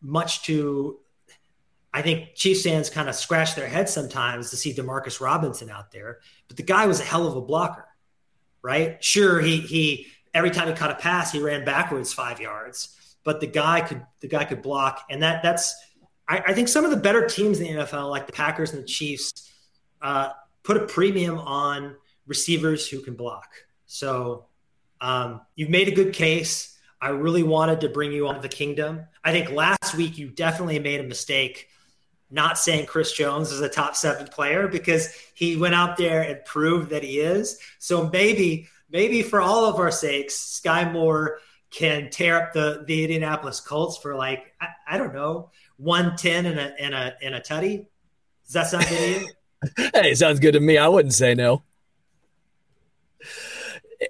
much 0.02 0.44
to 0.44 1.00
I 1.94 2.02
think 2.02 2.34
Chiefs 2.34 2.64
fans 2.64 2.90
kind 2.90 3.08
of 3.08 3.16
scratch 3.16 3.54
their 3.54 3.68
heads 3.68 3.94
sometimes 3.94 4.50
to 4.50 4.58
see 4.58 4.74
Demarcus 4.74 5.22
Robinson 5.22 5.70
out 5.70 5.92
there, 5.92 6.20
but 6.48 6.58
the 6.58 6.64
guy 6.64 6.88
was 6.88 7.00
a 7.00 7.04
hell 7.04 7.28
of 7.28 7.36
a 7.36 7.42
blocker, 7.42 7.88
right? 8.64 9.02
Sure, 9.04 9.40
he 9.40 9.60
he 9.60 10.08
every 10.34 10.50
time 10.50 10.68
he 10.68 10.74
caught 10.74 10.90
a 10.90 10.96
pass, 10.96 11.32
he 11.32 11.40
ran 11.40 11.64
backwards 11.64 12.12
five 12.12 12.42
yards, 12.42 12.98
but 13.24 13.40
the 13.40 13.48
guy 13.48 13.82
could 13.82 14.06
the 14.20 14.28
guy 14.28 14.46
could 14.46 14.62
block, 14.62 15.06
and 15.10 15.22
that 15.24 15.44
that's 15.44 15.76
I, 16.28 16.44
I 16.48 16.54
think 16.54 16.68
some 16.68 16.86
of 16.86 16.92
the 16.92 16.98
better 16.98 17.28
teams 17.28 17.60
in 17.60 17.76
the 17.76 17.84
NFL, 17.84 18.10
like 18.10 18.28
the 18.28 18.34
Packers 18.34 18.74
and 18.74 18.84
the 18.84 18.88
Chiefs, 18.88 19.52
uh, 20.02 20.30
put 20.64 20.78
a 20.78 20.86
premium 20.86 21.38
on 21.38 21.96
receivers 22.28 22.88
who 22.88 23.02
can 23.02 23.16
block. 23.16 23.50
So 23.86 24.46
um, 25.02 25.42
you've 25.56 25.70
made 25.70 25.88
a 25.88 25.96
good 25.96 26.14
case. 26.14 26.78
I 27.02 27.10
really 27.10 27.44
wanted 27.44 27.82
to 27.82 27.90
bring 27.90 28.14
you 28.14 28.28
on 28.28 28.42
the 28.42 28.48
kingdom. 28.48 29.02
I 29.24 29.32
think 29.32 29.52
last 29.52 29.96
week 29.96 30.18
you 30.18 30.30
definitely 30.30 30.80
made 30.80 31.02
a 31.02 31.04
mistake 31.04 31.68
not 32.32 32.58
saying 32.58 32.88
Chris 32.88 33.12
Jones 33.12 33.52
is 33.52 33.62
a 33.62 33.70
top 33.70 33.96
seven 33.96 34.26
player 34.26 34.68
because 34.68 35.16
he 35.36 35.56
went 35.56 35.76
out 35.76 35.98
there 35.98 36.22
and 36.22 36.44
proved 36.46 36.90
that 36.90 37.04
he 37.04 37.20
is. 37.20 37.60
So 37.78 38.10
maybe, 38.10 38.68
maybe 38.90 39.22
for 39.22 39.40
all 39.40 39.66
of 39.66 39.76
our 39.76 39.92
sakes, 39.92 40.60
Skyy 40.64 40.92
Moore 40.92 41.40
can 41.74 42.10
tear 42.10 42.42
up 42.42 42.54
the 42.54 42.84
the 42.88 43.04
Indianapolis 43.04 43.60
Colts 43.60 43.98
for 43.98 44.16
like 44.16 44.54
I, 44.62 44.68
I 44.88 44.98
don't 44.98 45.14
know 45.14 45.50
one 45.78 46.16
ten 46.16 46.46
and 46.46 46.60
a 46.60 46.82
and 46.82 46.94
a 46.94 47.16
and 47.22 47.36
a 47.36 47.40
tutty. 47.40 47.88
Does 48.46 48.54
that 48.54 48.68
sound 48.68 48.86
good 48.88 48.98
to 48.98 49.20
you? 49.20 49.90
hey, 49.94 50.12
it 50.12 50.18
sounds 50.18 50.40
good 50.40 50.54
to 50.54 50.60
me. 50.60 50.78
I 50.78 50.88
wouldn't 50.88 51.14
say 51.14 51.34
no. 51.36 51.64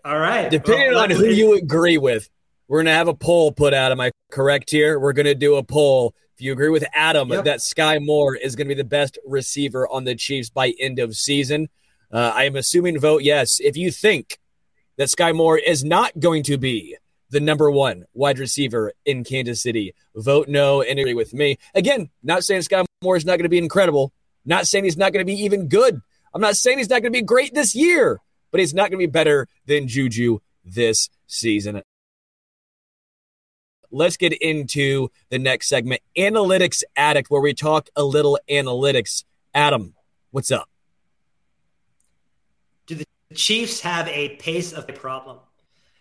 All 0.04 0.18
right. 0.20 0.50
Depending 0.50 0.94
well, 0.94 1.04
on 1.04 1.10
who 1.12 1.26
you 1.26 1.56
agree 1.56 1.98
with, 1.98 2.30
we're 2.68 2.82
gonna 2.82 2.96
have 2.96 3.08
a 3.08 3.14
poll 3.14 3.52
put 3.52 3.74
out. 3.74 3.92
Am 3.92 4.02
I 4.02 4.12
correct 4.32 4.72
here? 4.72 5.00
We're 5.00 5.14
gonna 5.14 5.36
do 5.36 5.56
a 5.56 5.64
poll 5.64 6.16
if 6.36 6.42
you 6.42 6.52
agree 6.52 6.70
with 6.70 6.86
Adam 6.94 7.30
yep. 7.30 7.46
that 7.46 7.60
Skyy 7.60 8.04
Moore 8.04 8.36
is 8.36 8.56
going 8.56 8.68
to 8.68 8.74
be 8.74 8.82
the 8.82 8.88
best 8.88 9.20
receiver 9.26 9.88
on 9.88 10.04
the 10.04 10.16
Chiefs 10.16 10.50
by 10.50 10.74
end 10.80 10.98
of 10.98 11.16
season, 11.16 11.70
uh, 12.12 12.32
I 12.34 12.46
am 12.46 12.56
assuming 12.56 13.00
vote 13.00 13.22
yes. 13.22 13.60
If 13.60 13.78
you 13.78 13.92
think 13.92 14.40
that 14.98 15.10
Skyy 15.10 15.36
Moore 15.36 15.60
is 15.60 15.84
not 15.84 16.20
going 16.20 16.42
to 16.44 16.58
be 16.58 16.98
the 17.34 17.40
number 17.40 17.70
one 17.70 18.06
wide 18.14 18.40
receiver 18.40 18.94
in 19.06 19.24
Kansas 19.24 19.62
City. 19.62 19.94
Vote 20.16 20.48
no 20.48 20.82
and 20.82 21.00
agree 21.00 21.16
with 21.16 21.34
me. 21.34 21.58
Again, 21.74 22.10
not 22.22 22.44
saying 22.44 22.62
Skyy 22.62 22.86
Moore 23.02 23.18
is 23.18 23.26
not 23.26 23.38
going 23.38 23.44
to 23.44 23.50
be 23.50 23.58
incredible. 23.58 24.14
Not 24.46 24.68
saying 24.68 24.84
he's 24.84 24.98
not 24.98 25.12
going 25.12 25.26
to 25.26 25.32
be 25.32 25.44
even 25.44 25.68
good. 25.68 26.00
I'm 26.34 26.42
not 26.42 26.56
saying 26.56 26.78
he's 26.78 26.90
not 26.90 27.02
going 27.02 27.12
to 27.12 27.20
be 27.20 27.26
great 27.26 27.54
this 27.54 27.76
year, 27.76 28.22
but 28.52 28.60
he's 28.60 28.74
not 28.74 28.90
going 28.90 29.00
to 29.00 29.08
be 29.08 29.12
better 29.12 29.48
than 29.66 29.88
Juju 29.88 30.40
this 30.64 31.10
season. 31.26 31.82
Let's 33.90 34.18
get 34.18 34.34
into 34.34 35.10
the 35.30 35.40
next 35.40 35.70
segment, 35.70 36.02
Analytics 36.18 36.84
Addict, 36.96 37.30
where 37.30 37.42
we 37.42 37.54
talk 37.54 37.90
a 37.96 38.04
little 38.04 38.40
analytics. 38.50 39.24
Adam, 39.54 39.96
what's 40.32 40.52
up? 40.52 40.70
Do 42.86 42.96
the 42.96 43.06
Chiefs 43.34 43.82
have 43.82 44.08
a 44.08 44.36
pace 44.38 44.72
of 44.72 44.88
a 44.88 44.94
problem? 44.94 45.40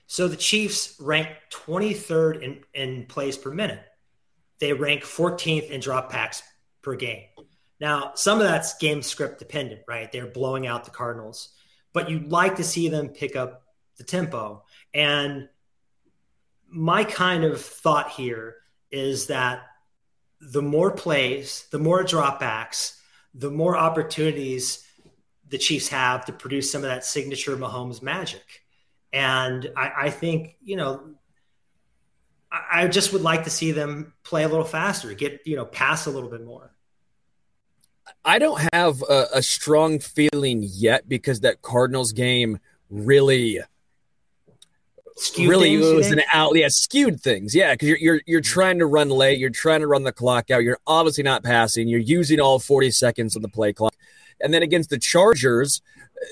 So 0.07 0.29
the 0.29 0.37
Chiefs 0.37 0.97
rank 1.01 1.29
23rd 1.51 2.43
in, 2.43 2.65
in 2.75 3.07
plays 3.07 3.39
per 3.39 3.51
minute. 3.51 3.83
They 4.59 4.73
rank 4.73 5.03
14th 5.03 5.71
in 5.71 5.81
dropbacks 5.81 6.43
per 6.83 6.95
game. 6.95 7.25
Now, 7.81 8.13
some 8.15 8.39
of 8.41 8.45
that's 8.45 8.79
game 8.79 9.03
script 9.03 9.39
dependent, 9.39 9.81
right? 9.89 10.11
They're 10.13 10.27
blowing 10.27 10.67
out 10.67 10.85
the 10.85 10.91
Cardinals, 10.91 11.49
but 11.93 12.09
you'd 12.09 12.31
like 12.31 12.57
to 12.57 12.65
see 12.65 12.89
them 12.89 13.09
pick 13.09 13.35
up 13.35 13.65
the 13.97 14.05
tempo. 14.05 14.65
And 14.95 15.49
my 16.69 17.05
kind 17.05 17.45
of 17.45 17.61
thought 17.61 18.11
here 18.11 18.57
is 18.91 19.27
that 19.27 19.63
the 20.41 20.63
more 20.63 20.91
plays, 20.91 21.67
the 21.71 21.79
more 21.79 22.05
dropbacks, 22.05 22.99
the 23.35 23.51
more 23.51 23.77
opportunities 23.77 24.87
the 25.49 25.59
Chiefs 25.59 25.89
have 25.89 26.25
to 26.27 26.33
produce 26.33 26.71
some 26.71 26.83
of 26.83 26.89
that 26.89 27.05
signature 27.05 27.57
Mahomes 27.57 28.03
magic. 28.03 28.63
And 29.13 29.71
I, 29.77 29.93
I 29.97 30.11
think, 30.11 30.57
you 30.63 30.77
know, 30.77 31.03
I, 32.51 32.83
I 32.83 32.89
just 32.89 33.13
would 33.13 33.23
like 33.23 33.45
to 33.45 33.51
see 33.51 33.73
them 33.73 34.15
play 34.23 34.45
a 34.45 34.49
little 34.49 34.65
faster, 34.65 35.13
get, 35.15 35.41
you 35.45 35.57
know, 35.57 35.65
pass 35.65 36.07
a 36.07 36.11
little 36.11 36.31
bit 36.31 36.45
more. 36.45 36.73
I 38.25 38.39
don't 38.39 38.61
have 38.73 39.03
a, 39.03 39.27
a 39.35 39.43
strong 39.43 39.99
feeling 39.99 40.63
yet 40.63 41.09
because 41.09 41.41
that 41.41 41.63
Cardinals 41.63 42.13
game 42.13 42.59
really 42.91 43.61
skewed 45.17 45.49
really 45.49 45.77
things, 45.77 45.95
was 45.95 46.11
an 46.11 46.23
out 46.33 46.57
yeah 46.57 46.69
skewed 46.69 47.21
things. 47.21 47.55
Yeah 47.55 47.75
because 47.75 47.89
you're, 47.89 47.99
you're 47.99 48.21
you're 48.27 48.41
hmm. 48.41 48.45
trying 48.45 48.79
to 48.79 48.87
run 48.87 49.09
late. 49.09 49.39
You're 49.39 49.51
trying 49.51 49.81
to 49.81 49.87
run 49.87 50.05
the 50.05 50.13
clock 50.13 50.51
out. 50.51 50.63
You're 50.63 50.79
obviously 50.87 51.25
not 51.25 51.43
passing. 51.43 51.89
You're 51.89 52.01
using 52.01 52.41
all 52.41 52.59
40 52.59 52.91
seconds 52.91 53.37
of 53.37 53.43
the 53.43 53.49
play 53.49 53.73
clock 53.73 53.95
and 54.41 54.53
then 54.53 54.63
against 54.63 54.91
the 54.91 54.99
chargers 54.99 55.83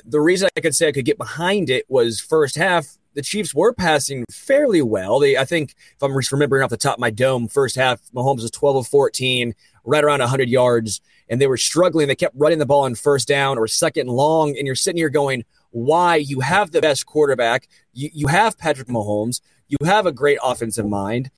the 0.04 0.20
reason 0.20 0.48
i 0.56 0.60
could 0.60 0.74
say 0.74 0.88
i 0.88 0.92
could 0.92 1.04
get 1.04 1.18
behind 1.18 1.70
it 1.70 1.84
was 1.88 2.20
first 2.20 2.56
half 2.56 2.96
the 3.14 3.22
chiefs 3.22 3.54
were 3.54 3.72
passing 3.72 4.24
fairly 4.30 4.82
well 4.82 5.18
they 5.18 5.36
i 5.36 5.44
think 5.44 5.74
if 5.94 6.02
i'm 6.02 6.16
remembering 6.32 6.62
off 6.62 6.70
the 6.70 6.76
top 6.76 6.94
of 6.94 7.00
my 7.00 7.10
dome 7.10 7.48
first 7.48 7.76
half 7.76 8.00
mahomes 8.14 8.42
was 8.42 8.50
12 8.50 8.76
of 8.76 8.86
14 8.86 9.54
right 9.84 10.04
around 10.04 10.20
100 10.20 10.48
yards 10.48 11.00
and 11.28 11.40
they 11.40 11.46
were 11.46 11.56
struggling 11.56 12.08
they 12.08 12.14
kept 12.14 12.36
running 12.36 12.58
the 12.58 12.66
ball 12.66 12.84
on 12.84 12.94
first 12.94 13.26
down 13.26 13.58
or 13.58 13.66
second 13.66 14.08
long 14.08 14.56
and 14.56 14.66
you're 14.66 14.74
sitting 14.74 14.98
here 14.98 15.10
going 15.10 15.44
why 15.70 16.16
you 16.16 16.40
have 16.40 16.70
the 16.70 16.80
best 16.80 17.06
quarterback. 17.06 17.68
You, 17.92 18.10
you 18.12 18.26
have 18.26 18.58
Patrick 18.58 18.88
Mahomes. 18.88 19.40
You 19.68 19.78
have 19.84 20.06
a 20.06 20.12
great 20.12 20.38
offensive 20.42 20.86
mind. 20.86 21.30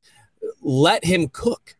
Let 0.61 1.05
him 1.05 1.29
cook. 1.29 1.77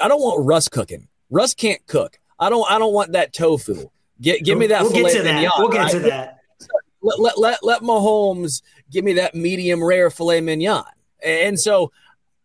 I 0.00 0.08
don't 0.08 0.20
want 0.20 0.46
Russ 0.46 0.68
cooking. 0.68 1.08
Russ 1.30 1.54
can't 1.54 1.84
cook. 1.86 2.18
I 2.38 2.50
don't. 2.50 2.70
I 2.70 2.78
don't 2.78 2.92
want 2.92 3.12
that 3.12 3.32
tofu. 3.32 3.90
Get, 4.20 4.44
give 4.44 4.58
me 4.58 4.68
that. 4.68 4.82
We'll 4.82 4.92
get 4.92 5.12
to 5.12 5.22
that. 5.22 5.52
We'll 5.58 5.68
get 5.68 5.90
to 5.90 6.00
that. 6.00 6.38
Let, 7.02 7.20
let, 7.20 7.38
let, 7.38 7.58
let 7.62 7.82
Mahomes 7.82 8.62
give 8.90 9.04
me 9.04 9.14
that 9.14 9.34
medium 9.34 9.82
rare 9.84 10.10
filet 10.10 10.40
mignon. 10.40 10.84
And 11.22 11.58
so 11.58 11.92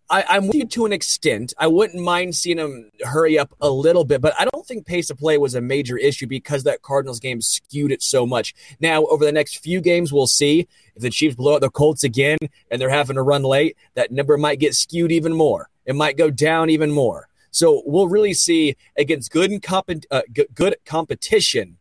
I, 0.10 0.38
am 0.38 0.48
with 0.48 0.56
you 0.56 0.66
to 0.66 0.86
an 0.86 0.94
extent. 0.94 1.54
I 1.58 1.68
wouldn't 1.68 2.04
mind 2.04 2.36
seeing 2.36 2.58
him 2.58 2.90
hurry 3.04 3.38
up 3.38 3.54
a 3.62 3.70
little 3.70 4.04
bit, 4.04 4.22
but 4.22 4.34
I 4.40 4.46
don't 4.52 4.66
think 4.66 4.88
pace 4.88 5.12
of 5.12 5.20
play 5.20 5.38
was 5.38 5.54
a 5.54 5.62
major 5.62 5.98
issue 5.98 6.26
because 6.26 6.64
that 6.64 6.82
Cardinals 6.82 7.20
game 7.20 7.42
skewed 7.42 7.92
it 7.92 8.02
so 8.02 8.26
much. 8.26 8.56
Now, 8.80 9.06
over 9.06 9.24
the 9.24 9.32
next 9.32 9.60
few 9.60 9.82
games, 9.82 10.12
we'll 10.12 10.28
see 10.28 10.68
if 10.96 11.02
the 11.02 11.12
Chiefs 11.12 11.36
blow 11.36 11.56
out 11.56 11.62
the 11.62 11.70
Colts 11.70 12.04
again 12.04 12.40
and 12.72 12.82
they're 12.82 12.90
having 12.90 13.18
to 13.18 13.22
run 13.22 13.44
late. 13.44 13.78
That 13.94 14.12
number 14.12 14.36
might 14.38 14.60
get 14.60 14.74
skewed 14.74 15.12
even 15.12 15.34
more. 15.34 15.70
It 15.86 15.96
might 15.96 16.18
go 16.18 16.32
down 16.32 16.70
even 16.72 16.92
more. 16.92 17.29
So 17.52 17.82
we'll 17.86 18.08
really 18.08 18.34
see 18.34 18.76
against 18.98 19.32
good 19.32 19.52
and 19.52 19.62
comp- 19.62 20.06
uh, 20.12 20.22
good 20.54 20.76
competition, 20.86 21.78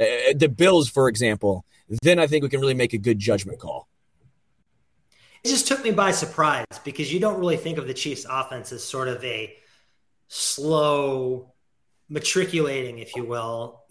uh, 0.00 0.04
the 0.34 0.48
Bills, 0.48 0.88
for 0.88 1.08
example. 1.08 1.64
Then 2.02 2.18
I 2.18 2.26
think 2.26 2.42
we 2.42 2.48
can 2.48 2.60
really 2.60 2.74
make 2.74 2.92
a 2.92 2.98
good 2.98 3.18
judgment 3.18 3.58
call 3.58 3.88
it 5.44 5.48
just 5.48 5.68
took 5.68 5.82
me 5.82 5.90
by 5.90 6.10
surprise 6.10 6.66
because 6.84 7.12
you 7.12 7.20
don't 7.20 7.38
really 7.38 7.56
think 7.56 7.78
of 7.78 7.86
the 7.86 7.94
Chiefs 7.94 8.26
offense 8.28 8.72
as 8.72 8.82
sort 8.82 9.08
of 9.08 9.22
a 9.24 9.56
slow 10.28 11.52
matriculating, 12.08 12.98
if 12.98 13.14
you 13.14 13.24
will, 13.24 13.82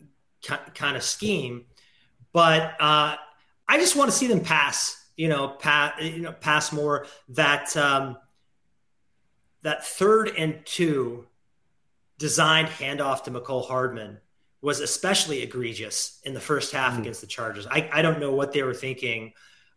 kind 0.41 0.97
of 0.97 1.03
scheme. 1.03 1.65
But 2.33 2.75
uh, 2.79 3.15
I 3.67 3.77
just 3.77 3.95
want 3.95 4.11
to 4.11 4.15
see 4.15 4.27
them 4.27 4.41
pass, 4.41 5.05
you 5.15 5.29
know, 5.29 5.47
pass, 5.47 6.01
you 6.01 6.19
know, 6.19 6.33
pass 6.33 6.71
more. 6.73 7.07
That 7.29 7.75
um, 7.77 8.17
that 9.67 9.85
third 9.85 10.31
and 10.37 10.65
two 10.65 11.27
designed 12.17 12.69
handoff 12.69 13.25
to 13.25 13.31
Mecole 13.31 13.67
Hardman 13.67 14.17
was 14.61 14.79
especially 14.79 15.43
egregious 15.43 16.21
in 16.23 16.33
the 16.33 16.39
first 16.39 16.71
half 16.71 16.93
mm-hmm. 16.93 17.01
against 17.01 17.19
the 17.19 17.27
Chargers. 17.27 17.67
I, 17.67 17.89
I 17.91 18.01
don't 18.01 18.21
know 18.21 18.31
what 18.31 18.53
they 18.53 18.63
were 18.63 18.73
thinking 18.73 19.33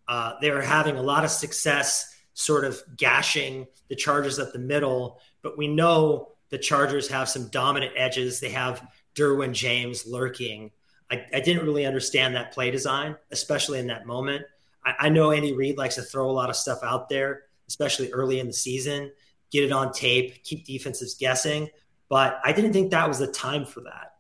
uh, 0.07 0.34
they 0.41 0.53
were 0.53 0.62
having 0.62 0.97
a 0.97 1.03
lot 1.03 1.24
of 1.24 1.30
success 1.30 2.14
sort 2.34 2.64
of 2.64 2.80
gashing 2.97 3.66
the 3.88 3.97
Chargers 3.97 4.38
at 4.38 4.53
the 4.53 4.61
middle, 4.61 5.18
but 5.43 5.59
we 5.59 5.66
know 5.66 6.28
the 6.51 6.59
Chargers 6.59 7.09
have 7.09 7.28
some 7.28 7.49
dominant 7.49 7.93
edges. 7.97 8.38
They 8.38 8.51
have 8.51 8.86
Derwin 9.16 9.53
James 9.53 10.07
lurking. 10.07 10.70
I, 11.11 11.26
I 11.34 11.41
didn't 11.41 11.64
really 11.64 11.84
understand 11.84 12.36
that 12.36 12.53
play 12.53 12.70
design, 12.70 13.16
especially 13.32 13.80
in 13.80 13.88
that 13.88 14.07
moment. 14.07 14.47
I, 14.84 14.95
I 15.01 15.09
know 15.09 15.32
Andy 15.32 15.53
Reid 15.53 15.78
likes 15.78 15.97
to 15.97 16.03
throw 16.03 16.30
a 16.30 16.32
lot 16.32 16.49
of 16.49 16.55
stuff 16.55 16.78
out 16.84 17.09
there, 17.09 17.43
especially 17.66 18.12
early 18.12 18.38
in 18.38 18.47
the 18.47 18.53
season, 18.53 19.11
get 19.51 19.64
it 19.64 19.72
on 19.72 19.92
tape, 19.92 20.42
keep 20.44 20.64
defenses 20.64 21.14
guessing. 21.18 21.68
But 22.09 22.40
I 22.44 22.53
didn't 22.53 22.72
think 22.72 22.90
that 22.90 23.07
was 23.09 23.18
the 23.18 23.26
time 23.26 23.64
for 23.64 23.80
that. 23.82 24.14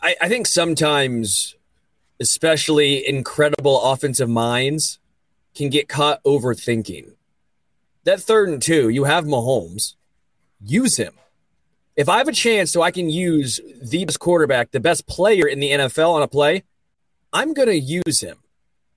I, 0.00 0.14
I 0.22 0.28
think 0.28 0.46
sometimes 0.46 1.56
especially 2.20 3.06
incredible 3.06 3.82
offensive 3.82 4.28
minds, 4.28 4.98
can 5.54 5.68
get 5.70 5.88
caught 5.88 6.22
overthinking. 6.24 7.12
That 8.04 8.20
third 8.20 8.48
and 8.48 8.62
two, 8.62 8.88
you 8.88 9.04
have 9.04 9.24
Mahomes. 9.24 9.94
Use 10.60 10.96
him. 10.96 11.14
If 11.96 12.08
I 12.08 12.18
have 12.18 12.28
a 12.28 12.32
chance 12.32 12.70
so 12.70 12.82
I 12.82 12.90
can 12.90 13.08
use 13.08 13.60
the 13.82 14.04
best 14.04 14.20
quarterback, 14.20 14.70
the 14.70 14.80
best 14.80 15.06
player 15.06 15.46
in 15.46 15.60
the 15.60 15.70
NFL 15.70 16.12
on 16.12 16.22
a 16.22 16.28
play, 16.28 16.62
I'm 17.32 17.54
going 17.54 17.68
to 17.68 17.78
use 17.78 18.20
him 18.20 18.38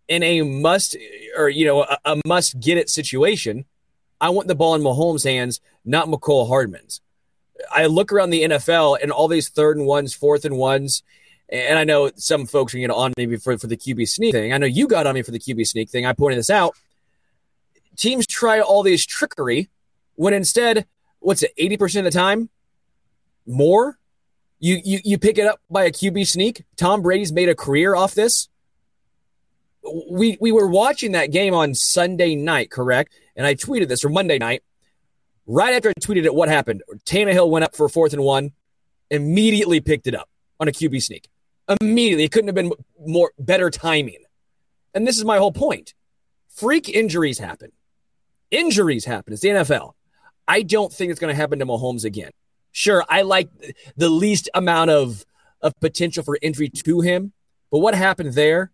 in 0.07 0.21
a 0.23 0.41
must 0.41 0.97
or 1.37 1.49
you 1.49 1.65
know 1.65 1.83
a, 1.83 1.97
a 2.05 2.21
must 2.25 2.59
get 2.59 2.77
it 2.77 2.89
situation. 2.89 3.65
I 4.21 4.29
want 4.29 4.47
the 4.47 4.55
ball 4.55 4.75
in 4.75 4.81
Mahomes' 4.81 5.23
hands, 5.23 5.61
not 5.85 6.07
Mecole 6.07 6.47
Hardman's. 6.47 7.01
I 7.71 7.87
look 7.87 8.11
around 8.11 8.29
the 8.29 8.43
NFL 8.43 8.97
and 9.01 9.11
all 9.11 9.27
these 9.27 9.49
third 9.49 9.77
and 9.77 9.85
ones, 9.85 10.13
fourth 10.13 10.45
and 10.45 10.57
ones, 10.57 11.03
and 11.51 11.79
I 11.79 11.83
know 11.83 12.11
some 12.15 12.45
folks 12.45 12.73
are 12.73 12.79
to 12.79 12.93
on 12.93 13.13
me 13.17 13.37
for, 13.37 13.57
for 13.57 13.67
the 13.67 13.77
QB 13.77 14.07
sneak 14.07 14.33
thing. 14.33 14.53
I 14.53 14.57
know 14.57 14.67
you 14.67 14.87
got 14.87 15.07
on 15.07 15.15
me 15.15 15.23
for 15.23 15.31
the 15.31 15.39
QB 15.39 15.67
sneak 15.67 15.89
thing. 15.89 16.05
I 16.05 16.13
pointed 16.13 16.37
this 16.37 16.49
out. 16.49 16.75
Teams 17.95 18.27
try 18.27 18.59
all 18.59 18.83
these 18.83 19.05
trickery 19.05 19.69
when 20.15 20.33
instead, 20.33 20.85
what's 21.19 21.43
it, 21.43 21.51
80% 21.57 21.99
of 21.99 22.03
the 22.05 22.11
time? 22.11 22.49
More? 23.47 23.97
You, 24.59 24.79
you, 24.83 24.99
you 25.03 25.17
pick 25.17 25.37
it 25.37 25.47
up 25.47 25.59
by 25.69 25.85
a 25.85 25.91
QB 25.91 26.27
sneak. 26.27 26.65
Tom 26.75 27.01
Brady's 27.01 27.31
made 27.31 27.49
a 27.49 27.55
career 27.55 27.95
off 27.95 28.13
this. 28.13 28.47
We, 30.09 30.37
we 30.39 30.51
were 30.51 30.67
watching 30.67 31.13
that 31.13 31.31
game 31.31 31.53
on 31.53 31.73
Sunday 31.73 32.35
night, 32.35 32.69
correct? 32.69 33.13
And 33.35 33.45
I 33.45 33.55
tweeted 33.55 33.87
this, 33.87 34.03
or 34.03 34.09
Monday 34.09 34.37
night. 34.37 34.63
Right 35.47 35.73
after 35.73 35.89
I 35.89 35.93
tweeted 35.93 36.25
it, 36.25 36.33
what 36.33 36.49
happened? 36.49 36.83
Tannehill 37.05 37.49
went 37.49 37.65
up 37.65 37.75
for 37.75 37.89
fourth 37.89 38.13
and 38.13 38.21
one, 38.21 38.51
immediately 39.09 39.79
picked 39.79 40.05
it 40.05 40.13
up 40.13 40.29
on 40.59 40.67
a 40.67 40.71
QB 40.71 41.01
sneak 41.01 41.27
immediately. 41.81 42.23
It 42.23 42.31
couldn't 42.31 42.47
have 42.47 42.55
been 42.55 42.71
more 43.05 43.31
better 43.37 43.69
timing. 43.69 44.23
And 44.93 45.07
this 45.07 45.17
is 45.17 45.25
my 45.25 45.37
whole 45.37 45.51
point. 45.51 45.93
Freak 46.49 46.89
injuries 46.89 47.39
happen. 47.39 47.71
Injuries 48.51 49.05
happen. 49.05 49.33
It's 49.33 49.41
the 49.41 49.49
NFL. 49.49 49.93
I 50.47 50.63
don't 50.63 50.91
think 50.91 51.11
it's 51.11 51.19
going 51.19 51.33
to 51.33 51.39
happen 51.39 51.59
to 51.59 51.65
Mahomes 51.65 52.05
again. 52.05 52.31
Sure, 52.71 53.03
I 53.07 53.21
like 53.23 53.49
the 53.97 54.09
least 54.09 54.49
amount 54.53 54.91
of 54.91 55.25
of 55.61 55.77
potential 55.81 56.23
for 56.23 56.37
injury 56.41 56.69
to 56.69 57.01
him, 57.01 57.33
but 57.69 57.79
what 57.79 57.93
happened 57.93 58.33
there? 58.33 58.71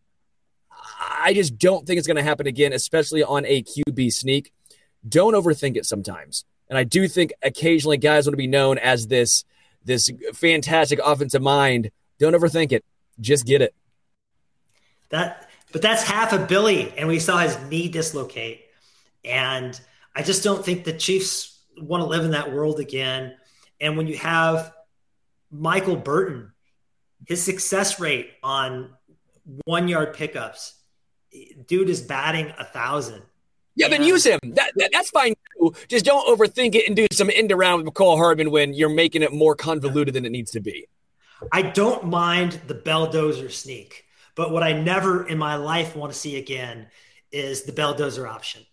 I 0.99 1.33
just 1.33 1.57
don't 1.57 1.85
think 1.85 1.97
it's 1.97 2.07
going 2.07 2.17
to 2.17 2.23
happen 2.23 2.47
again, 2.47 2.73
especially 2.73 3.23
on 3.23 3.45
a 3.45 3.63
QB 3.63 4.13
sneak. 4.13 4.51
Don't 5.07 5.33
overthink 5.33 5.77
it 5.77 5.85
sometimes. 5.85 6.45
And 6.69 6.77
I 6.77 6.83
do 6.83 7.07
think 7.07 7.33
occasionally 7.41 7.97
guys 7.97 8.25
want 8.25 8.33
to 8.33 8.37
be 8.37 8.47
known 8.47 8.77
as 8.77 9.07
this 9.07 9.43
this 9.83 10.09
fantastic 10.33 10.99
offensive 11.03 11.43
mind 11.43 11.91
don't 12.19 12.33
overthink 12.33 12.71
it. 12.71 12.83
Just 13.19 13.45
get 13.45 13.61
it. 13.61 13.73
That, 15.09 15.49
but 15.71 15.81
that's 15.81 16.03
half 16.03 16.33
a 16.33 16.39
Billy, 16.39 16.93
and 16.97 17.07
we 17.07 17.19
saw 17.19 17.39
his 17.39 17.57
knee 17.69 17.89
dislocate 17.89 18.61
And 19.23 19.79
I 20.15 20.23
just 20.23 20.43
don't 20.43 20.63
think 20.63 20.83
the 20.83 20.93
Chiefs 20.93 21.59
want 21.79 22.01
to 22.01 22.07
live 22.07 22.23
in 22.23 22.31
that 22.31 22.53
world 22.53 22.79
again. 22.79 23.35
And 23.81 23.97
when 23.97 24.07
you 24.07 24.17
have 24.17 24.73
Michael 25.51 25.95
Burton, 25.95 26.51
his 27.27 27.43
success 27.43 27.99
rate 27.99 28.31
on 28.41 28.91
one 29.65 29.87
yard 29.87 30.13
pickups, 30.13 30.75
dude 31.67 31.89
is 31.89 32.01
batting 32.01 32.53
a 32.57 32.65
thousand. 32.65 33.21
Yeah, 33.75 33.89
then 33.89 34.03
use 34.03 34.25
him. 34.25 34.39
That, 34.43 34.71
that, 34.77 34.89
that's 34.93 35.09
fine 35.09 35.33
too. 35.57 35.73
Just 35.89 36.05
don't 36.05 36.25
overthink 36.27 36.75
it 36.75 36.87
and 36.87 36.95
do 36.95 37.07
some 37.11 37.29
end 37.33 37.51
around 37.51 37.83
with 37.83 37.93
Mecole 37.93 38.17
Hardman 38.17 38.49
when 38.51 38.73
you're 38.73 38.89
making 38.89 39.21
it 39.21 39.33
more 39.33 39.55
convoluted 39.55 40.13
than 40.13 40.25
it 40.25 40.31
needs 40.31 40.51
to 40.51 40.61
be. 40.61 40.87
I 41.51 41.61
don't 41.61 42.05
mind 42.05 42.61
the 42.67 42.75
belldozer 42.75 43.51
sneak, 43.51 44.05
but 44.35 44.51
what 44.51 44.63
I 44.63 44.71
never 44.71 45.27
in 45.27 45.37
my 45.37 45.55
life 45.55 45.95
want 45.95 46.13
to 46.13 46.17
see 46.17 46.37
again 46.37 46.87
is 47.31 47.63
the 47.63 47.73
belldozer 47.73 48.27
option. 48.27 48.65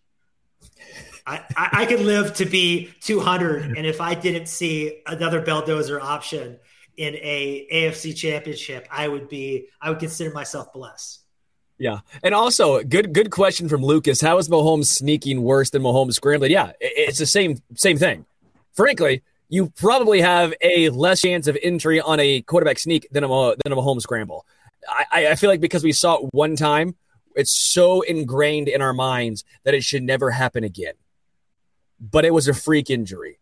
I, 1.27 1.45
I, 1.57 1.69
I 1.73 1.87
could 1.87 2.01
live 2.01 2.35
to 2.35 2.45
be 2.45 2.93
200, 3.01 3.77
and 3.77 3.87
if 3.87 4.01
I 4.01 4.15
didn't 4.15 4.47
see 4.47 5.03
another 5.07 5.43
belldozer 5.43 6.01
option 6.01 6.59
in 6.97 7.15
a 7.17 7.67
AFC 7.73 8.15
championship, 8.15 8.87
I 8.91 9.09
would 9.09 9.29
be 9.29 9.69
I 9.81 9.91
would 9.91 9.99
consider 9.99 10.33
myself 10.33 10.73
blessed. 10.73 11.22
Yeah, 11.83 11.99
and 12.23 12.33
also 12.33 12.81
good 12.85 13.13
good 13.13 13.33
question 13.33 13.69
from 13.69 13.83
Lucas. 13.83 14.21
How 14.21 14.39
is 14.39 14.49
Mahomes 14.49 14.85
sneaking 14.85 15.43
worse 15.43 15.71
than 15.71 15.83
Mahomes 15.83 16.13
scrambling? 16.13 16.53
Yeah, 16.53 16.71
it's 16.81 17.19
the 17.19 17.27
same 17.27 17.61
same 17.75 17.99
thing. 17.99 18.25
Frankly, 18.73 19.25
you 19.49 19.71
probably 19.71 20.21
have 20.21 20.55
a 20.61 20.91
less 20.91 21.23
chance 21.23 21.49
of 21.49 21.57
injury 21.57 22.01
on 22.01 22.21
a 22.21 22.41
quarterback 22.43 22.79
sneak 22.79 23.09
than 23.11 23.25
a 23.25 23.27
than 23.65 23.73
a 23.73 23.77
Mahomes 23.77 24.03
scramble. 24.03 24.47
I, 24.89 25.27
I 25.31 25.35
feel 25.35 25.51
like 25.51 25.61
because 25.61 25.83
we 25.83 25.91
saw 25.91 26.19
it 26.19 26.29
one 26.31 26.55
time, 26.55 26.95
it's 27.35 27.53
so 27.53 28.03
ingrained 28.03 28.69
in 28.69 28.81
our 28.81 28.93
minds 28.93 29.43
that 29.65 29.75
it 29.75 29.83
should 29.83 30.05
never 30.05 30.31
happen 30.31 30.63
again. 30.63 30.95
But 32.01 32.25
it 32.25 32.33
was 32.33 32.47
a 32.47 32.55
freak 32.55 32.91
injury. 32.91 33.41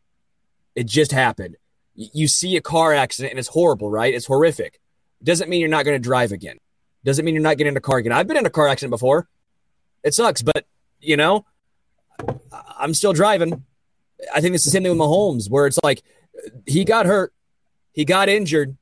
It 0.75 0.87
just 0.87 1.13
happened. 1.13 1.59
You 1.95 2.27
see 2.27 2.57
a 2.57 2.63
car 2.63 2.95
accident 2.95 3.33
and 3.33 3.39
it's 3.39 3.49
horrible, 3.49 3.91
right? 3.91 4.15
It's 4.15 4.25
horrific. 4.25 4.81
Doesn't 5.23 5.51
mean 5.51 5.61
you're 5.61 5.69
not 5.69 5.85
going 5.85 6.01
to 6.01 6.03
drive 6.03 6.33
again. 6.33 6.57
Doesn't 7.05 7.25
mean 7.25 7.35
you're 7.35 7.43
not 7.43 7.57
getting 7.57 7.73
in 7.73 7.77
a 7.77 7.81
car 7.81 7.99
again. 7.99 8.13
I've 8.13 8.27
been 8.27 8.37
in 8.37 8.47
a 8.47 8.51
car 8.51 8.69
accident 8.69 8.91
before. 8.91 9.29
It 10.03 10.15
sucks, 10.15 10.43
but 10.43 10.67
you 11.01 11.17
know, 11.17 11.47
I'm 12.79 12.95
still 12.95 13.13
driving. 13.13 13.65
I 14.35 14.41
think 14.41 14.55
it's 14.55 14.65
the 14.65 14.71
same 14.71 14.83
thing 14.83 14.93
with 14.93 15.01
Mahomes, 15.01 15.51
where 15.51 15.67
it's 15.67 15.79
like 15.83 16.03
he 16.67 16.85
got 16.85 17.07
hurt, 17.07 17.33
he 17.93 18.05
got 18.05 18.29
injured, 18.29 18.77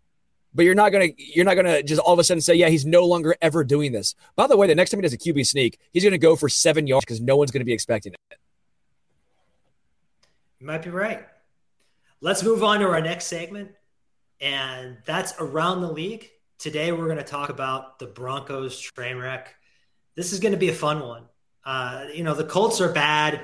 but 0.55 0.65
you're 0.65 0.75
not 0.75 0.91
gonna 0.91 1.09
you're 1.17 1.45
not 1.45 1.55
gonna 1.55 1.83
just 1.83 2.01
all 2.01 2.13
of 2.13 2.19
a 2.19 2.25
sudden 2.25 2.41
say, 2.41 2.55
yeah, 2.55 2.69
he's 2.69 2.85
no 2.85 3.07
longer 3.07 3.37
ever 3.41 3.63
doing 3.63 3.93
this. 3.93 4.15
By 4.35 4.47
the 4.47 4.57
way, 4.57 4.67
the 4.67 4.75
next 4.75 4.91
time 4.91 4.99
he 4.99 5.03
does 5.03 5.13
a 5.13 5.19
QB 5.19 5.47
sneak, 5.47 5.79
he's 5.93 6.03
gonna 6.05 6.19
go 6.19 6.35
for 6.37 6.49
seven 6.49 6.87
yards 6.87 7.05
because 7.05 7.21
no 7.21 7.37
one's 7.37 7.51
gonna 7.51 7.65
be 7.65 7.73
expecting 7.73 8.15
it. 8.15 8.39
You 10.59 10.67
might 10.67 10.83
be 10.83 10.91
right. 10.91 11.25
Let's 12.21 12.43
move 12.43 12.65
on 12.65 12.81
to 12.81 12.87
our 12.87 13.01
next 13.01 13.27
segment, 13.27 13.71
and 14.41 14.97
that's 15.05 15.35
around 15.39 15.83
the 15.83 15.93
league. 15.93 16.31
Today, 16.59 16.91
we're 16.91 17.05
going 17.05 17.19
to 17.19 17.23
talk 17.23 17.51
about 17.51 18.01
the 18.01 18.07
Broncos 18.07 18.81
train 18.81 19.17
wreck. 19.17 19.55
This 20.17 20.33
is 20.33 20.41
going 20.41 20.51
to 20.51 20.59
be 20.59 20.71
a 20.71 20.75
fun 20.75 20.99
one. 20.99 21.23
Uh, 21.65 22.07
you 22.13 22.25
know, 22.25 22.35
the 22.35 22.43
Colts 22.43 22.81
are 22.81 22.93
bad, 22.93 23.43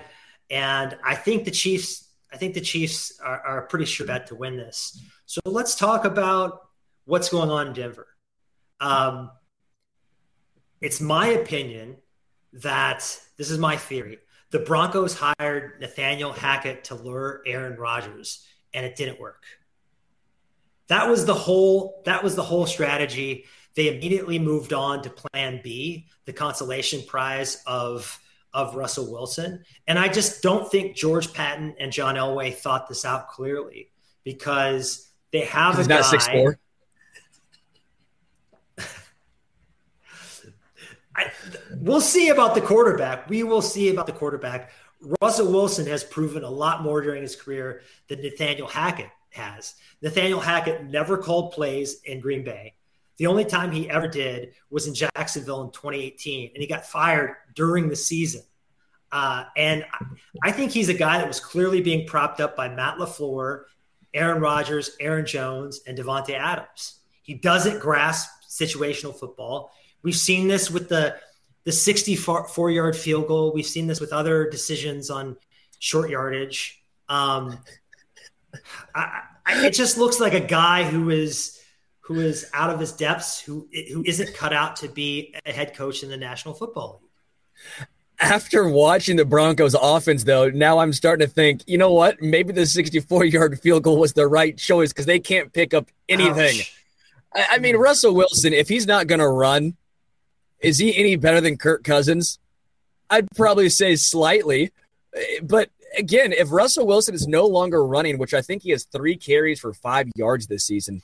and 0.51 0.99
I 1.05 1.15
think 1.15 1.45
the 1.45 1.53
Chiefs. 1.53 2.09
I 2.33 2.39
think 2.39 2.55
the 2.55 2.61
Chiefs 2.61 3.21
are, 3.23 3.41
are 3.41 3.59
a 3.59 3.67
pretty 3.69 3.85
sure 3.85 4.05
bet 4.05 4.27
to 4.27 4.35
win 4.35 4.57
this. 4.57 5.01
So 5.27 5.41
let's 5.45 5.77
talk 5.77 6.05
about 6.05 6.63
what's 7.05 7.29
going 7.29 7.51
on 7.51 7.69
in 7.69 7.73
Denver. 7.73 8.09
Um, 8.81 9.31
it's 10.81 11.01
my 11.01 11.29
opinion 11.29 11.99
that 12.55 12.99
this 13.37 13.49
is 13.49 13.59
my 13.59 13.77
theory. 13.77 14.19
The 14.51 14.59
Broncos 14.59 15.17
hired 15.17 15.81
Nathaniel 15.81 16.33
Hackett 16.33 16.83
to 16.85 16.97
lure 16.97 17.43
Aaron 17.47 17.79
Rodgers, 17.79 18.45
and 18.73 18.85
it 18.85 18.97
didn't 18.97 19.21
work. 19.21 19.45
That 20.89 21.09
was 21.09 21.25
the 21.25 21.35
whole 21.35 22.03
that 22.05 22.23
was 22.23 22.35
the 22.37 22.43
whole 22.43 22.67
strategy. 22.67 23.45
They 23.75 23.95
immediately 23.95 24.39
moved 24.39 24.73
on 24.73 25.03
to 25.03 25.11
plan 25.11 25.61
B, 25.63 26.07
the 26.27 26.33
consolation 26.33 27.03
prize 27.07 27.63
of 27.67 28.21
of 28.53 28.77
Russell 28.77 29.11
Wilson. 29.11 29.65
And 29.87 29.99
I 29.99 30.09
just 30.09 30.43
don't 30.43 30.71
think 30.71 30.95
George 30.97 31.33
Paton 31.33 31.75
and 31.81 31.91
John 31.91 32.15
Elway 32.15 32.55
thought 32.55 32.89
this 32.89 33.05
out 33.05 33.29
clearly 33.29 33.91
because 34.23 35.11
they 35.33 35.41
have 35.41 35.79
a 35.79 35.87
not 35.87 36.05
six 36.05 36.29
four. 36.29 36.59
I, 41.17 41.31
we'll 41.79 42.01
see 42.01 42.29
about 42.29 42.55
the 42.55 42.61
quarterback. 42.61 43.29
We 43.29 43.43
will 43.43 43.63
see 43.63 43.89
about 43.89 44.07
the 44.07 44.13
quarterback. 44.13 44.71
Russell 45.21 45.51
Wilson 45.51 45.87
has 45.87 46.05
proven 46.05 46.45
a 46.45 46.51
lot 46.51 46.83
more 46.83 47.01
during 47.01 47.23
his 47.23 47.35
career 47.37 47.83
than 48.09 48.23
Nathaniel 48.23 48.69
Hackett 48.69 49.11
has. 49.35 49.75
Nathaniel 50.03 50.41
Hackett 50.41 50.85
never 50.85 51.19
called 51.19 51.53
plays 51.53 52.01
in 52.05 52.21
Green 52.21 52.45
Bay. 52.45 52.75
The 53.17 53.27
only 53.27 53.45
time 53.45 53.71
he 53.71 53.89
ever 53.89 54.09
did 54.09 54.55
was 54.71 54.87
in 54.87 54.95
Jacksonville 54.95 55.63
in 55.63 55.71
2018, 55.71 56.51
and 56.55 56.61
he 56.61 56.67
got 56.67 56.85
fired 56.87 57.37
during 57.55 57.89
the 57.89 57.97
season. 57.97 58.43
Uh, 59.13 59.45
and 59.57 59.85
I 60.43 60.51
think 60.51 60.73
he's 60.73 60.89
a 60.89 60.95
guy 60.95 61.19
that 61.19 61.29
was 61.29 61.39
clearly 61.39 61.81
being 61.81 62.07
propped 62.07 62.41
up 62.41 62.57
by 62.57 62.69
Matt 62.69 62.99
LaFleur, 62.99 63.65
Aaron 64.13 64.41
Rodgers, 64.41 64.97
Aaron 64.99 65.25
Jones, 65.25 65.83
and 65.87 65.97
Davante 65.97 66.37
Adams. 66.37 66.99
He 67.23 67.35
doesn't 67.35 67.79
grasp 67.79 68.29
situational 68.49 69.15
football. 69.15 69.71
We've 70.03 70.17
seen 70.17 70.49
this 70.49 70.71
with 70.71 70.89
the 70.89 71.17
the 71.65 71.73
64 71.73 72.71
yard 72.71 72.97
field 72.97 73.27
goal. 73.27 73.53
We've 73.55 73.65
seen 73.65 73.87
this 73.87 74.01
with 74.01 74.13
other 74.13 74.51
decisions 74.51 75.11
on 75.11 75.37
short 75.79 76.11
yardage. 76.11 76.83
Um, 77.09 77.59
I, 78.95 79.23
I, 79.47 79.67
it 79.67 79.75
just 79.75 79.99
looks 79.99 80.21
like 80.21 80.35
a 80.35 80.41
guy 80.41 80.85
who 80.85 81.11
is 81.11 81.61
who 82.01 82.21
is 82.21 82.49
out 82.53 82.71
of 82.71 82.79
his 82.79 82.93
depths, 82.93 83.41
who 83.41 83.69
who 83.93 84.03
isn't 84.07 84.35
cut 84.35 84.53
out 84.53 84.77
to 84.77 84.89
be 84.89 85.35
a 85.47 85.53
head 85.53 85.75
coach 85.75 86.03
in 86.03 86.11
the 86.11 86.17
National 86.17 86.55
Football 86.55 87.01
League. 87.01 87.89
After 88.21 88.69
watching 88.69 89.17
the 89.17 89.25
Broncos 89.25 89.75
offense, 89.75 90.25
though, 90.25 90.49
now 90.49 90.79
I'm 90.79 90.93
starting 90.93 91.27
to 91.27 91.33
think, 91.33 91.63
you 91.67 91.77
know 91.79 91.93
what? 91.93 92.23
Maybe 92.23 92.53
the 92.53 92.65
64 92.65 93.25
yard 93.25 93.61
field 93.61 93.83
goal 93.83 93.99
was 93.99 94.13
the 94.13 94.27
right 94.27 94.57
choice 94.57 94.93
because 94.93 95.07
they 95.07 95.19
can't 95.19 95.53
pick 95.53 95.75
up 95.75 95.91
anything. 96.09 96.61
I, 97.35 97.47
I 97.53 97.59
mean, 97.59 97.77
Russell 97.77 98.15
Wilson, 98.15 98.53
if 98.53 98.69
he's 98.69 98.87
not 98.87 99.09
going 99.09 99.19
to 99.19 99.29
run, 99.29 99.77
is 100.61 100.79
he 100.79 100.97
any 100.97 101.17
better 101.17 101.41
than 101.41 101.57
Kirk 101.57 101.85
Cousins? 101.85 102.39
I'd 103.11 103.29
probably 103.37 103.69
say 103.69 103.97
slightly, 103.97 104.73
eh, 105.15 105.41
but 105.43 105.71
again, 105.97 106.33
if 106.33 106.51
Russell 106.51 106.87
Wilson 106.87 107.15
is 107.15 107.27
no 107.27 107.47
longer 107.47 107.85
running, 107.85 108.19
which 108.19 108.35
I 108.35 108.43
think 108.43 108.63
he 108.63 108.71
has 108.71 108.85
three 108.85 109.17
carries 109.17 109.61
for 109.61 109.73
five 109.73 110.09
yards 110.17 110.47
this 110.47 110.65
season, 110.65 111.03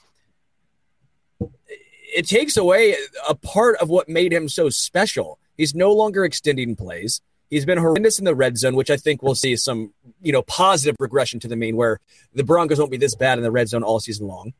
it 2.14 2.26
takes 2.26 2.57
away 2.57 2.97
a 3.28 3.34
part 3.34 3.76
of 3.76 3.88
what 3.88 4.09
made 4.09 4.32
him 4.32 4.49
so 4.49 4.68
special. 4.68 5.38
He's 5.57 5.74
no 5.74 5.93
longer 5.93 6.24
extending 6.24 6.76
plays. 6.76 7.20
He's 7.51 7.64
been 7.64 7.78
horrendous 7.78 8.18
in 8.18 8.24
the 8.24 8.34
red 8.34 8.59
zone, 8.59 8.76
which 8.76 8.91
I 8.91 8.97
think 8.97 9.22
we'll 9.22 9.34
see 9.34 9.57
some, 9.57 9.93
you 10.22 10.32
know, 10.32 10.43
positive 10.43 10.97
regression 11.01 11.41
to 11.41 11.49
the 11.49 11.57
mean 11.57 11.76
where 11.76 11.99
the 12.32 12.45
Broncos 12.45 12.78
won't 12.78 12.91
be 12.91 12.97
this 12.97 13.16
bad 13.16 13.38
in 13.38 13.45
the 13.45 13.51
red 13.51 13.68
zone 13.68 13.82
all 13.82 13.99
season 13.99 14.28
long. 14.28 14.53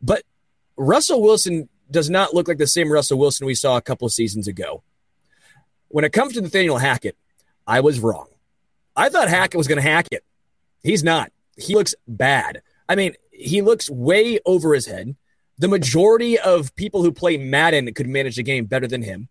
But 0.00 0.22
Russell 0.76 1.20
Wilson 1.20 1.68
does 1.90 2.08
not 2.08 2.34
look 2.34 2.46
like 2.46 2.58
the 2.58 2.66
same 2.66 2.92
Russell 2.92 3.18
Wilson 3.18 3.46
we 3.46 3.54
saw 3.54 3.76
a 3.76 3.82
couple 3.82 4.06
of 4.06 4.12
seasons 4.12 4.46
ago. 4.46 4.82
When 5.88 6.04
it 6.04 6.12
comes 6.12 6.34
to 6.34 6.40
Nathaniel 6.40 6.78
Hackett, 6.78 7.16
I 7.66 7.80
was 7.80 7.98
wrong. 7.98 8.28
I 8.98 9.10
thought 9.10 9.28
Hackett 9.28 9.56
was 9.56 9.68
going 9.68 9.80
to 9.80 9.88
hack 9.88 10.08
it. 10.10 10.24
He's 10.82 11.04
not. 11.04 11.30
He 11.56 11.76
looks 11.76 11.94
bad. 12.08 12.62
I 12.88 12.96
mean, 12.96 13.14
he 13.30 13.62
looks 13.62 13.88
way 13.88 14.40
over 14.44 14.74
his 14.74 14.86
head. 14.86 15.14
The 15.56 15.68
majority 15.68 16.36
of 16.36 16.74
people 16.74 17.04
who 17.04 17.12
play 17.12 17.36
Madden 17.36 17.94
could 17.94 18.08
manage 18.08 18.34
the 18.34 18.42
game 18.42 18.64
better 18.64 18.88
than 18.88 19.02
him. 19.02 19.28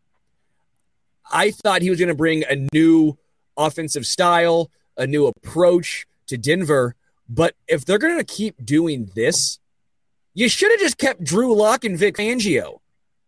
I 1.29 1.51
thought 1.51 1.81
he 1.81 1.89
was 1.89 1.99
going 1.99 2.07
to 2.07 2.15
bring 2.15 2.45
a 2.45 2.65
new 2.73 3.17
offensive 3.57 4.05
style, 4.05 4.71
a 4.95 5.05
new 5.05 5.27
approach 5.27 6.05
to 6.27 6.37
Denver. 6.37 6.95
But 7.27 7.53
if 7.67 7.83
they're 7.83 7.97
going 7.97 8.17
to 8.17 8.23
keep 8.23 8.65
doing 8.65 9.11
this, 9.15 9.59
you 10.33 10.47
should 10.47 10.71
have 10.71 10.79
just 10.79 10.97
kept 10.97 11.25
Drew 11.25 11.53
Lock 11.53 11.83
and 11.83 11.97
Vic 11.97 12.15
Fangio. 12.15 12.79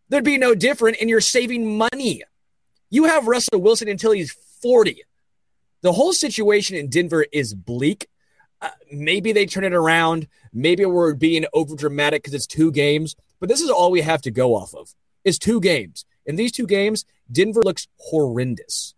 There'd 0.08 0.24
be 0.24 0.38
no 0.38 0.56
different, 0.56 0.98
and 1.02 1.10
you're 1.10 1.20
saving 1.20 1.78
money. 1.78 2.24
You 2.90 3.06
have 3.06 3.28
Russell 3.28 3.60
Wilson 3.60 3.90
until 3.90 4.12
he's 4.12 4.32
40 4.62 5.04
the 5.82 5.94
whole 5.94 6.14
situation 6.14 6.76
in 6.76 6.90
Denver 6.90 7.26
is 7.32 7.54
bleak. 7.54 8.08
Uh, 8.62 8.70
maybe 8.92 9.32
they 9.32 9.46
turn 9.46 9.64
it 9.64 9.74
around. 9.74 10.28
Maybe 10.52 10.86
we're 10.86 11.14
being 11.14 11.46
over 11.54 11.76
dramatic 11.76 12.24
because 12.24 12.34
it's 12.34 12.48
two 12.48 12.72
games, 12.72 13.16
but 13.40 13.48
this 13.48 13.62
is 13.62 13.70
all 13.70 13.92
we 13.92 14.02
have 14.02 14.22
to 14.24 14.32
go 14.32 14.56
off 14.56 14.74
of. 14.74 14.94
Is 15.24 15.38
two 15.38 15.60
games. 15.60 16.06
In 16.26 16.36
these 16.36 16.52
two 16.52 16.68
games, 16.68 17.06
Denver 17.32 17.62
looks 17.62 17.88
horrendous. 17.98 18.94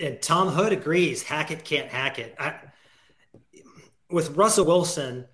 And 0.00 0.20
Tom 0.20 0.48
Hood 0.48 0.72
agrees. 0.72 1.22
Hackett 1.22 1.64
can't 1.64 1.88
hack 1.88 2.18
it. 2.18 2.34
I, 2.38 2.54
with 4.10 4.36
Russell 4.36 4.66
Wilson, 4.66 5.26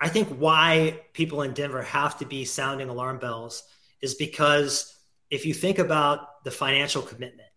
I 0.00 0.08
think 0.08 0.28
why 0.28 1.00
people 1.12 1.42
in 1.42 1.52
Denver 1.52 1.82
have 1.82 2.18
to 2.18 2.26
be 2.26 2.44
sounding 2.44 2.88
alarm 2.88 3.18
bells 3.18 3.64
is 4.00 4.14
because 4.14 4.94
if 5.30 5.44
you 5.46 5.54
think 5.54 5.78
about 5.78 6.42
the 6.44 6.50
financial 6.50 7.02
commitment, 7.02 7.49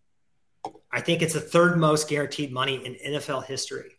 I 0.94 1.00
think 1.00 1.22
it's 1.22 1.34
the 1.34 1.40
third 1.40 1.76
most 1.76 2.08
guaranteed 2.08 2.52
money 2.52 2.76
in 2.86 3.14
NFL 3.14 3.46
history. 3.46 3.90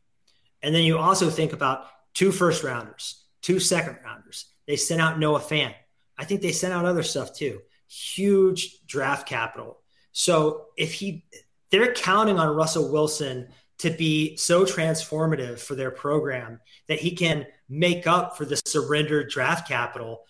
And 0.63 0.73
then 0.73 0.83
you 0.83 0.97
also 0.97 1.29
think 1.29 1.51
about 1.51 1.87
two 2.13 2.31
first 2.31 2.63
rounders, 2.63 3.25
two 3.41 3.59
second 3.59 3.97
rounders. 4.03 4.45
They 4.65 4.77
sent 4.77 5.01
out 5.01 5.19
Noah 5.19 5.41
Fant. 5.41 5.75
I 6.17 6.23
think 6.23 6.41
they 6.41 6.53
sent 6.53 6.73
out 6.73 6.85
other 6.85 7.03
stuff 7.03 7.33
too. 7.33 7.61
Huge 7.89 8.79
draft 8.87 9.27
capital. 9.27 9.81
So 10.13 10.67
if 10.77 10.93
he, 10.93 11.25
they're 11.69 11.93
counting 11.93 12.39
on 12.39 12.55
Russell 12.55 12.89
Wilson 12.89 13.49
to 13.79 13.89
be 13.89 14.37
so 14.37 14.63
transformative 14.63 15.59
for 15.59 15.75
their 15.75 15.91
program 15.91 16.61
that 16.87 16.99
he 16.99 17.11
can 17.11 17.45
make 17.67 18.07
up 18.07 18.37
for 18.37 18.45
the 18.45 18.55
surrendered 18.65 19.29
draft 19.29 19.67
capital. 19.67 20.21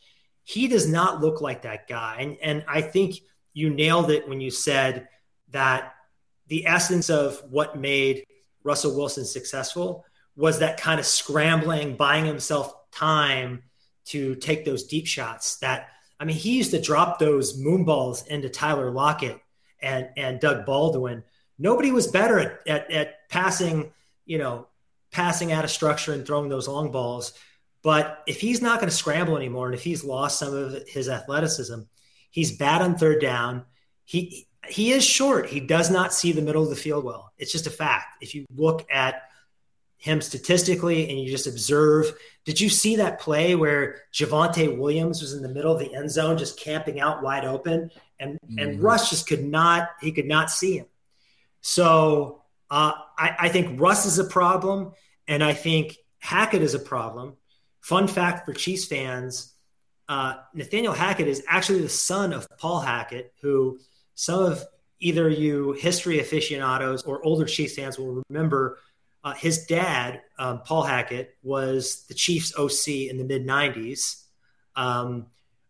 He 0.44 0.68
does 0.68 0.90
not 0.90 1.22
look 1.22 1.42
like 1.42 1.62
that 1.62 1.88
guy. 1.88 2.18
And, 2.22 2.38
and 2.42 2.66
I 2.68 2.82
think 2.82 3.18
you 3.54 3.70
nailed 3.70 4.10
it 4.10 4.28
when 4.28 4.42
you 4.42 4.50
said 4.50 5.08
that 5.52 5.95
the 6.48 6.66
essence 6.68 7.10
of 7.10 7.42
what 7.50 7.78
made 7.78 8.26
Russell 8.64 8.96
Wilson 8.96 9.26
successful 9.26 10.06
was 10.36 10.60
that 10.60 10.80
kind 10.80 11.00
of 11.00 11.06
scrambling, 11.06 11.96
buying 11.96 12.26
himself 12.26 12.74
time 12.92 13.64
to 14.06 14.36
take 14.36 14.66
those 14.66 14.84
deep 14.86 15.08
shots. 15.08 15.58
That 15.58 15.90
I 16.20 16.26
mean, 16.26 16.36
he 16.36 16.58
used 16.58 16.72
to 16.72 16.82
drop 16.82 17.20
those 17.20 17.58
moon 17.58 17.86
balls 17.86 18.26
into 18.28 18.50
Tyler 18.50 18.92
Lockett 18.92 19.40
and 19.82 20.10
and 20.18 20.40
Doug 20.40 20.66
Baldwin. 20.66 21.24
Nobody 21.58 21.92
was 21.92 22.08
better 22.08 22.40
at, 22.40 22.68
at, 22.68 22.92
at 22.92 23.30
passing, 23.30 23.92
you 24.26 24.38
know, 24.38 24.68
passing 25.12 25.54
out 25.54 25.64
of 25.64 25.72
structure 25.72 26.12
and 26.12 26.26
throwing 26.26 26.50
those 26.50 26.68
long 26.68 26.92
balls. 26.92 27.34
But 27.82 28.24
if 28.28 28.42
he's 28.42 28.62
not 28.62 28.80
going 28.80 28.90
to 28.90 28.96
scramble 28.96 29.38
anymore, 29.38 29.68
and 29.68 29.76
if 29.76 29.84
he's 29.84 30.04
lost 30.04 30.40
some 30.40 30.54
of 30.54 30.88
his 30.88 31.08
athleticism, 31.08 31.82
he's 32.32 32.58
bad 32.58 32.82
on 32.82 32.98
third 32.98 33.22
down. 33.22 33.64
He 34.04 34.48
he 34.70 34.92
is 34.92 35.04
short. 35.04 35.48
He 35.48 35.60
does 35.60 35.90
not 35.90 36.14
see 36.14 36.32
the 36.32 36.42
middle 36.42 36.64
of 36.64 36.70
the 36.70 36.76
field 36.76 37.04
well. 37.04 37.32
It's 37.38 37.52
just 37.52 37.68
a 37.68 37.72
fact. 37.72 38.18
If 38.22 38.36
you 38.36 38.46
look 38.56 38.86
at 38.92 39.24
him 39.98 40.22
statistically 40.22 41.10
and 41.10 41.20
you 41.20 41.30
just 41.30 41.48
observe, 41.48 42.14
did 42.44 42.60
you 42.60 42.70
see 42.70 42.98
that 42.98 43.20
play 43.20 43.56
where 43.56 44.02
Javonte 44.14 44.78
Williams 44.78 45.22
was 45.22 45.34
in 45.34 45.42
the 45.42 45.50
middle 45.50 45.74
of 45.74 45.80
the 45.80 45.94
end 45.96 46.12
zone 46.12 46.38
just 46.38 46.60
camping 46.60 47.00
out 47.00 47.24
wide 47.24 47.46
open 47.46 47.90
and 48.20 48.40
mm. 48.50 48.62
and 48.62 48.82
Russ 48.82 49.10
just 49.10 49.28
could 49.28 49.44
not 49.44 49.90
he 50.02 50.12
could 50.12 50.28
not 50.28 50.50
see 50.50 50.78
him. 50.78 50.86
So 51.62 52.44
uh, 52.70 52.94
I, 53.18 53.36
I 53.40 53.50
think 53.50 53.80
Russ 53.80 54.06
is 54.06 54.20
a 54.20 54.24
problem, 54.26 54.94
and 55.28 55.44
I 55.44 55.54
think 55.54 55.98
Hackett 56.20 56.62
is 56.62 56.74
a 56.74 56.80
problem. 56.80 57.36
Fun 57.82 58.08
fact 58.08 58.46
for 58.46 58.54
Chiefs 58.54 58.86
fans: 58.86 59.54
uh, 60.08 60.36
Nathaniel 60.54 60.94
Hackett 60.94 61.28
is 61.28 61.44
actually 61.48 61.82
the 61.82 61.90
son 61.90 62.34
of 62.34 62.48
Paul 62.58 62.80
Hackett, 62.80 63.34
who 63.42 63.80
some 64.16 64.44
of 64.44 64.66
either 65.00 65.30
you 65.30 65.74
history 65.74 66.20
aficionados 66.20 67.04
or 67.04 67.24
older 67.24 67.46
Chiefs 67.46 67.76
fans 67.76 68.00
will 68.00 68.24
remember 68.30 68.80
uh, 69.24 69.34
his 69.34 69.66
dad, 69.66 70.22
um, 70.38 70.62
Paul 70.62 70.84
Hackett, 70.84 71.36
was 71.42 72.06
the 72.08 72.14
Chiefs 72.14 72.54
OC 72.56 73.10
in 73.10 73.18
the 73.18 73.24
mid 73.24 73.46
90s 73.46 74.24
um, 74.76 75.26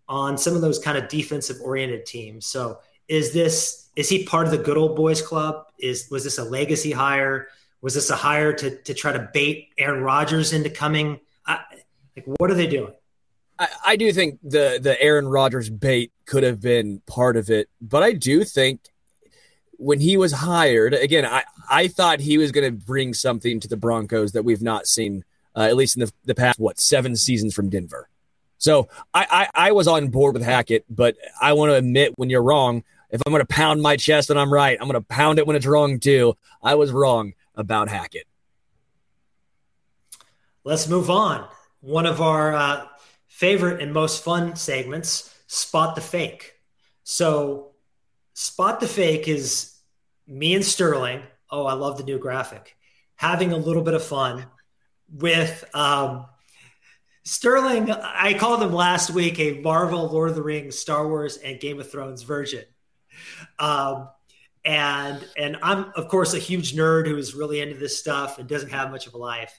on 0.09 0.37
some 0.37 0.55
of 0.55 0.61
those 0.61 0.77
kind 0.77 0.97
of 0.97 1.07
defensive 1.07 1.57
oriented 1.61 2.05
teams. 2.05 2.45
So 2.45 2.79
is 3.07 3.33
this 3.33 3.89
is 3.95 4.09
he 4.09 4.25
part 4.25 4.45
of 4.45 4.51
the 4.51 4.57
good 4.57 4.77
old 4.77 4.95
boys 4.95 5.21
club? 5.21 5.67
Is 5.79 6.09
was 6.11 6.23
this 6.23 6.37
a 6.37 6.43
legacy 6.43 6.91
hire? 6.91 7.47
Was 7.81 7.93
this 7.93 8.09
a 8.09 8.15
hire 8.15 8.51
to 8.53 8.77
to 8.83 8.93
try 8.93 9.13
to 9.13 9.29
bait 9.33 9.69
Aaron 9.77 10.03
Rodgers 10.03 10.51
into 10.51 10.69
coming? 10.69 11.19
I, 11.45 11.59
like 12.15 12.25
what 12.37 12.51
are 12.51 12.55
they 12.55 12.67
doing? 12.67 12.93
I, 13.57 13.67
I 13.85 13.95
do 13.95 14.11
think 14.11 14.39
the 14.43 14.79
the 14.81 15.01
Aaron 15.01 15.27
Rodgers 15.27 15.69
bait 15.69 16.11
could 16.25 16.43
have 16.43 16.61
been 16.61 17.01
part 17.07 17.37
of 17.37 17.49
it, 17.49 17.69
but 17.81 18.03
I 18.03 18.13
do 18.13 18.43
think 18.43 18.81
when 19.77 19.99
he 19.99 20.17
was 20.17 20.31
hired, 20.31 20.93
again, 20.93 21.25
I, 21.25 21.43
I 21.69 21.87
thought 21.87 22.19
he 22.19 22.37
was 22.37 22.51
going 22.51 22.65
to 22.65 22.85
bring 22.85 23.13
something 23.13 23.59
to 23.59 23.67
the 23.67 23.77
Broncos 23.77 24.31
that 24.31 24.43
we've 24.43 24.61
not 24.61 24.87
seen, 24.87 25.23
uh, 25.55 25.61
at 25.61 25.75
least 25.75 25.97
in 25.97 26.01
the, 26.01 26.13
the 26.23 26.35
past, 26.35 26.59
what, 26.59 26.79
seven 26.79 27.15
seasons 27.15 27.53
from 27.53 27.69
Denver. 27.69 28.07
So 28.57 28.87
I, 29.13 29.27
I, 29.29 29.67
I 29.67 29.71
was 29.73 29.87
on 29.87 30.07
board 30.07 30.33
with 30.33 30.43
Hackett, 30.43 30.85
but 30.89 31.17
I 31.41 31.53
want 31.53 31.71
to 31.71 31.75
admit 31.75 32.13
when 32.15 32.29
you're 32.29 32.41
wrong, 32.41 32.83
if 33.09 33.21
I'm 33.25 33.31
going 33.31 33.41
to 33.41 33.53
pound 33.53 33.81
my 33.81 33.97
chest 33.97 34.29
and 34.29 34.39
I'm 34.39 34.51
right, 34.51 34.77
I'm 34.79 34.87
going 34.87 34.99
to 34.99 35.07
pound 35.07 35.39
it 35.39 35.47
when 35.47 35.55
it's 35.55 35.65
wrong 35.65 35.99
too. 35.99 36.37
I 36.63 36.75
was 36.75 36.91
wrong 36.91 37.33
about 37.55 37.89
Hackett. 37.89 38.27
Let's 40.63 40.87
move 40.87 41.09
on. 41.09 41.47
One 41.81 42.05
of 42.05 42.21
our 42.21 42.55
uh, 42.55 42.87
favorite 43.35 43.81
and 43.81 43.91
most 43.91 44.23
fun 44.23 44.55
segments, 44.55 45.35
Spot 45.47 45.93
the 45.93 45.99
Fake. 45.99 46.53
So, 47.03 47.73
Spot 48.33 48.79
the 48.79 48.87
Fake 48.87 49.27
is 49.27 49.75
me 50.25 50.55
and 50.55 50.63
Sterling. 50.63 51.21
Oh, 51.49 51.65
I 51.65 51.73
love 51.73 51.97
the 51.97 52.05
new 52.05 52.17
graphic. 52.17 52.77
Having 53.17 53.51
a 53.51 53.57
little 53.57 53.83
bit 53.83 53.93
of 53.93 54.05
fun 54.05 54.45
with 55.11 55.65
um, 55.73 56.27
Sterling. 57.25 57.91
I 57.91 58.35
called 58.35 58.63
him 58.63 58.71
last 58.71 59.09
week 59.09 59.37
a 59.37 59.59
Marvel, 59.59 60.07
Lord 60.07 60.29
of 60.29 60.35
the 60.35 60.41
Rings, 60.41 60.79
Star 60.79 61.05
Wars, 61.05 61.35
and 61.35 61.59
Game 61.59 61.81
of 61.81 61.91
Thrones 61.91 62.23
virgin. 62.23 62.63
Um, 63.59 64.07
and 64.63 65.27
and 65.37 65.57
I'm 65.61 65.91
of 65.95 66.07
course 66.07 66.33
a 66.33 66.39
huge 66.39 66.73
nerd 66.73 67.05
who 67.05 67.17
is 67.17 67.35
really 67.35 67.59
into 67.59 67.75
this 67.75 67.99
stuff 67.99 68.39
and 68.39 68.47
doesn't 68.47 68.71
have 68.71 68.91
much 68.91 69.07
of 69.07 69.13
a 69.13 69.17
life. 69.17 69.53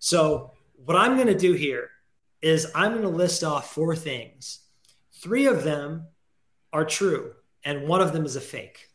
So 0.00 0.52
what 0.84 0.96
I'm 0.96 1.14
going 1.14 1.28
to 1.28 1.34
do 1.34 1.54
here 1.54 1.91
is 2.42 2.70
I'm 2.74 2.92
going 2.92 3.02
to 3.02 3.08
list 3.08 3.44
off 3.44 3.72
four 3.72 3.94
things. 3.96 4.60
Three 5.14 5.46
of 5.46 5.64
them 5.64 6.08
are 6.72 6.84
true, 6.84 7.32
and 7.64 7.86
one 7.86 8.00
of 8.00 8.12
them 8.12 8.24
is 8.24 8.36
a 8.36 8.40
fake. 8.40 8.88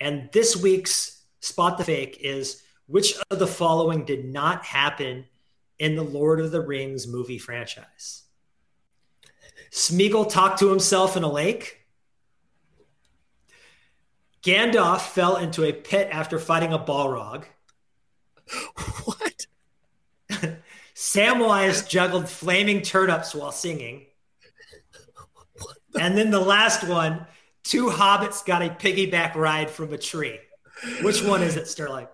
And 0.00 0.28
this 0.32 0.56
week's 0.56 1.22
spot 1.40 1.78
the 1.78 1.84
fake 1.84 2.18
is 2.20 2.62
which 2.86 3.14
of 3.30 3.38
the 3.38 3.46
following 3.46 4.04
did 4.04 4.24
not 4.24 4.64
happen 4.64 5.26
in 5.78 5.94
the 5.94 6.02
Lord 6.02 6.40
of 6.40 6.50
the 6.50 6.60
Rings 6.60 7.06
movie 7.06 7.38
franchise? 7.38 8.22
Smeagol 9.70 10.30
talked 10.30 10.58
to 10.60 10.70
himself 10.70 11.16
in 11.16 11.22
a 11.22 11.30
lake. 11.30 11.86
Gandalf 14.42 15.00
fell 15.00 15.36
into 15.36 15.64
a 15.64 15.72
pit 15.72 16.08
after 16.10 16.38
fighting 16.38 16.72
a 16.72 16.78
Balrog. 16.78 17.44
What? 19.04 19.16
Samwise 21.12 21.88
juggled 21.88 22.28
flaming 22.28 22.82
turnips 22.82 23.34
while 23.34 23.52
singing. 23.52 24.04
The- 25.92 26.00
and 26.02 26.18
then 26.18 26.30
the 26.30 26.40
last 26.40 26.86
one, 26.86 27.26
two 27.64 27.86
hobbits 27.86 28.44
got 28.44 28.62
a 28.62 28.68
piggyback 28.68 29.34
ride 29.34 29.70
from 29.70 29.92
a 29.92 29.98
tree. 29.98 30.38
Which 31.02 31.22
one 31.22 31.42
is 31.42 31.56
it, 31.56 31.66
Sterling? 31.66 32.08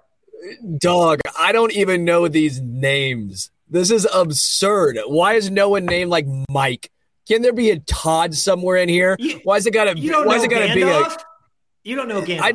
Dog, 0.78 1.20
I 1.38 1.52
don't 1.52 1.72
even 1.72 2.04
know 2.04 2.28
these 2.28 2.60
names. 2.60 3.50
This 3.68 3.90
is 3.90 4.06
absurd. 4.14 4.98
Why 5.06 5.34
is 5.34 5.50
no 5.50 5.70
one 5.70 5.86
named 5.86 6.10
like 6.10 6.26
Mike? 6.48 6.90
Can 7.26 7.42
there 7.42 7.52
be 7.52 7.70
a 7.70 7.78
Todd 7.80 8.34
somewhere 8.34 8.76
in 8.76 8.88
here? 8.88 9.16
You, 9.18 9.40
why 9.44 9.56
is 9.56 9.66
it 9.66 9.72
gotta? 9.72 9.98
You 9.98 10.10
don't 10.10 10.26
why 10.26 10.34
know 10.34 10.38
is 10.38 10.44
it 10.44 10.50
gotta 10.50 10.66
Gandalf? 10.66 10.74
be 10.74 10.82
a? 11.14 11.16
You 11.82 11.96
don't 11.96 12.08
know 12.08 12.20
Gandalf. 12.22 12.42
I, 12.42 12.52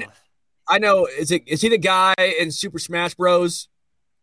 I 0.75 0.77
know. 0.77 1.05
Is 1.07 1.31
it? 1.31 1.43
Is 1.47 1.61
he 1.61 1.69
the 1.69 1.79
guy 1.79 2.13
in 2.39 2.51
Super 2.51 2.77
Smash 2.79 3.15
Bros? 3.15 3.67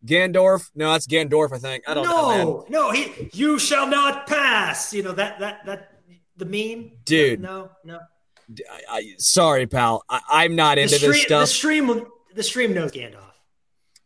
Gandorf? 0.05 0.69
No, 0.75 0.91
that's 0.91 1.07
Gandorf, 1.07 1.53
I 1.53 1.57
think. 1.57 1.83
I 1.87 1.93
don't 1.93 2.05
no, 2.05 2.31
know. 2.31 2.65
No, 2.69 2.91
he 2.91 3.29
you 3.33 3.59
shall 3.59 3.87
not 3.87 4.27
pass. 4.27 4.93
You 4.93 5.03
know 5.03 5.13
that 5.13 5.39
that 5.39 5.65
that 5.65 5.99
the 6.37 6.45
meme? 6.45 6.91
Dude. 7.03 7.41
No, 7.41 7.71
no. 7.83 7.99
I, 8.69 8.81
I, 8.89 9.13
sorry, 9.17 9.67
pal. 9.67 10.03
I, 10.07 10.45
am 10.45 10.55
not 10.55 10.77
into 10.77 10.95
stream, 10.95 11.11
this 11.11 11.23
stuff. 11.23 11.41
The 11.41 11.47
stream 11.47 12.05
the 12.33 12.43
stream 12.43 12.73
knows 12.73 12.91
Gandalf. 12.91 13.23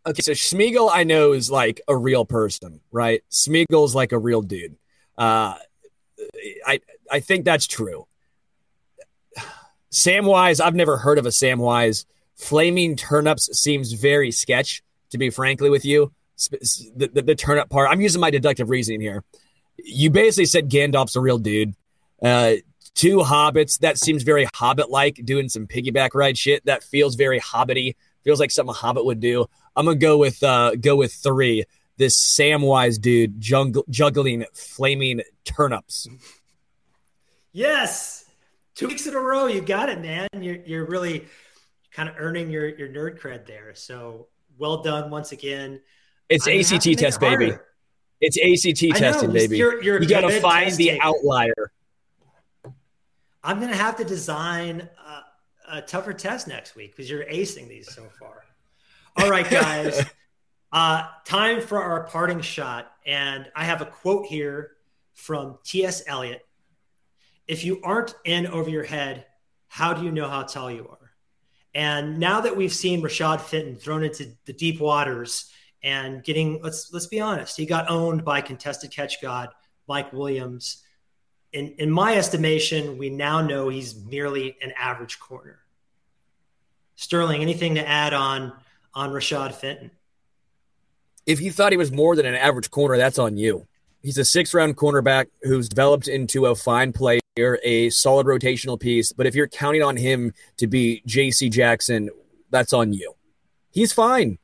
Okay, 0.08 0.22
so 0.22 0.32
Smeagol 0.32 0.90
I 0.92 1.04
know 1.04 1.34
is 1.34 1.52
like 1.52 1.82
a 1.88 1.96
real 1.96 2.26
person, 2.26 2.82
right? 2.92 3.22
Smeagol's 3.30 3.94
like 3.94 4.14
a 4.14 4.18
real 4.18 4.42
dude. 4.42 4.78
Uh 5.18 5.56
I 6.66 6.80
I 7.12 7.20
think 7.20 7.46
that's 7.46 7.68
true. 7.68 8.08
Samwise, 9.92 10.60
I've 10.60 10.76
never 10.76 10.98
heard 10.98 11.20
of 11.20 11.26
a 11.26 11.30
Samwise. 11.30 12.06
Flaming 12.36 12.96
turnips 12.96 13.50
seems 13.60 13.92
very 13.92 14.32
sketch 14.32 14.82
to 15.12 15.18
be 15.18 15.30
frankly 15.30 15.70
with 15.70 15.86
you. 15.86 16.12
The, 16.50 17.10
the, 17.14 17.22
the 17.22 17.36
turnip 17.36 17.70
part, 17.70 17.90
I'm 17.90 18.02
using 18.02 18.20
my 18.20 18.32
deductive 18.32 18.70
reasoning 18.70 19.02
here. 19.02 19.24
You 19.78 20.10
basically 20.10 20.46
said 20.46 20.70
Gandalf's 20.70 21.16
a 21.16 21.22
real 21.22 21.38
dude. 21.38 21.76
Uh, 22.22 22.56
two 22.96 23.18
hobbits, 23.18 23.80
that 23.80 23.98
seems 23.98 24.24
very 24.24 24.48
hobbit 24.54 24.90
like, 24.90 25.22
doing 25.24 25.50
some 25.50 25.68
piggyback 25.68 26.10
ride 26.14 26.38
shit. 26.38 26.66
That 26.66 26.84
feels 26.84 27.16
very 27.16 27.40
hobbity. 27.40 27.96
Feels 28.24 28.40
like 28.40 28.52
something 28.52 28.72
a 28.72 28.74
hobbit 28.74 29.06
would 29.06 29.20
do. 29.20 29.46
I'm 29.76 29.86
gonna 29.86 29.98
go 29.98 30.18
with 30.18 30.44
uh, 30.44 30.76
go 30.76 30.96
with 30.96 31.14
three. 31.14 31.64
This 31.98 32.20
Samwise 32.20 33.00
dude 33.00 33.40
juggling 33.40 34.46
flaming 34.54 35.22
turnips. 35.44 36.08
Yes, 37.52 38.26
two 38.76 38.88
weeks 38.88 39.06
in 39.08 39.16
a 39.16 39.20
row, 39.20 39.48
you 39.48 39.62
got 39.62 39.90
it, 39.90 40.02
man. 40.02 40.28
You're 40.40 40.58
you're 40.66 40.86
really 40.86 41.26
kind 41.92 42.10
of 42.10 42.16
earning 42.18 42.50
your 42.50 42.68
your 42.68 42.90
nerd 42.90 43.20
cred 43.20 43.46
there. 43.46 43.74
So 43.76 44.28
well 44.62 44.82
done 44.82 45.10
once 45.10 45.34
again. 45.34 45.82
It's 46.30 46.48
I'm 46.48 46.60
ACT 46.60 46.98
test, 46.98 47.20
baby. 47.20 47.52
It's 48.22 48.38
ACT 48.38 48.98
testing, 48.98 49.34
baby. 49.34 49.58
You're, 49.58 49.84
you're 49.84 50.02
you 50.02 50.08
got 50.08 50.22
to 50.22 50.40
find 50.40 50.72
the 50.76 51.02
outlier. 51.02 51.72
I'm 53.44 53.58
going 53.58 53.72
to 53.72 53.78
have 53.78 53.98
to 53.98 54.06
design 54.06 54.88
uh, 55.04 55.22
a 55.68 55.82
tougher 55.82 56.14
test 56.14 56.48
next 56.48 56.76
week 56.76 56.96
because 56.96 57.10
you're 57.10 57.26
acing 57.26 57.68
these 57.68 57.92
so 57.92 58.04
far. 58.20 58.44
All 59.18 59.30
right, 59.30 59.50
guys. 59.50 60.06
uh, 60.72 61.08
time 61.26 61.60
for 61.62 61.82
our 61.82 62.04
parting 62.04 62.42
shot. 62.42 62.92
And 63.06 63.52
I 63.56 63.66
have 63.66 63.82
a 63.82 63.88
quote 63.88 64.28
here 64.28 64.74
from 65.16 65.58
T.S. 65.64 66.04
Eliot. 66.06 66.46
If 67.48 67.66
you 67.66 67.82
aren't 67.84 68.14
in 68.24 68.46
over 68.46 68.70
your 68.70 68.84
head, 68.84 69.26
how 69.68 69.94
do 69.94 70.04
you 70.04 70.12
know 70.12 70.30
how 70.30 70.44
tall 70.44 70.70
you 70.70 70.88
are? 70.88 71.01
And 71.74 72.20
now 72.20 72.42
that 72.42 72.56
we've 72.56 72.74
seen 72.74 73.02
Rashad 73.02 73.42
Fenton 73.42 73.76
thrown 73.76 74.04
into 74.04 74.28
the 74.46 74.54
deep 74.54 74.80
waters 74.80 75.52
and 75.84 76.24
getting 76.24 76.62
let's 76.62 76.92
let's 76.92 77.08
be 77.08 77.20
honest, 77.20 77.58
he 77.58 77.66
got 77.66 77.90
owned 77.90 78.26
by 78.26 78.42
contested 78.42 78.92
catch 78.92 79.22
god 79.22 79.50
Mike 79.88 80.12
Williams. 80.14 80.84
In 81.54 81.70
in 81.78 81.90
my 81.90 82.16
estimation, 82.16 82.98
we 82.98 83.10
now 83.10 83.42
know 83.42 83.70
he's 83.70 83.96
merely 83.96 84.58
an 84.62 84.74
average 84.78 85.20
corner. 85.20 85.60
Sterling, 86.96 87.42
anything 87.42 87.76
to 87.76 87.88
add 87.88 88.14
on 88.14 88.54
on 88.94 89.12
Rashad 89.12 89.54
Fenton? 89.54 89.92
If 91.26 91.40
you 91.40 91.52
thought 91.52 91.72
he 91.72 91.78
was 91.78 91.92
more 91.92 92.16
than 92.16 92.26
an 92.26 92.36
average 92.36 92.70
corner, 92.72 92.98
that's 92.98 93.20
on 93.20 93.38
you. 93.38 93.68
He's 94.02 94.18
a 94.18 94.26
six 94.26 94.54
round 94.54 94.78
cornerback 94.78 95.28
who's 95.44 95.70
developed 95.70 96.08
into 96.08 96.48
a 96.48 96.56
fine 96.56 96.92
player, 96.92 97.20
a 97.64 97.90
solid 97.90 98.28
rotational 98.28 98.80
piece. 98.80 99.12
But 99.12 99.28
if 99.28 99.36
you're 99.36 99.48
counting 99.48 99.84
on 99.84 99.98
him 99.98 100.34
to 100.58 100.68
be 100.68 101.02
JC 101.08 101.52
Jackson, 101.52 102.10
that's 102.50 102.74
on 102.74 102.94
you. 102.94 103.16
He's 103.72 103.94
fine. 103.94 104.38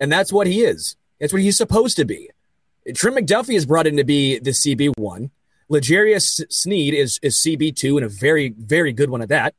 And 0.00 0.12
that's 0.12 0.32
what 0.32 0.46
he 0.46 0.62
is. 0.62 0.96
That's 1.20 1.32
what 1.32 1.42
he's 1.42 1.56
supposed 1.56 1.96
to 1.96 2.04
be. 2.04 2.30
Trent 2.94 3.16
McDuffie 3.16 3.56
is 3.56 3.64
brought 3.64 3.86
in 3.86 3.96
to 3.96 4.04
be 4.04 4.38
the 4.38 4.50
CB1. 4.50 5.30
L'Jarius 5.68 6.42
Sneed 6.52 6.92
is, 6.92 7.18
is 7.22 7.36
CB2 7.36 7.96
and 7.96 8.04
a 8.04 8.08
very, 8.08 8.54
very 8.58 8.92
good 8.92 9.08
one 9.08 9.22
at 9.22 9.30
that. 9.30 9.54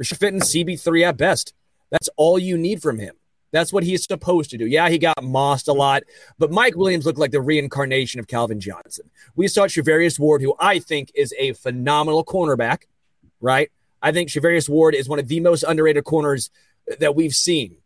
Rashad 0.00 0.18
Fenton, 0.18 0.40
CB3 0.40 1.08
at 1.08 1.16
best. 1.16 1.54
That's 1.90 2.10
all 2.16 2.38
you 2.38 2.58
need 2.58 2.82
from 2.82 2.98
him. 2.98 3.16
That's 3.50 3.72
what 3.72 3.84
he's 3.84 4.04
supposed 4.04 4.50
to 4.50 4.58
do. 4.58 4.66
Yeah, 4.66 4.88
he 4.88 4.98
got 4.98 5.16
mossed 5.22 5.68
a 5.68 5.72
lot, 5.72 6.02
but 6.38 6.50
Mike 6.50 6.76
Williams 6.76 7.06
looked 7.06 7.18
like 7.18 7.30
the 7.30 7.40
reincarnation 7.40 8.20
of 8.20 8.26
Calvin 8.26 8.60
Johnson. 8.60 9.10
We 9.36 9.48
saw 9.48 9.62
Charvarius 9.62 10.18
Ward, 10.18 10.42
who 10.42 10.54
I 10.58 10.78
think 10.78 11.10
is 11.14 11.34
a 11.38 11.54
phenomenal 11.54 12.24
cornerback, 12.24 12.82
right? 13.40 13.70
I 14.02 14.12
think 14.12 14.28
Charvarius 14.28 14.68
Ward 14.68 14.94
is 14.94 15.08
one 15.08 15.18
of 15.18 15.28
the 15.28 15.40
most 15.40 15.62
underrated 15.62 16.04
corners 16.04 16.50
that 17.00 17.14
we've 17.16 17.34
seen. 17.34 17.76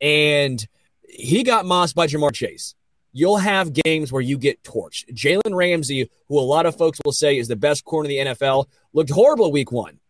And 0.00 0.66
he 1.08 1.42
got 1.42 1.66
mossed 1.66 1.94
by 1.94 2.06
Ja'Marr 2.06 2.34
Chase. 2.34 2.74
You'll 3.12 3.36
have 3.36 3.72
games 3.72 4.10
where 4.10 4.22
you 4.22 4.36
get 4.36 4.62
torched. 4.64 5.12
Jalen 5.14 5.54
Ramsey, 5.54 6.10
who 6.28 6.38
a 6.38 6.40
lot 6.40 6.66
of 6.66 6.76
folks 6.76 6.98
will 7.04 7.12
say 7.12 7.38
is 7.38 7.46
the 7.46 7.54
best 7.54 7.84
corner 7.84 8.10
in 8.10 8.26
the 8.26 8.32
NFL, 8.32 8.66
looked 8.92 9.10
horrible 9.10 9.52
week 9.52 9.70
one. 9.70 10.00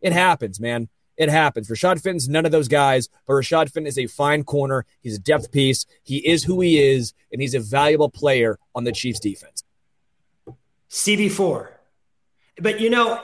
It 0.00 0.12
happens, 0.12 0.58
man. 0.58 0.88
It 1.18 1.28
happens. 1.28 1.68
Rashad 1.68 2.00
Fenton's 2.00 2.28
none 2.28 2.46
of 2.46 2.52
those 2.52 2.68
guys, 2.68 3.08
but 3.26 3.34
Rashad 3.34 3.70
Fenton 3.70 3.88
is 3.88 3.98
a 3.98 4.06
fine 4.06 4.44
corner. 4.44 4.86
He's 5.00 5.16
a 5.16 5.20
depth 5.20 5.50
piece. 5.50 5.84
He 6.04 6.18
is 6.18 6.44
who 6.44 6.60
he 6.60 6.78
is, 6.78 7.12
and 7.32 7.42
he's 7.42 7.54
a 7.54 7.60
valuable 7.60 8.08
player 8.08 8.56
on 8.74 8.84
the 8.84 8.92
Chiefs 8.92 9.18
defense. 9.18 9.64
CB4. 10.90 11.70
But 12.60 12.80
you 12.80 12.88
know, 12.88 13.20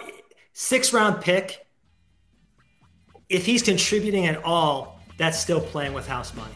six 0.53 0.93
round 0.93 1.23
pick, 1.23 1.67
if 3.29 3.47
he's 3.47 3.63
contributing 3.63 4.27
at 4.27 4.45
all, 4.45 5.01
that's 5.17 5.39
still 5.39 5.61
playing 5.61 5.95
with 5.95 6.07
house 6.07 6.35
money. 6.35 6.55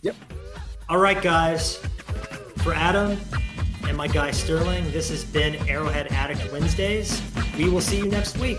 Yep. 0.00 0.16
All 0.88 0.98
right, 0.98 1.20
guys. 1.20 1.76
For 2.58 2.72
Adam 2.72 3.18
and 3.86 3.94
my 3.94 4.08
guy 4.08 4.30
Sterling, 4.30 4.90
this 4.92 5.10
has 5.10 5.22
been 5.24 5.56
Arrowhead 5.68 6.06
Addict 6.10 6.50
Wednesdays. 6.50 7.20
We 7.58 7.68
will 7.68 7.82
see 7.82 7.98
you 7.98 8.06
next 8.06 8.38
week. 8.38 8.58